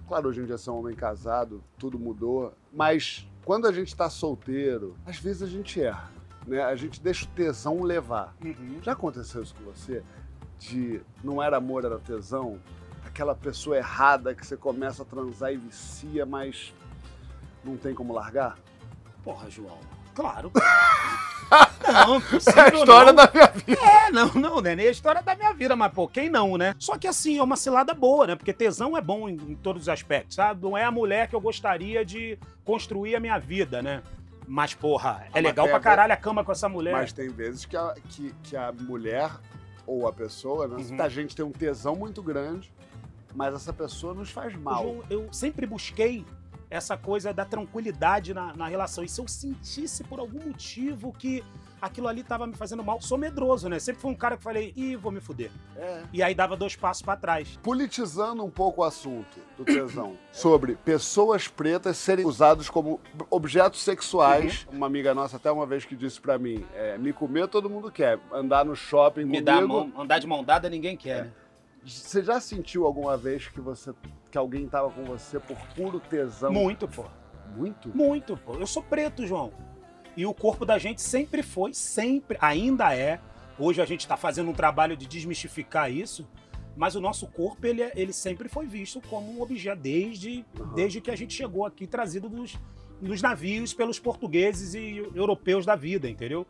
Claro, 0.08 0.28
hoje 0.28 0.40
em 0.40 0.44
dia 0.44 0.58
sou 0.58 0.74
um 0.74 0.80
homem 0.80 0.96
casado, 0.96 1.62
tudo 1.78 1.96
mudou, 1.96 2.52
mas 2.72 3.28
quando 3.44 3.66
a 3.66 3.72
gente 3.72 3.94
tá 3.94 4.08
solteiro, 4.08 4.96
às 5.04 5.18
vezes 5.18 5.42
a 5.42 5.46
gente 5.46 5.80
erra, 5.80 6.10
né? 6.46 6.62
A 6.62 6.76
gente 6.76 7.00
deixa 7.00 7.24
o 7.24 7.28
tesão 7.28 7.82
levar. 7.82 8.34
Uhum. 8.44 8.80
Já 8.82 8.92
aconteceu 8.92 9.42
isso 9.42 9.54
com 9.54 9.64
você? 9.64 10.02
De 10.58 11.00
não 11.24 11.42
era 11.42 11.56
amor, 11.56 11.84
era 11.84 11.98
tesão? 11.98 12.60
Aquela 13.04 13.34
pessoa 13.34 13.76
errada 13.76 14.34
que 14.34 14.46
você 14.46 14.56
começa 14.56 15.02
a 15.02 15.06
transar 15.06 15.52
e 15.52 15.56
vicia, 15.56 16.24
mas 16.26 16.72
não 17.64 17.76
tem 17.76 17.94
como 17.94 18.12
largar? 18.12 18.58
Porra, 19.24 19.50
João. 19.50 19.78
Claro. 20.14 20.52
Não, 21.50 22.16
É 22.56 22.60
a 22.60 22.68
história 22.68 23.12
não. 23.12 23.14
da 23.14 23.30
minha 23.32 23.46
vida. 23.46 23.80
É, 23.80 24.10
não, 24.10 24.32
não, 24.34 24.60
né? 24.60 24.74
Nem 24.74 24.86
a 24.86 24.90
história 24.90 25.22
da 25.22 25.34
minha 25.34 25.52
vida, 25.52 25.74
mas, 25.74 25.92
pô, 25.92 26.06
quem 26.06 26.28
não, 26.28 26.56
né? 26.56 26.74
Só 26.78 26.96
que 26.96 27.08
assim, 27.08 27.38
é 27.38 27.42
uma 27.42 27.56
cilada 27.56 27.92
boa, 27.92 28.28
né? 28.28 28.36
Porque 28.36 28.52
tesão 28.52 28.96
é 28.96 29.00
bom 29.00 29.28
em, 29.28 29.34
em 29.34 29.54
todos 29.56 29.82
os 29.82 29.88
aspectos, 29.88 30.36
sabe? 30.36 30.62
Não 30.62 30.76
é 30.76 30.84
a 30.84 30.90
mulher 30.90 31.28
que 31.28 31.34
eu 31.34 31.40
gostaria 31.40 32.04
de 32.04 32.38
construir 32.64 33.16
a 33.16 33.20
minha 33.20 33.38
vida, 33.38 33.82
né? 33.82 34.02
Mas, 34.46 34.74
porra, 34.74 35.26
é 35.26 35.30
mas 35.34 35.44
legal 35.44 35.68
pra 35.68 35.80
caralho 35.80 36.12
a 36.12 36.16
cama 36.16 36.44
com 36.44 36.52
essa 36.52 36.68
mulher. 36.68 36.92
Mas 36.92 37.12
tem 37.12 37.28
vezes 37.28 37.64
que 37.64 37.76
a, 37.76 37.94
que, 38.08 38.34
que 38.42 38.56
a 38.56 38.72
mulher 38.72 39.30
ou 39.86 40.06
a 40.06 40.12
pessoa, 40.12 40.66
né? 40.66 40.76
Uhum. 40.76 41.02
A 41.02 41.08
gente 41.08 41.36
tem 41.36 41.44
um 41.44 41.52
tesão 41.52 41.94
muito 41.94 42.22
grande, 42.22 42.72
mas 43.34 43.54
essa 43.54 43.72
pessoa 43.72 44.14
nos 44.14 44.30
faz 44.30 44.54
mal. 44.56 44.82
João, 44.82 45.04
eu 45.08 45.32
sempre 45.32 45.66
busquei 45.66 46.24
essa 46.70 46.96
coisa 46.96 47.34
da 47.34 47.44
tranquilidade 47.44 48.32
na, 48.32 48.54
na 48.54 48.68
relação. 48.68 49.02
E 49.02 49.08
se 49.08 49.20
eu 49.20 49.26
sentisse 49.26 50.04
por 50.04 50.20
algum 50.20 50.38
motivo 50.46 51.12
que 51.12 51.44
aquilo 51.82 52.06
ali 52.06 52.22
tava 52.22 52.46
me 52.46 52.54
fazendo 52.54 52.84
mal, 52.84 53.00
sou 53.00 53.18
medroso, 53.18 53.68
né? 53.68 53.78
Sempre 53.78 54.02
fui 54.02 54.10
um 54.10 54.14
cara 54.14 54.36
que 54.36 54.42
falei, 54.42 54.72
ih, 54.76 54.96
vou 54.96 55.10
me 55.10 55.20
fuder. 55.20 55.50
É. 55.76 56.02
E 56.12 56.22
aí 56.22 56.34
dava 56.34 56.56
dois 56.56 56.76
passos 56.76 57.02
pra 57.02 57.16
trás. 57.16 57.58
Politizando 57.62 58.44
um 58.44 58.50
pouco 58.50 58.82
o 58.82 58.84
assunto 58.84 59.40
do 59.56 59.64
tesão, 59.64 60.16
sobre 60.30 60.76
pessoas 60.76 61.48
pretas 61.48 61.96
serem 61.96 62.24
usadas 62.24 62.68
como 62.68 63.00
objetos 63.28 63.80
sexuais. 63.82 64.66
Uhum. 64.70 64.76
Uma 64.76 64.86
amiga 64.86 65.14
nossa 65.14 65.36
até 65.36 65.50
uma 65.50 65.66
vez 65.66 65.84
que 65.84 65.96
disse 65.96 66.20
pra 66.20 66.38
mim, 66.38 66.64
é, 66.74 66.96
me 66.98 67.12
comer 67.12 67.48
todo 67.48 67.68
mundo 67.68 67.90
quer, 67.90 68.20
andar 68.32 68.64
no 68.64 68.76
shopping 68.76 69.24
Me 69.24 69.26
comigo. 69.26 69.44
dá 69.44 69.56
a 69.56 69.66
mão, 69.66 69.92
andar 69.98 70.18
de 70.18 70.26
mão 70.26 70.44
dada 70.44 70.68
ninguém 70.68 70.96
quer, 70.96 71.24
né? 71.24 71.32
Você 71.82 72.22
já 72.22 72.38
sentiu 72.40 72.84
alguma 72.84 73.16
vez 73.16 73.48
que 73.48 73.58
você 73.58 73.94
que 74.30 74.38
alguém 74.38 74.66
tava 74.68 74.90
com 74.90 75.04
você 75.04 75.38
por 75.40 75.56
puro 75.74 76.00
tesão? 76.00 76.52
Muito, 76.52 76.86
pô. 76.88 77.04
Muito? 77.56 77.88
Muito, 77.94 78.36
pô. 78.36 78.54
Eu 78.54 78.66
sou 78.66 78.82
preto, 78.82 79.26
João. 79.26 79.52
E 80.16 80.24
o 80.24 80.32
corpo 80.32 80.64
da 80.64 80.78
gente 80.78 81.02
sempre 81.02 81.42
foi, 81.42 81.74
sempre, 81.74 82.38
ainda 82.40 82.94
é. 82.94 83.20
Hoje 83.58 83.82
a 83.82 83.84
gente 83.84 84.06
tá 84.06 84.16
fazendo 84.16 84.50
um 84.50 84.54
trabalho 84.54 84.96
de 84.96 85.06
desmistificar 85.06 85.90
isso, 85.90 86.26
mas 86.76 86.94
o 86.94 87.00
nosso 87.00 87.26
corpo, 87.26 87.66
ele, 87.66 87.82
é- 87.82 87.92
ele 87.94 88.12
sempre 88.12 88.48
foi 88.48 88.66
visto 88.66 89.00
como 89.08 89.30
um 89.32 89.42
objeto 89.42 89.80
desde, 89.80 90.44
Aham. 90.58 90.74
desde 90.74 91.00
que 91.00 91.10
a 91.10 91.16
gente 91.16 91.34
chegou 91.34 91.66
aqui, 91.66 91.86
trazido 91.86 92.28
dos, 92.28 92.56
dos 93.00 93.20
navios 93.20 93.74
pelos 93.74 93.98
portugueses 93.98 94.74
e 94.74 94.96
europeus 95.14 95.66
da 95.66 95.74
vida, 95.74 96.08
entendeu? 96.08 96.46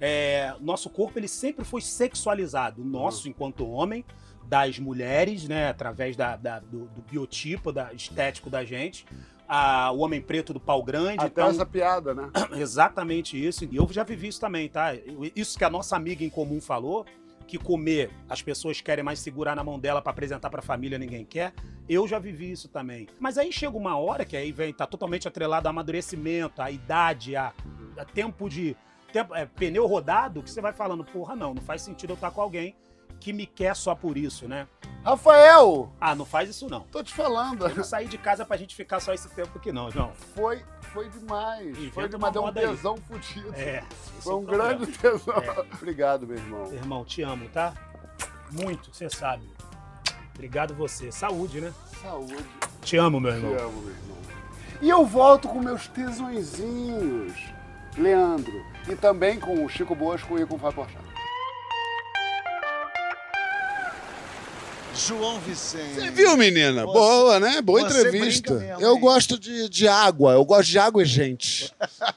É, 0.00 0.54
nosso 0.60 0.90
corpo, 0.90 1.18
ele 1.18 1.28
sempre 1.28 1.64
foi 1.64 1.80
sexualizado. 1.80 2.84
Nosso, 2.84 3.28
enquanto 3.28 3.68
homem, 3.68 4.04
das 4.48 4.78
mulheres, 4.78 5.48
né, 5.48 5.68
através 5.68 6.16
da, 6.16 6.36
da- 6.36 6.60
do, 6.60 6.86
do 6.86 7.02
biotipo 7.10 7.72
da, 7.72 7.92
estético 7.92 8.50
da 8.50 8.64
gente. 8.64 9.06
Ah, 9.48 9.90
o 9.92 9.98
homem 9.98 10.20
preto 10.22 10.52
do 10.54 10.60
pau 10.60 10.82
grande. 10.82 11.18
Até 11.20 11.26
então- 11.42 11.48
essa 11.48 11.66
piada, 11.66 12.14
né? 12.14 12.30
Exatamente 12.56 13.42
isso. 13.42 13.64
E 13.64 13.76
eu 13.76 13.86
já 13.90 14.02
vivi 14.02 14.28
isso 14.28 14.40
também, 14.40 14.68
tá? 14.68 14.92
Isso 15.36 15.58
que 15.58 15.64
a 15.64 15.70
nossa 15.70 15.96
amiga 15.96 16.24
em 16.24 16.30
comum 16.30 16.60
falou, 16.60 17.04
que 17.46 17.58
comer 17.58 18.10
as 18.28 18.40
pessoas 18.40 18.80
querem 18.80 19.04
mais 19.04 19.18
segurar 19.18 19.54
na 19.54 19.62
mão 19.62 19.78
dela 19.78 20.00
pra 20.00 20.12
apresentar 20.12 20.48
pra 20.48 20.62
família, 20.62 20.98
ninguém 20.98 21.24
quer. 21.26 21.52
Eu 21.86 22.08
já 22.08 22.18
vivi 22.18 22.50
isso 22.50 22.68
também. 22.68 23.06
Mas 23.20 23.36
aí 23.36 23.52
chega 23.52 23.76
uma 23.76 23.98
hora 23.98 24.24
que 24.24 24.34
aí 24.34 24.50
vem, 24.50 24.72
tá 24.72 24.86
totalmente 24.86 25.28
atrelado 25.28 25.68
ao 25.68 25.70
amadurecimento, 25.70 26.62
à 26.62 26.70
idade, 26.70 27.36
a, 27.36 27.52
a 27.98 28.04
tempo 28.04 28.48
de. 28.48 28.74
Tempo, 29.12 29.34
é, 29.34 29.44
pneu 29.46 29.86
rodado, 29.86 30.42
que 30.42 30.50
você 30.50 30.60
vai 30.62 30.72
falando, 30.72 31.04
porra, 31.04 31.36
não, 31.36 31.52
não 31.54 31.62
faz 31.62 31.82
sentido 31.82 32.10
eu 32.10 32.14
estar 32.14 32.30
com 32.30 32.40
alguém 32.40 32.74
que 33.24 33.32
me 33.32 33.46
quer 33.46 33.74
só 33.74 33.94
por 33.94 34.18
isso, 34.18 34.46
né? 34.46 34.68
Rafael, 35.02 35.90
Ah, 35.98 36.14
não 36.14 36.26
faz 36.26 36.50
isso 36.50 36.68
não. 36.68 36.80
tô 36.80 37.02
te 37.02 37.14
falando. 37.14 37.66
Eu 37.66 37.74
não 37.74 37.82
saí 37.84 38.06
de 38.06 38.18
casa 38.18 38.44
pra 38.44 38.54
gente 38.58 38.76
ficar 38.76 39.00
só 39.00 39.14
esse 39.14 39.30
tempo 39.30 39.56
aqui, 39.56 39.72
não, 39.72 39.90
João. 39.90 40.12
Foi, 40.34 40.62
foi 40.92 41.08
demais. 41.08 41.68
Inventa 41.68 41.92
foi 41.94 42.08
demais. 42.10 42.32
Deu 42.34 42.42
um 42.42 42.44
moda 42.46 42.60
aí. 42.60 42.66
tesão 42.68 42.96
fudido. 42.98 43.54
É. 43.54 43.82
Foi 44.20 44.32
é 44.32 44.36
um 44.36 44.44
problema. 44.44 44.74
grande 44.74 44.92
tesão. 44.98 45.34
É. 45.38 45.60
Obrigado, 45.74 46.26
meu 46.26 46.36
irmão. 46.36 46.72
Irmão, 46.74 47.04
te 47.04 47.22
amo, 47.22 47.48
tá? 47.48 47.72
Muito, 48.52 48.94
você 48.94 49.08
sabe. 49.08 49.48
Obrigado 50.34 50.74
você. 50.74 51.10
Saúde, 51.10 51.62
né? 51.62 51.72
Saúde. 52.02 52.36
Te 52.82 52.98
amo, 52.98 53.18
meu 53.20 53.32
Te 53.32 53.38
irmão. 53.38 53.52
amo, 53.58 53.80
meu 53.80 53.90
irmão. 53.90 54.16
E 54.82 54.88
eu 54.90 55.06
volto 55.06 55.48
com 55.48 55.60
meus 55.60 55.88
tesõezinhos. 55.88 57.32
Leandro. 57.96 58.52
E 58.86 58.94
também 58.96 59.40
com 59.40 59.64
o 59.64 59.68
Chico 59.68 59.94
Bosco 59.94 60.38
e 60.38 60.44
com 60.44 60.56
o 60.56 60.58
Fábio 60.58 60.84
Porchat. 60.84 61.03
João 64.96 65.40
Vicente. 65.40 65.94
Você 65.94 66.10
viu, 66.10 66.36
menina? 66.36 66.84
Você- 66.86 66.92
Boa, 66.92 67.40
né? 67.40 67.60
Boa 67.60 67.80
entrevista. 67.80 68.54
mesmo, 68.54 68.80
eu 68.80 68.94
hein? 68.94 69.00
gosto 69.00 69.38
de, 69.38 69.68
de 69.68 69.88
água. 69.88 70.32
Eu 70.34 70.44
gosto 70.44 70.68
de 70.70 70.78
água 70.78 71.02
e 71.02 71.06
gente. 71.06 71.72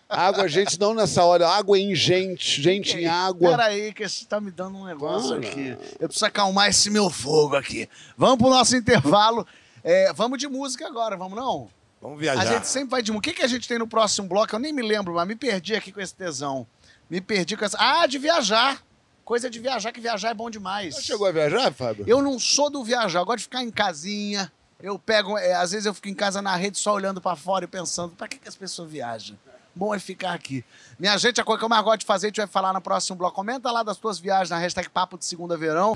água 0.07 0.45
e 0.45 0.49
gente 0.49 0.80
não 0.80 0.93
nessa 0.93 1.23
hora. 1.23 1.47
Água 1.49 1.78
em 1.80 1.95
gente. 1.95 2.61
Gente 2.61 2.95
em 2.97 3.05
água. 3.07 3.51
Peraí, 3.51 3.91
que 3.93 4.07
você 4.07 4.25
tá 4.25 4.39
me 4.39 4.51
dando 4.51 4.78
um 4.78 4.86
negócio 4.86 5.30
Para. 5.39 5.47
aqui. 5.47 5.78
Eu 5.99 6.07
preciso 6.07 6.25
acalmar 6.25 6.69
esse 6.69 6.89
meu 6.89 7.09
fogo 7.09 7.55
aqui. 7.55 7.89
Vamos 8.17 8.38
pro 8.38 8.49
nosso 8.49 8.75
intervalo. 8.75 9.45
É, 9.84 10.11
vamos 10.13 10.38
de 10.38 10.47
música 10.47 10.86
agora, 10.88 11.17
vamos 11.17 11.36
não? 11.38 11.69
Vamos 12.01 12.17
A 12.17 12.21
viajar. 12.21 12.45
gente 12.45 12.67
sempre 12.67 12.89
vai 12.89 13.01
de 13.01 13.11
música. 13.11 13.30
O 13.30 13.34
que, 13.34 13.39
que 13.39 13.45
a 13.45 13.47
gente 13.47 13.67
tem 13.67 13.80
no 13.80 13.88
próximo 13.88 14.28
bloco? 14.28 14.53
Eu 14.55 14.59
nem 14.59 14.71
me 14.71 14.84
lembro, 14.84 15.13
mas 15.15 15.28
me 15.28 15.36
perdi 15.36 15.73
aqui 15.75 15.91
com 15.91 15.99
esse 15.99 16.13
tesão. 16.13 16.67
Me 17.09 17.19
perdi 17.21 17.57
com 17.57 17.65
essa. 17.65 17.78
Ah, 17.80 18.05
de 18.05 18.17
viajar. 18.19 18.82
Coisa 19.28 19.49
de 19.49 19.59
viajar, 19.59 19.91
que 19.91 19.99
viajar 19.99 20.30
é 20.30 20.34
bom 20.34 20.49
demais. 20.49 20.95
Você 20.95 21.01
chegou 21.01 21.28
a 21.28 21.32
viajar, 21.34 21.69
Fábio? 21.73 22.05
Eu 22.07 22.21
não 22.21 22.39
sou 22.39 22.69
do 22.69 22.82
viajar, 22.82 23.19
eu 23.19 23.25
gosto 23.25 23.39
de 23.39 23.43
ficar 23.43 23.61
em 23.61 23.69
casinha. 23.69 24.49
Eu 24.82 24.97
pego, 24.97 25.38
é, 25.38 25.53
às 25.53 25.71
vezes 25.71 25.86
eu 25.86 25.93
fico 25.93 26.07
em 26.07 26.13
casa 26.13 26.41
na 26.41 26.55
rede 26.55 26.78
só 26.78 26.93
olhando 26.93 27.19
pra 27.19 27.36
fora 27.36 27.65
e 27.65 27.67
pensando, 27.67 28.15
pra 28.15 28.25
que, 28.25 28.38
que 28.38 28.47
as 28.47 28.55
pessoas 28.55 28.89
viajam? 28.89 29.38
Bom 29.75 29.93
é 29.93 29.99
ficar 29.99 30.32
aqui. 30.32 30.63
Minha 30.97 31.17
gente, 31.17 31.41
a 31.41 31.43
coisa 31.43 31.59
que 31.59 31.65
eu 31.65 31.69
mais 31.69 31.84
gosto 31.84 31.99
de 31.99 32.05
fazer, 32.05 32.28
a 32.28 32.30
gente 32.30 32.38
vai 32.38 32.47
falar 32.47 32.71
no 32.71 32.80
próximo 32.80 33.17
bloco. 33.17 33.36
Comenta 33.36 33.69
lá 33.69 33.84
das 33.84 33.97
tuas 33.97 34.17
viagens 34.17 34.49
na 34.49 34.59
hashtag 34.59 34.88
Papo 34.88 35.17
de 35.17 35.25
Segunda 35.25 35.57
Verão. 35.57 35.93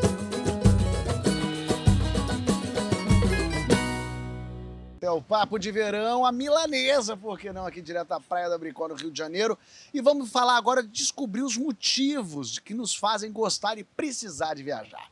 O 5.14 5.22
Papo 5.22 5.58
de 5.60 5.72
Verão, 5.72 6.26
a 6.26 6.32
milanesa, 6.32 7.16
por 7.18 7.40
que 7.40 7.52
não, 7.52 7.66
aqui 7.66 7.82
direto 7.82 8.08
da 8.10 8.20
Praia 8.20 8.50
da 8.50 8.58
Bricó, 8.58 8.88
no 8.88 8.96
Rio 8.96 9.12
de 9.12 9.18
Janeiro. 9.18 9.58
E 9.94 10.02
vamos 10.02 10.30
falar 10.30 10.58
agora 10.58 10.82
de 10.84 10.90
descobrir 10.90 11.42
os 11.42 11.58
motivos 11.58 12.60
que 12.60 12.74
nos 12.74 12.96
fazem 12.96 13.32
gostar 13.32 13.78
e 13.78 13.84
precisar 13.84 14.54
de 14.54 14.64
viajar. 14.64 15.10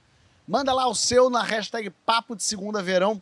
Manda 0.48 0.74
lá 0.74 0.88
o 0.88 0.96
seu 0.96 1.30
na 1.30 1.44
hashtag 1.44 1.90
Papo 2.06 2.36
de 2.36 2.44
Segunda 2.44 2.82
Verão. 2.82 3.22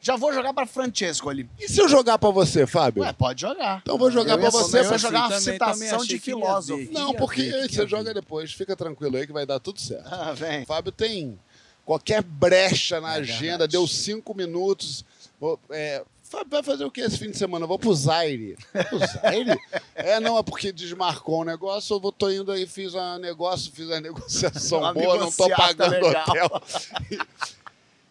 Já 0.00 0.14
vou 0.16 0.32
jogar 0.32 0.54
pra 0.54 0.64
Francesco 0.64 1.28
ali. 1.28 1.48
E 1.58 1.66
se 1.68 1.80
eu 1.80 1.88
jogar 1.88 2.18
pra 2.18 2.30
você, 2.30 2.66
Fábio? 2.68 3.02
Ué, 3.02 3.12
pode 3.12 3.40
jogar. 3.40 3.78
Então 3.82 3.94
eu 3.94 3.98
vou 3.98 4.10
jogar 4.12 4.34
Eu 4.34 4.38
pra 4.38 4.50
você. 4.50 4.78
eu 4.78 4.82
ia 4.82 4.88
pra- 4.90 4.96
jogar 4.96 5.18
uma 5.20 5.28
também- 5.28 5.40
citação 5.40 5.88
também 5.98 6.06
de 6.06 6.18
filósofo. 6.20 6.78
ver. 6.78 6.90
Não, 6.92 7.14
porque 7.14 7.42
ver, 7.42 7.68
você 7.68 7.80
ver. 7.82 7.88
joga 7.88 8.14
depois. 8.14 8.52
Fica 8.52 8.76
tranquilo 8.76 9.16
aí 9.16 9.26
que 9.26 9.32
vai 9.32 9.44
dar 9.44 9.58
tudo 9.58 9.80
certo. 9.80 10.06
Ah, 10.06 10.32
vem. 10.34 10.62
O 10.62 10.66
Fábio 10.66 10.92
tem 10.92 11.36
qualquer 11.84 12.22
brecha 12.22 13.00
na 13.00 13.16
É 13.16 13.18
agenda, 13.20 13.40
verdade. 13.58 13.72
deu 13.72 13.86
cinco 13.88 14.34
minutos. 14.36 15.04
Vou, 15.40 15.58
é, 15.70 16.04
vai 16.48 16.62
fazer 16.62 16.84
o 16.84 16.90
que 16.90 17.00
esse 17.00 17.16
fim 17.16 17.30
de 17.30 17.38
semana? 17.38 17.64
Eu 17.64 17.68
vou 17.68 17.78
pro 17.78 17.94
Zaire. 17.94 18.56
Pro 18.88 18.98
Zaire? 18.98 19.56
é, 19.94 20.18
não, 20.18 20.36
é 20.36 20.42
porque 20.42 20.72
desmarcou 20.72 21.42
um 21.42 21.44
negócio, 21.44 21.94
eu 21.94 22.00
vou, 22.00 22.10
tô 22.10 22.28
indo 22.30 22.50
aí, 22.50 22.66
fiz 22.66 22.94
um 22.94 23.18
negócio, 23.18 23.70
fiz 23.72 23.86
uma 23.86 24.00
negociação 24.00 24.80
Uma 24.82 24.92
boa, 24.92 25.16
não 25.16 25.30
tô 25.30 25.48
pagando 25.50 25.92
legal. 25.92 26.28
hotel. 26.28 26.62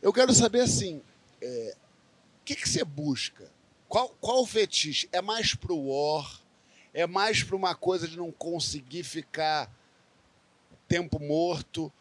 eu 0.02 0.14
quero 0.14 0.34
saber 0.34 0.62
assim, 0.62 1.02
é, 1.42 1.76
o 2.42 2.46
que, 2.46 2.56
que 2.56 2.70
você 2.70 2.84
busca? 2.86 3.52
Qual, 3.90 4.10
qual 4.22 4.42
o 4.42 4.46
fetiche? 4.46 5.10
É 5.12 5.22
mais 5.22 5.54
pro 5.54 5.78
war? 5.78 6.42
É 6.94 7.06
mais 7.06 7.44
pra 7.44 7.56
uma 7.56 7.76
coisa 7.76 8.08
de 8.08 8.18
não 8.18 8.32
conseguir 8.32 9.04
ficar 9.04 9.70
tempo 10.88 11.20
morto? 11.20 11.92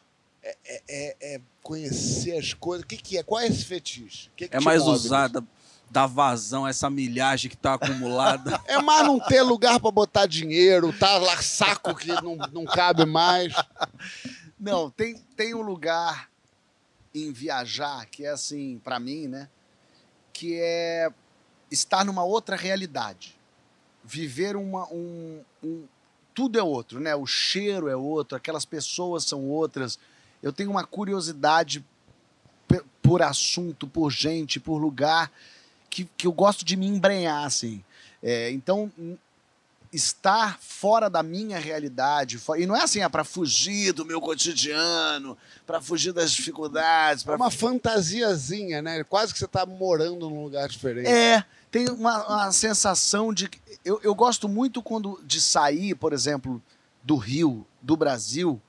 É, 0.49 0.57
é- 0.65 0.83
é- 0.89 1.17
é 1.37 1.41
conhecer 1.63 2.39
as 2.39 2.55
coisas? 2.55 2.85
O 2.85 2.87
que, 2.87 2.97
que 2.97 3.19
é? 3.19 3.23
Qual 3.25 3.41
é 3.41 3.47
esse 3.49 3.65
fetiche? 3.65 4.31
Que 4.37 4.47
que 4.49 4.57
É 4.57 4.61
mais 4.61 4.81
move? 4.83 4.93
usada, 4.95 5.45
dá 5.91 6.07
vazão, 6.07 6.67
essa 6.69 6.89
milhagem 6.89 7.51
que 7.51 7.57
tá 7.57 7.75
acumulada. 7.75 8.61
É 8.69 8.81
mais 8.81 9.05
não 9.07 9.19
ter 9.19 9.43
lugar 9.43 9.81
pra 9.81 9.91
botar 9.91 10.27
dinheiro, 10.27 10.93
tá 10.97 11.19
lá 11.19 11.43
saco 11.43 11.95
que 11.97 12.07
não, 12.23 12.37
não 12.53 12.65
cabe 12.65 13.05
mais. 13.05 13.53
Não, 14.59 14.89
tem, 14.91 15.17
tem 15.37 15.53
um 15.55 15.63
lugar 15.63 16.31
em 17.15 17.33
viajar 17.33 18.07
que 18.07 18.25
é 18.25 18.31
assim, 18.31 18.81
pra 18.85 19.01
mim, 19.01 19.27
né? 19.27 19.49
Que 20.33 20.55
é 20.61 21.09
estar 21.71 22.05
numa 22.05 22.23
outra 22.25 22.55
realidade. 22.57 23.35
Viver 24.05 24.55
uma, 24.57 24.87
um, 24.93 25.43
um- 25.63 25.85
Tudo 26.35 26.59
é 26.59 26.63
outro, 26.63 27.01
né? 27.01 27.17
O 27.17 27.27
cheiro 27.27 27.89
é 27.89 27.97
outro, 27.97 28.37
aquelas 28.37 28.65
pessoas 28.65 29.25
são 29.25 29.43
outras. 29.49 29.99
Eu 30.47 30.53
tenho 30.53 30.71
uma 30.71 30.85
curiosidade 30.85 31.85
por 33.03 33.21
assunto, 33.21 33.87
por 33.87 34.13
gente, 34.13 34.61
por 34.61 34.79
lugar, 34.79 35.31
que, 35.91 36.09
que 36.17 36.25
eu 36.25 36.33
gosto 36.33 36.65
de 36.65 36.77
me 36.77 36.87
embrenhar, 36.87 37.45
assim. 37.45 37.83
É, 38.23 38.53
então, 38.53 38.93
estar 39.93 40.57
fora 40.61 41.11
da 41.11 41.21
minha 41.21 41.59
realidade, 41.59 42.41
e 42.59 42.65
não 42.65 42.77
é 42.77 42.83
assim, 42.83 43.01
é 43.01 43.09
para 43.09 43.25
fugir 43.25 43.93
do 43.93 44.05
meu 44.05 44.21
cotidiano, 44.21 45.37
para 45.67 45.81
fugir 45.81 46.13
das 46.13 46.31
dificuldades, 46.31 47.25
É 47.25 47.27
para 47.27 47.37
uma 47.37 47.51
fantasiazinha, 47.51 48.81
né? 48.81 49.03
Quase 49.03 49.33
que 49.33 49.41
você 49.41 49.49
tá 49.49 49.67
morando 49.67 50.31
num 50.31 50.45
lugar 50.45 50.69
diferente. 50.69 51.09
É, 51.09 51.45
tem 51.73 51.89
uma, 51.89 52.25
uma 52.25 52.53
sensação 52.53 53.35
de. 53.35 53.51
Eu, 53.85 54.01
eu 54.05 54.15
gosto 54.15 54.49
muito 54.49 54.81
quando 54.81 55.21
de 55.25 55.41
sair, 55.41 55.97
por 55.97 56.13
exemplo, 56.13 56.63
do 57.03 57.17
Rio, 57.17 57.67
do 57.83 57.97
Brasil, 57.97 58.63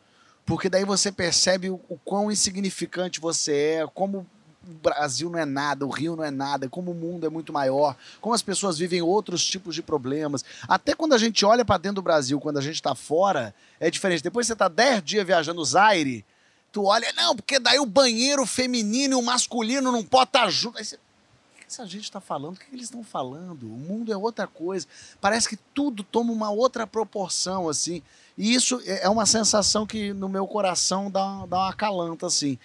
porque 0.47 0.69
daí 0.69 0.85
você 0.85 1.11
percebe 1.11 1.69
o, 1.69 1.79
o 1.89 1.99
quão 2.05 2.31
insignificante 2.31 3.19
você 3.19 3.81
é, 3.81 3.87
como 3.93 4.25
o 4.65 4.73
Brasil 4.81 5.29
não 5.29 5.37
é 5.37 5.45
nada, 5.45 5.85
o 5.85 5.89
Rio 5.89 6.15
não 6.15 6.23
é 6.23 6.31
nada, 6.31 6.69
como 6.69 6.91
o 6.91 6.95
mundo 6.95 7.25
é 7.25 7.29
muito 7.29 7.51
maior, 7.51 7.97
como 8.21 8.33
as 8.33 8.41
pessoas 8.41 8.77
vivem 8.77 9.01
outros 9.01 9.45
tipos 9.45 9.75
de 9.75 9.83
problemas. 9.83 10.45
Até 10.65 10.95
quando 10.95 11.13
a 11.13 11.17
gente 11.17 11.45
olha 11.45 11.65
para 11.65 11.77
dentro 11.77 11.95
do 11.95 12.01
Brasil, 12.01 12.39
quando 12.39 12.57
a 12.57 12.61
gente 12.61 12.75
está 12.75 12.95
fora, 12.95 13.53
é 13.77 13.91
diferente. 13.91 14.23
Depois 14.23 14.47
você 14.47 14.55
tá 14.55 14.69
10 14.69 15.03
dias 15.03 15.27
viajando 15.27 15.59
no 15.59 15.65
Zaire, 15.65 16.25
tu 16.71 16.85
olha, 16.85 17.11
não, 17.13 17.35
porque 17.35 17.59
daí 17.59 17.79
o 17.79 17.85
banheiro 17.85 18.45
feminino 18.45 19.17
e 19.17 19.21
o 19.21 19.21
masculino 19.21 19.91
não 19.91 20.03
pode 20.03 20.29
estar 20.29 20.49
junto. 20.49 20.77
Aí 20.77 20.85
você, 20.85 20.95
o 20.95 20.99
que 21.59 21.65
essa 21.67 21.85
gente 21.85 22.03
está 22.03 22.21
falando? 22.21 22.55
O 22.55 22.59
que 22.59 22.73
eles 22.73 22.85
estão 22.85 23.03
falando? 23.03 23.63
O 23.63 23.77
mundo 23.77 24.13
é 24.13 24.17
outra 24.17 24.47
coisa. 24.47 24.87
Parece 25.19 25.49
que 25.49 25.57
tudo 25.73 26.03
toma 26.03 26.31
uma 26.31 26.49
outra 26.49 26.87
proporção, 26.87 27.67
assim. 27.67 28.01
E 28.37 28.53
isso 28.53 28.81
é 28.85 29.05
é 29.05 29.09
uma 29.09 29.25
sensação 29.25 29.85
que 29.85 30.13
no 30.13 30.27
meu 30.27 30.45
coração 30.47 31.09
dá, 31.09 31.45
dá 31.45 31.57
uma 31.57 31.73
calanta, 31.73 32.27
assim. 32.27 32.57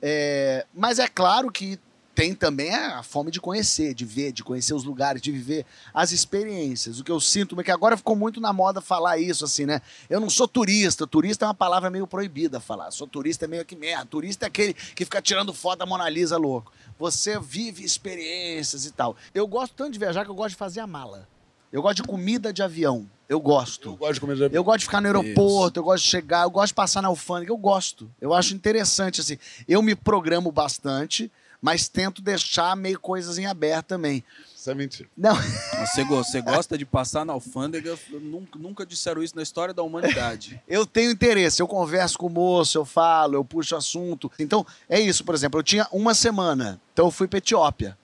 É, 0.00 0.66
mas 0.74 0.98
é 0.98 1.06
claro 1.06 1.50
que 1.50 1.78
tem 2.14 2.34
também 2.34 2.74
a 2.74 3.02
fome 3.02 3.30
de 3.30 3.40
conhecer, 3.40 3.94
de 3.94 4.04
ver, 4.04 4.32
de 4.32 4.44
conhecer 4.44 4.74
os 4.74 4.84
lugares, 4.84 5.22
de 5.22 5.32
viver 5.32 5.64
as 5.94 6.12
experiências. 6.12 7.00
O 7.00 7.04
que 7.04 7.10
eu 7.10 7.20
sinto 7.20 7.58
é 7.58 7.64
que 7.64 7.70
agora 7.70 7.96
ficou 7.96 8.14
muito 8.14 8.40
na 8.40 8.52
moda 8.52 8.80
falar 8.80 9.18
isso, 9.18 9.44
assim, 9.44 9.64
né? 9.64 9.80
Eu 10.10 10.20
não 10.20 10.28
sou 10.28 10.46
turista. 10.46 11.06
Turista 11.06 11.44
é 11.44 11.48
uma 11.48 11.54
palavra 11.54 11.90
meio 11.90 12.06
proibida 12.06 12.60
falar. 12.60 12.90
Sou 12.90 13.06
turista 13.06 13.46
é 13.46 13.48
meio 13.48 13.64
que 13.64 13.74
merda. 13.74 14.06
Turista 14.06 14.46
é 14.46 14.48
aquele 14.48 14.74
que 14.74 15.04
fica 15.04 15.22
tirando 15.22 15.54
foto 15.54 15.78
da 15.78 15.86
Mona 15.86 16.08
Lisa 16.08 16.36
louco. 16.36 16.72
Você 16.98 17.38
vive 17.40 17.82
experiências 17.84 18.84
e 18.84 18.90
tal. 18.90 19.16
Eu 19.34 19.46
gosto 19.46 19.74
tanto 19.74 19.92
de 19.92 19.98
viajar 19.98 20.24
que 20.24 20.30
eu 20.30 20.34
gosto 20.34 20.50
de 20.50 20.56
fazer 20.56 20.80
a 20.80 20.86
mala. 20.86 21.28
Eu 21.72 21.80
gosto 21.80 22.02
de 22.02 22.02
comida 22.02 22.52
de 22.52 22.62
avião. 22.62 23.08
Eu 23.32 23.40
gosto. 23.40 23.88
Eu 23.88 23.96
gosto 23.96 24.14
de 24.14 24.20
comer 24.20 24.52
Eu 24.52 24.62
gosto 24.62 24.80
de 24.80 24.84
ficar 24.84 25.00
no 25.00 25.06
aeroporto, 25.06 25.80
eu 25.80 25.84
gosto 25.84 26.04
de 26.04 26.10
chegar, 26.10 26.42
eu 26.42 26.50
gosto 26.50 26.68
de 26.68 26.74
passar 26.74 27.00
na 27.00 27.08
alfândega, 27.08 27.50
eu 27.50 27.56
gosto. 27.56 28.10
Eu 28.20 28.34
acho 28.34 28.54
interessante, 28.54 29.22
assim. 29.22 29.38
Eu 29.66 29.80
me 29.80 29.94
programo 29.94 30.52
bastante, 30.52 31.32
mas 31.58 31.88
tento 31.88 32.20
deixar 32.20 32.76
meio 32.76 33.00
coisas 33.00 33.38
em 33.38 33.46
aberto 33.46 33.86
também. 33.86 34.22
Isso 34.54 34.70
é 34.70 34.74
mentira. 34.74 35.08
Não, 35.16 35.34
Você, 35.34 36.04
você 36.04 36.42
gosta 36.44 36.76
de 36.76 36.84
passar 36.84 37.24
na 37.24 37.32
alfândega? 37.32 37.98
Nunca, 38.10 38.58
nunca 38.58 38.84
disseram 38.84 39.22
isso 39.22 39.34
na 39.34 39.42
história 39.42 39.72
da 39.72 39.82
humanidade. 39.82 40.60
eu 40.68 40.84
tenho 40.84 41.10
interesse, 41.10 41.62
eu 41.62 41.66
converso 41.66 42.18
com 42.18 42.26
o 42.26 42.30
moço, 42.30 42.76
eu 42.76 42.84
falo, 42.84 43.36
eu 43.36 43.44
puxo 43.44 43.74
assunto. 43.74 44.30
Então, 44.38 44.66
é 44.90 45.00
isso, 45.00 45.24
por 45.24 45.34
exemplo, 45.34 45.58
eu 45.58 45.64
tinha 45.64 45.88
uma 45.90 46.12
semana, 46.12 46.78
então 46.92 47.06
eu 47.06 47.10
fui 47.10 47.26
pra 47.26 47.38
Etiópia. 47.38 47.96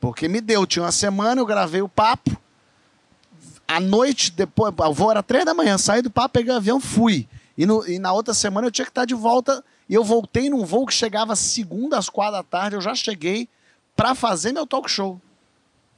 Porque 0.00 0.26
me 0.26 0.40
deu, 0.40 0.66
tinha 0.66 0.84
uma 0.84 0.92
semana, 0.92 1.38
eu 1.38 1.46
gravei 1.46 1.82
o 1.82 1.88
papo. 1.88 2.42
À 3.66 3.80
noite, 3.80 4.30
depois, 4.32 4.72
o 4.76 4.92
voo 4.92 5.10
era 5.10 5.22
três 5.22 5.44
da 5.44 5.54
manhã, 5.54 5.78
saí 5.78 6.02
do 6.02 6.10
papo, 6.10 6.34
peguei 6.34 6.52
o 6.52 6.56
avião, 6.56 6.78
fui. 6.80 7.26
E, 7.56 7.64
no- 7.66 7.86
e 7.88 7.98
na 7.98 8.12
outra 8.12 8.34
semana 8.34 8.66
eu 8.66 8.70
tinha 8.70 8.84
que 8.84 8.90
estar 8.90 9.04
de 9.04 9.14
volta. 9.14 9.64
E 9.88 9.94
eu 9.94 10.02
voltei 10.04 10.48
num 10.48 10.64
voo 10.64 10.86
que 10.86 10.94
chegava 10.94 11.36
segunda 11.36 11.98
às 11.98 12.08
quatro 12.08 12.32
da 12.34 12.42
tarde, 12.42 12.76
eu 12.76 12.80
já 12.80 12.94
cheguei 12.94 13.48
para 13.94 14.14
fazer 14.14 14.52
meu 14.52 14.66
talk 14.66 14.90
show. 14.90 15.20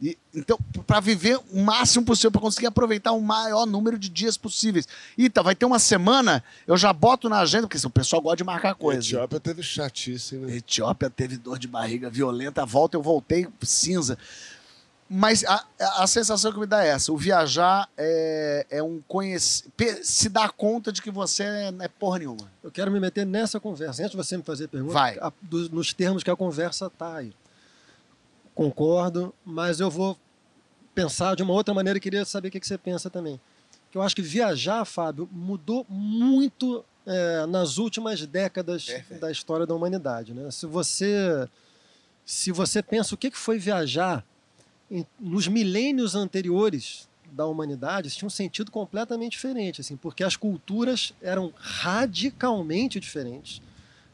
E, 0.02 0.18
então, 0.34 0.58
para 0.86 1.00
viver 1.00 1.38
o 1.50 1.62
máximo 1.62 2.04
possível, 2.04 2.30
para 2.30 2.40
conseguir 2.42 2.66
aproveitar 2.66 3.12
o 3.12 3.20
maior 3.22 3.64
número 3.64 3.98
de 3.98 4.10
dias 4.10 4.36
possíveis. 4.36 4.86
Eita, 5.16 5.42
vai 5.42 5.54
ter 5.54 5.64
uma 5.64 5.78
semana, 5.78 6.44
eu 6.66 6.76
já 6.76 6.92
boto 6.92 7.30
na 7.30 7.38
agenda, 7.38 7.66
porque 7.66 7.86
o 7.86 7.90
pessoal 7.90 8.20
gosta 8.20 8.36
de 8.36 8.44
marcar 8.44 8.74
coisa. 8.74 9.00
Etiópia 9.00 9.40
teve 9.40 9.62
chatice, 9.62 10.34
né? 10.36 10.56
Etiópia 10.56 11.08
teve 11.08 11.38
dor 11.38 11.58
de 11.58 11.66
barriga 11.66 12.10
violenta, 12.10 12.60
a 12.62 12.66
volta 12.66 12.96
eu 12.96 13.02
voltei 13.02 13.48
cinza. 13.62 14.18
Mas 15.08 15.44
a, 15.44 15.64
a 16.02 16.06
sensação 16.08 16.52
que 16.52 16.58
me 16.58 16.66
dá 16.66 16.84
é 16.84 16.88
essa: 16.88 17.12
o 17.12 17.16
viajar 17.16 17.88
é, 17.96 18.66
é 18.68 18.82
um 18.82 19.00
conhecer. 19.06 19.64
Se 20.02 20.28
dar 20.28 20.50
conta 20.50 20.90
de 20.90 21.00
que 21.00 21.10
você 21.12 21.70
não 21.70 21.84
é 21.84 21.88
porra 21.88 22.18
nenhuma. 22.18 22.50
Eu 22.62 22.72
quero 22.72 22.90
me 22.90 22.98
meter 22.98 23.24
nessa 23.24 23.60
conversa. 23.60 24.02
Antes 24.02 24.10
de 24.10 24.16
você 24.16 24.36
me 24.36 24.42
fazer 24.42 24.66
pergunta, 24.68 24.92
Vai. 24.94 25.16
a- 25.20 25.32
dos- 25.40 25.68
nos 25.70 25.92
termos 25.94 26.24
que 26.24 26.30
a 26.30 26.34
conversa 26.36 26.86
está 26.86 27.16
aí. 27.16 27.32
Concordo, 28.54 29.34
mas 29.44 29.80
eu 29.80 29.90
vou 29.90 30.18
pensar 30.94 31.36
de 31.36 31.42
uma 31.42 31.52
outra 31.52 31.74
maneira 31.74 31.98
e 31.98 32.00
queria 32.00 32.24
saber 32.24 32.48
o 32.48 32.50
que 32.50 32.58
que 32.60 32.66
você 32.66 32.78
pensa 32.78 33.10
também. 33.10 33.38
Que 33.90 33.98
eu 33.98 34.02
acho 34.02 34.16
que 34.16 34.22
viajar, 34.22 34.84
Fábio, 34.84 35.28
mudou 35.30 35.84
muito 35.88 36.84
é, 37.06 37.46
nas 37.46 37.76
últimas 37.78 38.24
décadas 38.26 38.86
Perfeito. 38.86 39.20
da 39.20 39.30
história 39.30 39.66
da 39.66 39.74
humanidade. 39.74 40.32
Né? 40.34 40.50
Se 40.50 40.66
você 40.66 41.46
se 42.24 42.50
você 42.50 42.82
pensa 42.82 43.14
o 43.14 43.18
que 43.18 43.30
que 43.30 43.38
foi 43.38 43.56
viajar 43.58 44.24
nos 45.18 45.48
milênios 45.48 46.14
anteriores 46.14 47.08
da 47.32 47.46
humanidade, 47.46 48.10
tinha 48.10 48.26
um 48.26 48.30
sentido 48.30 48.70
completamente 48.70 49.32
diferente, 49.32 49.80
assim, 49.80 49.96
porque 49.96 50.24
as 50.24 50.36
culturas 50.36 51.12
eram 51.20 51.52
radicalmente 51.56 52.98
diferentes. 52.98 53.60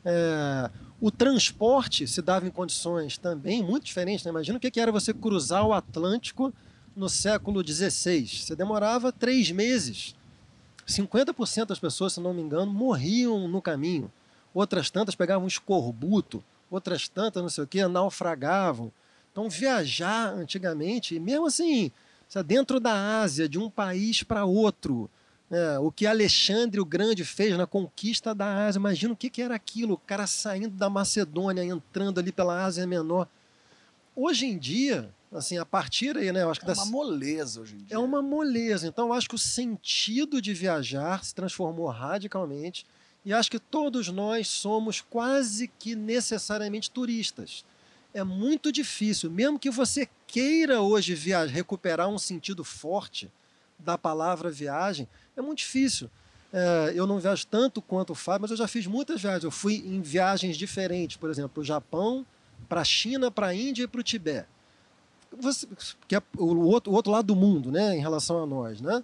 É, 0.04 0.70
o 1.00 1.10
transporte 1.10 2.06
se 2.06 2.22
dava 2.22 2.46
em 2.46 2.50
condições 2.50 3.18
também 3.18 3.62
muito 3.62 3.84
diferentes. 3.84 4.24
Né? 4.24 4.30
Imagina 4.30 4.58
o 4.58 4.60
que 4.60 4.80
era 4.80 4.92
você 4.92 5.12
cruzar 5.12 5.66
o 5.66 5.72
Atlântico 5.72 6.52
no 6.94 7.08
século 7.08 7.60
XVI. 7.66 8.26
Você 8.26 8.54
demorava 8.54 9.12
três 9.12 9.50
meses. 9.50 10.14
50% 10.86 11.66
das 11.66 11.78
pessoas, 11.78 12.12
se 12.12 12.20
não 12.20 12.34
me 12.34 12.42
engano, 12.42 12.72
morriam 12.72 13.48
no 13.48 13.62
caminho. 13.62 14.10
Outras 14.52 14.90
tantas 14.90 15.14
pegavam 15.14 15.46
escorbuto, 15.46 16.44
outras 16.70 17.08
tantas, 17.08 17.42
não 17.42 17.48
sei 17.48 17.64
o 17.64 17.66
que, 17.66 17.84
naufragavam. 17.86 18.92
Então, 19.32 19.48
viajar 19.48 20.28
antigamente, 20.28 21.18
mesmo 21.18 21.46
assim, 21.46 21.90
dentro 22.46 22.78
da 22.78 23.20
Ásia, 23.20 23.48
de 23.48 23.58
um 23.58 23.70
país 23.70 24.22
para 24.22 24.44
outro, 24.44 25.10
é, 25.50 25.78
o 25.78 25.90
que 25.90 26.06
Alexandre 26.06 26.80
o 26.80 26.84
Grande 26.84 27.24
fez 27.24 27.56
na 27.56 27.66
conquista 27.66 28.34
da 28.34 28.66
Ásia, 28.66 28.78
imagina 28.78 29.14
o 29.14 29.16
que, 29.16 29.30
que 29.30 29.42
era 29.42 29.54
aquilo, 29.54 29.94
o 29.94 29.98
cara 29.98 30.26
saindo 30.26 30.76
da 30.76 30.88
Macedônia, 30.88 31.64
entrando 31.64 32.20
ali 32.20 32.30
pela 32.30 32.64
Ásia 32.64 32.86
Menor. 32.86 33.26
Hoje 34.14 34.46
em 34.46 34.58
dia, 34.58 35.10
assim, 35.32 35.56
a 35.56 35.64
partir 35.64 36.16
aí, 36.16 36.30
né, 36.30 36.42
eu 36.42 36.50
acho 36.50 36.60
que 36.60 36.70
É 36.70 36.74
uma 36.74 36.86
moleza 36.86 37.60
hoje 37.62 37.74
em 37.74 37.78
dia. 37.78 37.96
é 37.96 37.98
uma 37.98 38.20
moleza. 38.20 38.86
Então, 38.86 39.08
eu 39.08 39.12
acho 39.14 39.28
que 39.28 39.34
o 39.34 39.38
sentido 39.38 40.40
de 40.40 40.52
viajar 40.52 41.24
se 41.24 41.34
transformou 41.34 41.86
radicalmente. 41.88 42.86
E 43.24 43.32
acho 43.32 43.50
que 43.50 43.58
todos 43.58 44.08
nós 44.08 44.48
somos 44.48 45.00
quase 45.00 45.68
que 45.78 45.94
necessariamente 45.94 46.90
turistas. 46.90 47.64
É 48.14 48.22
muito 48.22 48.70
difícil, 48.70 49.30
mesmo 49.30 49.58
que 49.58 49.70
você 49.70 50.08
queira 50.26 50.80
hoje 50.80 51.14
viajar, 51.14 51.52
recuperar 51.52 52.08
um 52.08 52.18
sentido 52.18 52.62
forte 52.62 53.30
da 53.78 53.96
palavra 53.96 54.50
viagem, 54.50 55.08
é 55.36 55.40
muito 55.40 55.58
difícil. 55.58 56.10
É, 56.52 56.92
eu 56.94 57.06
não 57.06 57.18
viajo 57.18 57.46
tanto 57.46 57.80
quanto 57.80 58.10
o 58.10 58.14
Fábio, 58.14 58.42
mas 58.42 58.50
eu 58.50 58.56
já 58.56 58.68
fiz 58.68 58.86
muitas 58.86 59.20
viagens. 59.20 59.44
Eu 59.44 59.50
fui 59.50 59.76
em 59.76 60.02
viagens 60.02 60.56
diferentes, 60.56 61.16
por 61.16 61.30
exemplo, 61.30 61.50
para 61.50 61.60
o 61.62 61.64
Japão, 61.64 62.26
para 62.68 62.82
a 62.82 62.84
China, 62.84 63.30
para 63.30 63.48
a 63.48 63.54
Índia 63.54 63.84
e 63.84 63.88
para 63.88 64.00
o 64.00 64.04
Tibete 64.04 64.46
você, 65.40 65.66
que 66.06 66.16
é 66.16 66.22
o 66.36 66.66
outro, 66.66 66.92
o 66.92 66.94
outro 66.94 67.12
lado 67.12 67.26
do 67.26 67.36
mundo, 67.36 67.70
né, 67.70 67.96
em 67.96 68.00
relação 68.00 68.42
a 68.42 68.46
nós, 68.46 68.80
né? 68.80 69.02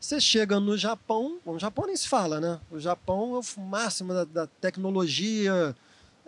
Você 0.00 0.20
chega 0.20 0.60
no 0.60 0.78
Japão, 0.78 1.38
o 1.44 1.58
Japão 1.58 1.86
nem 1.86 1.96
se 1.96 2.08
fala, 2.08 2.40
né? 2.40 2.60
O 2.70 2.78
Japão 2.78 3.34
é 3.34 3.40
o 3.40 3.60
máximo 3.60 4.14
da, 4.14 4.24
da 4.24 4.46
tecnologia, 4.46 5.74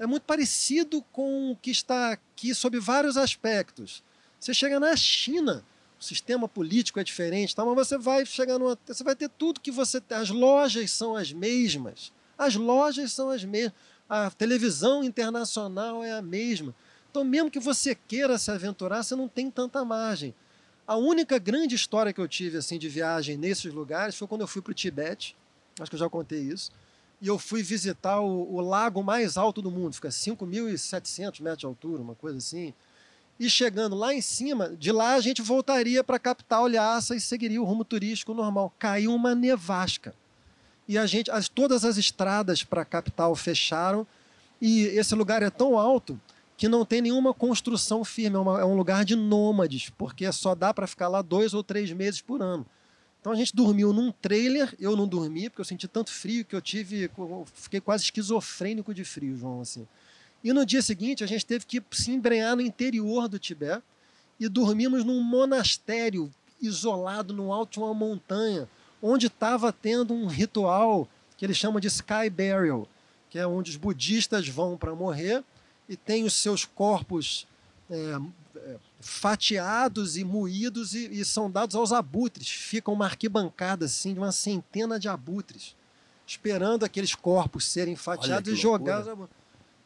é 0.01 0.07
muito 0.07 0.22
parecido 0.22 1.03
com 1.12 1.53
o 1.53 1.57
que 1.57 1.70
está 1.70 2.12
aqui 2.12 2.55
sob 2.55 2.80
vários 2.80 3.18
aspectos. 3.18 4.03
Você 4.40 4.55
chega 4.55 4.80
na 4.80 4.96
China, 4.96 5.62
o 6.01 6.03
sistema 6.03 6.48
político 6.48 6.98
é 6.98 7.05
diferente, 7.05 7.55
tá? 7.55 7.62
mas 7.66 7.86
você 7.86 7.98
vai 7.98 8.24
chegar 8.24 8.59
numa, 8.59 8.78
você 8.86 9.05
vai 9.05 9.14
ter 9.14 9.28
tudo 9.28 9.61
que 9.61 9.70
você 9.70 10.01
tem. 10.01 10.16
As 10.16 10.30
lojas 10.30 10.90
são 10.90 11.14
as 11.14 11.34
mesmas. 11.34 12.11
As 12.38 12.55
lojas 12.55 13.12
são 13.12 13.28
as 13.28 13.44
mesmas. 13.44 13.74
A 14.09 14.30
televisão 14.30 15.05
internacional 15.05 16.03
é 16.03 16.12
a 16.12 16.22
mesma. 16.22 16.74
Então, 17.11 17.22
mesmo 17.22 17.51
que 17.51 17.61
você 17.61 17.94
queira 17.94 18.38
se 18.38 18.51
aventurar, 18.51 19.03
você 19.03 19.14
não 19.14 19.28
tem 19.28 19.51
tanta 19.51 19.84
margem. 19.84 20.34
A 20.86 20.96
única 20.96 21.38
grande 21.38 21.74
história 21.74 22.11
que 22.11 22.20
eu 22.22 22.26
tive 22.26 22.57
assim 22.57 22.78
de 22.78 22.88
viagem 22.88 23.36
nesses 23.36 23.70
lugares 23.70 24.16
foi 24.16 24.26
quando 24.26 24.40
eu 24.40 24.48
fui 24.48 24.62
para 24.62 24.70
o 24.70 24.74
Tibete. 24.74 25.36
Acho 25.78 25.90
que 25.90 25.96
eu 25.96 26.01
já 26.01 26.09
contei 26.09 26.40
isso. 26.40 26.72
E 27.21 27.27
eu 27.29 27.39
fui 27.39 27.62
visitar 27.62 28.21
o, 28.21 28.55
o 28.55 28.61
lago 28.61 29.03
mais 29.03 29.37
alto 29.37 29.61
do 29.61 29.71
mundo, 29.71 29.95
fica 29.95 30.09
5.700 30.09 31.41
metros 31.43 31.59
de 31.61 31.66
altura, 31.66 32.03
uma 32.03 32.14
coisa 32.14 32.39
assim. 32.39 32.73
E 33.39 33.49
chegando 33.49 33.97
lá 33.97 34.12
em 34.14 34.21
cima, 34.21 34.71
de 34.79 34.93
lá 34.93 35.14
a 35.14 35.21
gente 35.21 35.41
voltaria 35.43 36.05
para 36.05 36.16
a 36.16 36.21
capital 36.21 36.66
Lhasa 36.66 37.14
e 37.14 37.21
seguiria 37.21 37.61
o 37.61 37.64
rumo 37.64 37.85
turístico 37.85 38.35
normal. 38.35 38.73
Caiu 38.79 39.14
uma 39.14 39.35
nevasca. 39.35 40.14
E 40.87 40.99
a 40.99 41.07
gente, 41.07 41.31
as, 41.31 41.49
todas 41.49 41.85
as 41.85 41.97
estradas 41.97 42.62
para 42.64 42.83
a 42.83 42.85
capital 42.85 43.35
fecharam. 43.35 44.07
E 44.61 44.83
esse 44.87 45.14
lugar 45.14 45.43
é 45.43 45.49
tão 45.49 45.79
alto 45.79 46.21
que 46.57 46.68
não 46.68 46.85
tem 46.85 47.01
nenhuma 47.01 47.33
construção 47.33 48.05
firme, 48.05 48.37
é, 48.37 48.39
uma- 48.39 48.61
é 48.61 48.64
um 48.64 48.77
lugar 48.77 49.05
de 49.07 49.16
nômades, 49.16 49.89
porque 49.97 50.31
só 50.33 50.55
dá 50.55 50.75
para 50.75 50.87
ficar 50.87 51.09
lá 51.09 51.23
dois 51.23 51.55
ou 51.55 51.62
três 51.62 51.91
meses 51.93 52.21
por 52.21 52.43
ano. 52.43 52.66
Então 53.21 53.33
a 53.33 53.37
gente 53.37 53.55
dormiu 53.55 53.93
num 53.93 54.11
trailer, 54.11 54.75
eu 54.81 54.97
não 54.97 55.07
dormi, 55.07 55.51
porque 55.51 55.61
eu 55.61 55.64
senti 55.64 55.87
tanto 55.87 56.11
frio 56.11 56.45
que 56.45 56.57
eu 56.57 56.61
tive. 56.61 57.11
eu 57.18 57.47
fiquei 57.55 57.81
quase 57.81 58.05
esquizofrênico 58.05 58.95
de 58.95 59.05
frio, 59.05 59.37
João. 59.37 59.61
Assim. 59.61 59.87
E 60.43 60.53
no 60.53 60.64
dia 60.64 60.81
seguinte 60.81 61.23
a 61.23 61.27
gente 61.27 61.45
teve 61.45 61.66
que 61.66 61.83
se 61.91 62.11
embrenhar 62.11 62.57
no 62.57 62.62
interior 62.62 63.29
do 63.29 63.39
Tibete 63.39 63.83
e 64.39 64.49
dormimos 64.49 65.05
num 65.05 65.23
monastério 65.23 66.33
isolado 66.61 67.35
no 67.35 67.53
alto 67.53 67.73
de 67.73 67.79
uma 67.79 67.93
montanha, 67.93 68.68
onde 69.03 69.27
estava 69.27 69.71
tendo 69.71 70.14
um 70.14 70.27
ritual 70.27 71.07
que 71.37 71.45
eles 71.45 71.57
chamam 71.57 71.79
de 71.79 71.89
Sky 71.89 72.31
Burial, 72.31 72.89
que 73.29 73.39
é 73.39 73.47
onde 73.47 73.71
os 73.71 73.77
budistas 73.77 74.49
vão 74.49 74.79
para 74.79 74.95
morrer 74.95 75.45
e 75.89 75.97
têm 75.97 76.25
os 76.25 76.35
seus 76.35 76.64
corpos 76.64 77.47
é, 77.91 78.18
fatiados 79.01 80.17
e 80.17 80.25
moídos 80.25 80.95
e, 80.95 81.09
e 81.11 81.25
são 81.25 81.51
dados 81.51 81.75
aos 81.75 81.93
abutres. 81.93 82.49
Fica 82.49 82.91
uma 82.91 83.07
arquibancada 83.07 83.87
assim 83.87 84.13
de 84.13 84.21
uma 84.21 84.33
centena 84.33 84.99
de 84.99 85.09
abutres, 85.09 85.75
esperando 86.27 86.85
aqueles 86.85 87.15
corpos 87.15 87.67
serem 87.67 87.97
fatiados 87.97 88.53
e 88.53 88.57
jogados. 88.57 89.13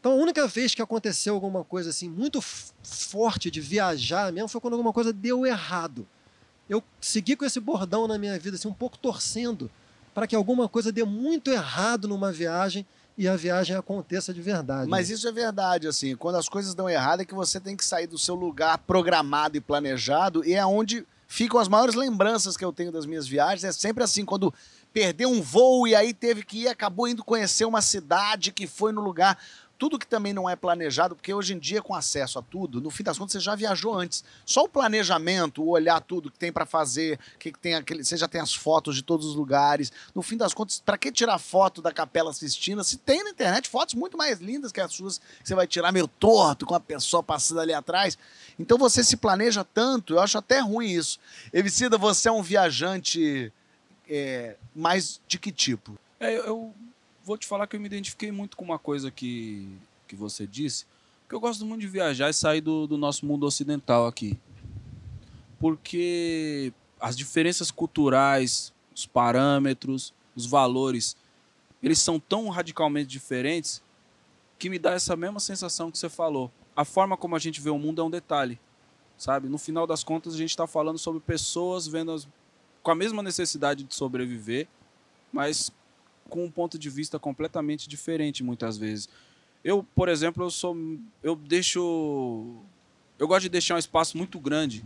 Então 0.01 0.13
a 0.13 0.17
única 0.17 0.47
vez 0.47 0.75
que 0.75 0.83
aconteceu 0.83 1.35
alguma 1.35 1.65
coisa 1.65 1.91
assim 1.91 2.09
muito 2.09 2.41
forte 2.83 3.51
de 3.51 3.61
viajar 3.61 4.33
mesmo 4.33 4.49
foi 4.49 4.61
quando 4.61 4.75
alguma 4.75 4.93
coisa 4.93 5.13
deu 5.13 5.47
errado. 5.47 6.07
Eu 6.69 6.83
segui 7.01 7.37
com 7.37 7.45
esse 7.45 7.61
bordão 7.61 8.09
na 8.09 8.19
minha 8.19 8.39
vida, 8.39 8.57
assim, 8.57 8.69
um 8.69 8.73
pouco 8.73 8.99
torcendo 8.99 9.71
para 10.15 10.27
que 10.27 10.37
alguma 10.37 10.69
coisa 10.69 10.93
dê 10.93 11.05
muito 11.05 11.51
errado 11.51 12.07
numa 12.07 12.33
viagem 12.33 12.87
e 13.17 13.29
a 13.29 13.37
viagem 13.37 13.77
aconteça 13.77 14.35
de 14.35 14.43
verdade. 14.43 14.91
Mas 14.91 15.09
isso 15.09 15.27
é 15.29 15.33
verdade, 15.33 15.87
assim, 15.87 16.17
quando 16.17 16.37
as 16.37 16.49
coisas 16.49 16.75
dão 16.75 16.89
errado 16.89 17.21
é 17.21 17.25
que 17.25 17.35
você 17.35 17.61
tem 17.61 17.77
que 17.77 17.85
sair 17.85 18.07
do 18.07 18.19
seu 18.19 18.35
lugar 18.35 18.79
programado 18.79 19.57
e 19.57 19.61
planejado 19.61 20.45
e 20.45 20.55
é 20.55 20.67
onde 20.67 21.07
ficam 21.27 21.59
as 21.59 21.69
maiores 21.69 21.95
lembranças 21.95 22.57
que 22.57 22.65
eu 22.65 22.73
tenho 22.73 22.93
das 22.93 23.07
minhas 23.07 23.27
viagens. 23.27 23.65
É 23.65 23.73
sempre 23.73 24.05
assim, 24.05 24.25
quando 24.25 24.53
perdeu 24.93 25.29
um 25.29 25.43
voo 25.43 25.87
e 25.89 25.95
aí 25.95 26.15
teve 26.15 26.45
que 26.45 26.63
ir, 26.63 26.69
acabou 26.69 27.09
indo 27.09 27.25
conhecer 27.25 27.65
uma 27.65 27.83
cidade 27.83 28.53
que 28.53 28.67
foi 28.67 28.93
no 28.93 29.01
lugar. 29.01 29.39
Tudo 29.85 29.99
que 29.99 30.07
também 30.07 30.33
não 30.33 30.49
é 30.49 30.57
planejado, 30.57 31.15
porque 31.15 31.35
hoje 31.35 31.53
em 31.53 31.59
dia, 31.59 31.83
com 31.83 31.95
acesso 31.95 32.39
a 32.39 32.43
tudo, 32.43 32.81
no 32.81 32.89
fim 32.89 33.03
das 33.03 33.19
contas, 33.19 33.33
você 33.33 33.41
já 33.41 33.55
viajou 33.55 33.93
antes. 33.93 34.25
Só 34.47 34.65
o 34.65 34.69
planejamento, 34.69 35.63
o 35.63 35.69
olhar 35.69 36.01
tudo 36.01 36.31
que 36.31 36.39
tem 36.39 36.51
para 36.51 36.65
fazer, 36.65 37.21
que 37.39 37.53
tem 37.53 37.75
aquele, 37.75 38.03
você 38.03 38.17
já 38.17 38.27
tem 38.27 38.41
as 38.41 38.55
fotos 38.55 38.97
de 38.97 39.03
todos 39.03 39.27
os 39.27 39.35
lugares. 39.35 39.93
No 40.15 40.23
fim 40.23 40.39
das 40.39 40.55
contas, 40.55 40.81
para 40.81 40.97
que 40.97 41.13
tirar 41.13 41.39
foto 41.39 41.83
da 41.83 41.93
Capela 41.93 42.33
Sistina? 42.33 42.83
Se 42.83 42.97
tem 42.97 43.23
na 43.25 43.29
internet 43.29 43.69
fotos 43.69 43.95
muito 43.95 44.17
mais 44.17 44.41
lindas 44.41 44.73
que 44.73 44.81
as 44.81 44.91
suas, 44.91 45.19
que 45.19 45.47
você 45.47 45.55
vai 45.55 45.67
tirar 45.67 45.93
meio 45.93 46.09
torto 46.09 46.65
com 46.65 46.75
a 46.75 46.81
pessoa 46.81 47.23
passando 47.23 47.61
ali 47.61 47.75
atrás. 47.75 48.17
Então 48.59 48.79
você 48.79 49.05
se 49.05 49.19
planeja 49.19 49.63
tanto, 49.65 50.15
eu 50.15 50.21
acho 50.21 50.39
até 50.39 50.61
ruim 50.61 50.93
isso. 50.93 51.21
Evicida, 51.53 51.99
você 51.99 52.31
é 52.31 52.33
um 52.33 52.43
viajante 52.43 53.53
é, 54.09 54.57
mais 54.75 55.21
de 55.29 55.39
que 55.39 55.53
tipo? 55.53 55.99
É, 56.19 56.39
eu 56.39 56.73
vou 57.25 57.39
te 57.39 57.47
falar 57.47 57.67
que 57.67 57.75
eu 57.75 57.81
me 57.81 57.87
identifiquei 57.87 58.31
muito 58.31 58.57
com 58.57 58.65
uma 58.65 58.79
coisa 58.79 59.11
que, 59.11 59.69
que 60.07 60.15
você 60.15 60.47
disse, 60.47 60.87
porque 61.23 61.35
eu 61.35 61.41
gosto 61.41 61.65
muito 61.65 61.81
de 61.81 61.89
viajar 61.89 62.29
e 62.29 62.35
sair 62.35 62.61
do, 62.61 62.87
do 62.87 62.99
nosso 62.99 63.25
mundo 63.25 63.47
ocidental 63.47 64.07
aqui. 64.07 64.39
Porque 65.59 66.73
as 67.01 67.17
diferenças 67.17 67.71
culturais, 67.71 68.73
os 68.95 69.07
parâmetros, 69.07 70.13
os 70.37 70.45
valores, 70.45 71.17
eles 71.83 71.99
são 71.99 72.21
tão 72.21 72.51
radicalmente 72.51 73.09
diferentes 73.09 73.83
que 74.59 74.69
me 74.69 74.79
dá 74.79 74.93
essa 74.93 75.17
mesma 75.17 75.41
sensação 75.41 75.91
que 75.91 75.99
você 75.99 76.11
falou. 76.11 76.53
A 76.77 76.85
forma 76.85 77.17
como 77.17 77.35
a 77.35 77.39
gente 77.39 77.61
vê 77.61 77.71
o 77.71 77.79
mundo 77.79 78.03
é 78.03 78.05
um 78.05 78.11
detalhe, 78.11 78.61
sabe? 79.17 79.49
No 79.49 79.57
final 79.59 79.87
das 79.87 80.05
contas, 80.05 80.35
a 80.35 80.39
gente 80.39 80.51
está 80.51 80.67
falando 80.67 80.99
sobre 80.99 81.21
pessoas 81.21 81.87
vendo 81.87 82.13
as, 82.13 82.29
com 82.83 82.91
a 82.91 82.95
mesma 82.95 83.23
necessidade 83.23 83.85
de 83.85 83.95
sobreviver, 83.95 84.69
mas 85.33 85.71
com 86.29 86.45
um 86.45 86.51
ponto 86.51 86.79
de 86.79 86.89
vista 86.91 87.19
completamente 87.19 87.89
diferente 87.89 88.43
muitas 88.43 88.77
vezes. 88.77 89.09
Eu, 89.63 89.85
por 89.95 90.09
exemplo, 90.09 90.45
eu 90.45 90.51
sou 90.51 90.77
eu 91.23 91.35
deixo 91.37 92.57
eu 93.19 93.29
gosto 93.29 93.43
de 93.43 93.49
deixar 93.49 93.77
um 93.77 93.79
espaço 93.79 94.17
muito 94.19 94.39
grande 94.39 94.85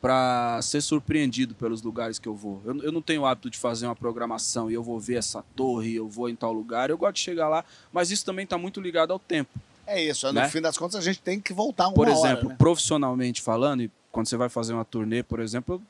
para 0.00 0.60
ser 0.60 0.82
surpreendido 0.82 1.54
pelos 1.54 1.80
lugares 1.80 2.18
que 2.18 2.28
eu 2.28 2.34
vou. 2.34 2.60
Eu, 2.64 2.76
eu 2.82 2.92
não 2.92 3.00
tenho 3.00 3.22
o 3.22 3.26
hábito 3.26 3.48
de 3.48 3.56
fazer 3.56 3.86
uma 3.86 3.96
programação 3.96 4.70
e 4.70 4.74
eu 4.74 4.82
vou 4.82 5.00
ver 5.00 5.14
essa 5.16 5.42
torre, 5.56 5.94
eu 5.94 6.06
vou 6.06 6.28
em 6.28 6.36
tal 6.36 6.52
lugar. 6.52 6.90
Eu 6.90 6.98
gosto 6.98 7.14
de 7.14 7.20
chegar 7.22 7.48
lá, 7.48 7.64
mas 7.90 8.10
isso 8.10 8.24
também 8.24 8.44
está 8.44 8.58
muito 8.58 8.80
ligado 8.82 9.12
ao 9.12 9.18
tempo. 9.18 9.58
É 9.86 10.02
isso, 10.02 10.26
no 10.26 10.32
Né? 10.34 10.48
fim 10.50 10.60
das 10.60 10.76
contas 10.76 10.96
a 10.96 11.00
gente 11.00 11.20
tem 11.20 11.40
que 11.40 11.52
voltar 11.54 11.86
uma 11.88 11.94
Por 11.94 12.06
hora, 12.08 12.18
exemplo, 12.18 12.50
né? 12.50 12.54
profissionalmente 12.58 13.40
falando, 13.40 13.82
e 13.82 13.90
quando 14.12 14.26
você 14.26 14.36
vai 14.36 14.48
fazer 14.50 14.74
uma 14.74 14.84
turnê, 14.84 15.22
por 15.22 15.40
exemplo, 15.40 15.80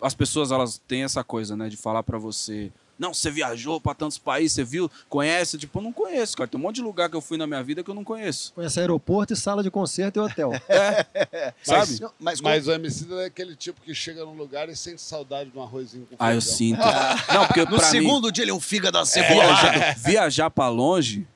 as 0.00 0.14
pessoas 0.14 0.52
elas 0.52 0.78
têm 0.86 1.02
essa 1.02 1.24
coisa, 1.24 1.56
né, 1.56 1.68
de 1.68 1.76
falar 1.76 2.02
para 2.04 2.18
você, 2.18 2.70
Não, 2.98 3.14
você 3.14 3.30
viajou 3.30 3.80
pra 3.80 3.94
tantos 3.94 4.18
países, 4.18 4.52
você 4.54 4.64
viu, 4.64 4.90
conhece? 5.08 5.56
Tipo, 5.56 5.78
eu 5.78 5.82
não 5.84 5.92
conheço, 5.92 6.36
cara. 6.36 6.48
Tem 6.48 6.58
um 6.58 6.62
monte 6.62 6.76
de 6.76 6.82
lugar 6.82 7.08
que 7.08 7.14
eu 7.14 7.20
fui 7.20 7.38
na 7.38 7.46
minha 7.46 7.62
vida 7.62 7.82
que 7.84 7.88
eu 7.90 7.94
não 7.94 8.02
conheço. 8.02 8.52
Conhece 8.54 8.80
aeroporto 8.80 9.32
e 9.32 9.36
sala 9.36 9.62
de 9.62 9.70
concerto 9.70 10.18
e 10.18 10.22
hotel. 10.22 10.50
Sabe? 11.62 12.00
Não, 12.00 12.12
mas, 12.18 12.40
Mas 12.40 12.66
o 12.66 12.72
MC 12.72 13.06
é 13.14 13.26
aquele 13.26 13.54
tipo 13.54 13.80
que 13.80 13.94
chega 13.94 14.24
num 14.24 14.34
lugar 14.34 14.68
e 14.68 14.76
sente 14.76 15.00
saudade 15.00 15.50
de 15.50 15.56
um 15.58 15.62
arrozinho 15.62 16.06
com 16.06 16.16
Ah, 16.18 16.34
eu 16.34 16.40
sinto. 16.40 16.80
Não, 17.32 17.46
porque 17.46 17.60
no 17.60 17.66
pra 17.76 17.76
mim, 17.76 17.90
segundo 17.90 18.32
dia 18.32 18.44
ele 18.44 18.50
é 18.50 18.54
um 18.54 18.60
fígado 18.60 18.98
É. 18.98 19.00
acebolado. 19.00 19.60
viajar, 19.62 19.94
viajar 19.98 20.50
pra 20.50 20.68
longe, 20.68 21.26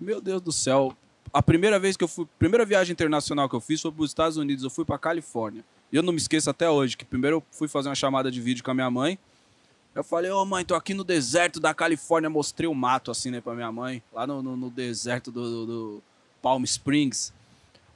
meu 0.00 0.20
Deus 0.20 0.40
do 0.40 0.52
céu. 0.52 0.96
A 1.32 1.42
primeira 1.42 1.78
vez 1.78 1.96
que 1.96 2.04
eu 2.04 2.08
fui, 2.08 2.26
primeira 2.38 2.64
viagem 2.64 2.92
internacional 2.92 3.48
que 3.48 3.54
eu 3.56 3.60
fiz 3.60 3.80
foi 3.80 3.90
para 3.92 4.02
os 4.04 4.10
Estados 4.10 4.36
Unidos, 4.36 4.62
eu 4.64 4.70
fui 4.70 4.84
pra 4.84 4.96
Califórnia. 4.98 5.64
E 5.92 5.96
eu 5.96 6.02
não 6.02 6.12
me 6.12 6.18
esqueço 6.18 6.48
até 6.48 6.70
hoje 6.70 6.96
que 6.96 7.04
primeiro 7.04 7.36
eu 7.38 7.42
fui 7.50 7.68
fazer 7.68 7.88
uma 7.88 7.94
chamada 7.94 8.30
de 8.30 8.40
vídeo 8.40 8.62
com 8.64 8.70
a 8.70 8.74
minha 8.74 8.90
mãe. 8.90 9.18
Eu 9.94 10.02
falei, 10.02 10.30
ô 10.30 10.44
mãe, 10.44 10.64
tô 10.64 10.74
aqui 10.74 10.92
no 10.92 11.04
deserto 11.04 11.60
da 11.60 11.72
Califórnia, 11.72 12.28
mostrei 12.28 12.68
o 12.68 12.74
mato 12.74 13.10
assim, 13.10 13.30
né, 13.30 13.40
pra 13.40 13.54
minha 13.54 13.70
mãe, 13.70 14.02
lá 14.12 14.26
no, 14.26 14.42
no- 14.42 14.56
no 14.56 14.70
deserto 14.70 15.30
do, 15.30 15.42
do- 15.42 15.66
do 15.66 16.02
Palm 16.42 16.64
Springs. 16.64 17.32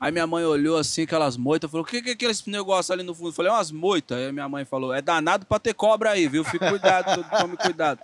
Aí 0.01 0.13
minha 0.13 0.27
mãe 0.29 0.45
olhou 0.45 0.77
assim, 0.79 1.03
aquelas 1.03 1.37
moitas, 1.37 1.69
falou, 1.69 1.85
o 1.85 1.89
que, 1.89 2.01
que 2.01 2.11
é 2.11 2.13
aquele 2.13 2.33
negócio 2.47 2.93
ali 2.95 3.03
no 3.03 3.13
fundo? 3.17 3.31
Eu 3.31 3.33
falei, 3.33 3.51
"É 3.51 3.55
umas 3.55 3.73
moitas. 3.73 4.17
Aí 4.17 4.31
minha 4.31 4.49
mãe 4.49 4.65
falou, 4.65 4.95
é 4.95 5.03
danado 5.03 5.45
pra 5.45 5.59
ter 5.59 5.75
cobra 5.75 6.11
aí, 6.11 6.29
viu? 6.29 6.45
Fica 6.45 6.69
cuidado, 6.71 7.25
tome 7.37 7.57
cuidado. 7.57 7.99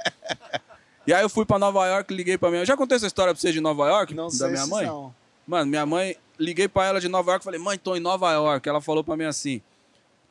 E 1.06 1.12
aí 1.14 1.22
eu 1.22 1.28
fui 1.28 1.44
pra 1.44 1.56
Nova 1.58 1.86
York, 1.86 2.12
liguei 2.12 2.36
pra 2.36 2.48
minha 2.48 2.60
mãe. 2.60 2.66
Já 2.66 2.76
contei 2.76 2.96
essa 2.96 3.06
história 3.06 3.32
pra 3.32 3.40
vocês 3.40 3.54
de 3.54 3.60
Nova 3.60 3.86
York? 3.86 4.12
Não 4.12 4.26
da 4.26 4.30
sei 4.32 4.48
minha 4.48 4.66
mãe? 4.66 4.86
não. 4.86 5.14
Mano, 5.46 5.66
minha 5.70 5.86
mãe, 5.86 6.16
liguei 6.36 6.66
pra 6.66 6.84
ela 6.86 7.00
de 7.00 7.06
Nova 7.08 7.30
York, 7.32 7.44
falei, 7.44 7.60
mãe, 7.60 7.78
tô 7.78 7.94
em 7.94 8.00
Nova 8.00 8.32
York. 8.32 8.66
Ela 8.68 8.80
falou 8.80 9.04
pra 9.04 9.16
mim 9.16 9.24
assim, 9.24 9.60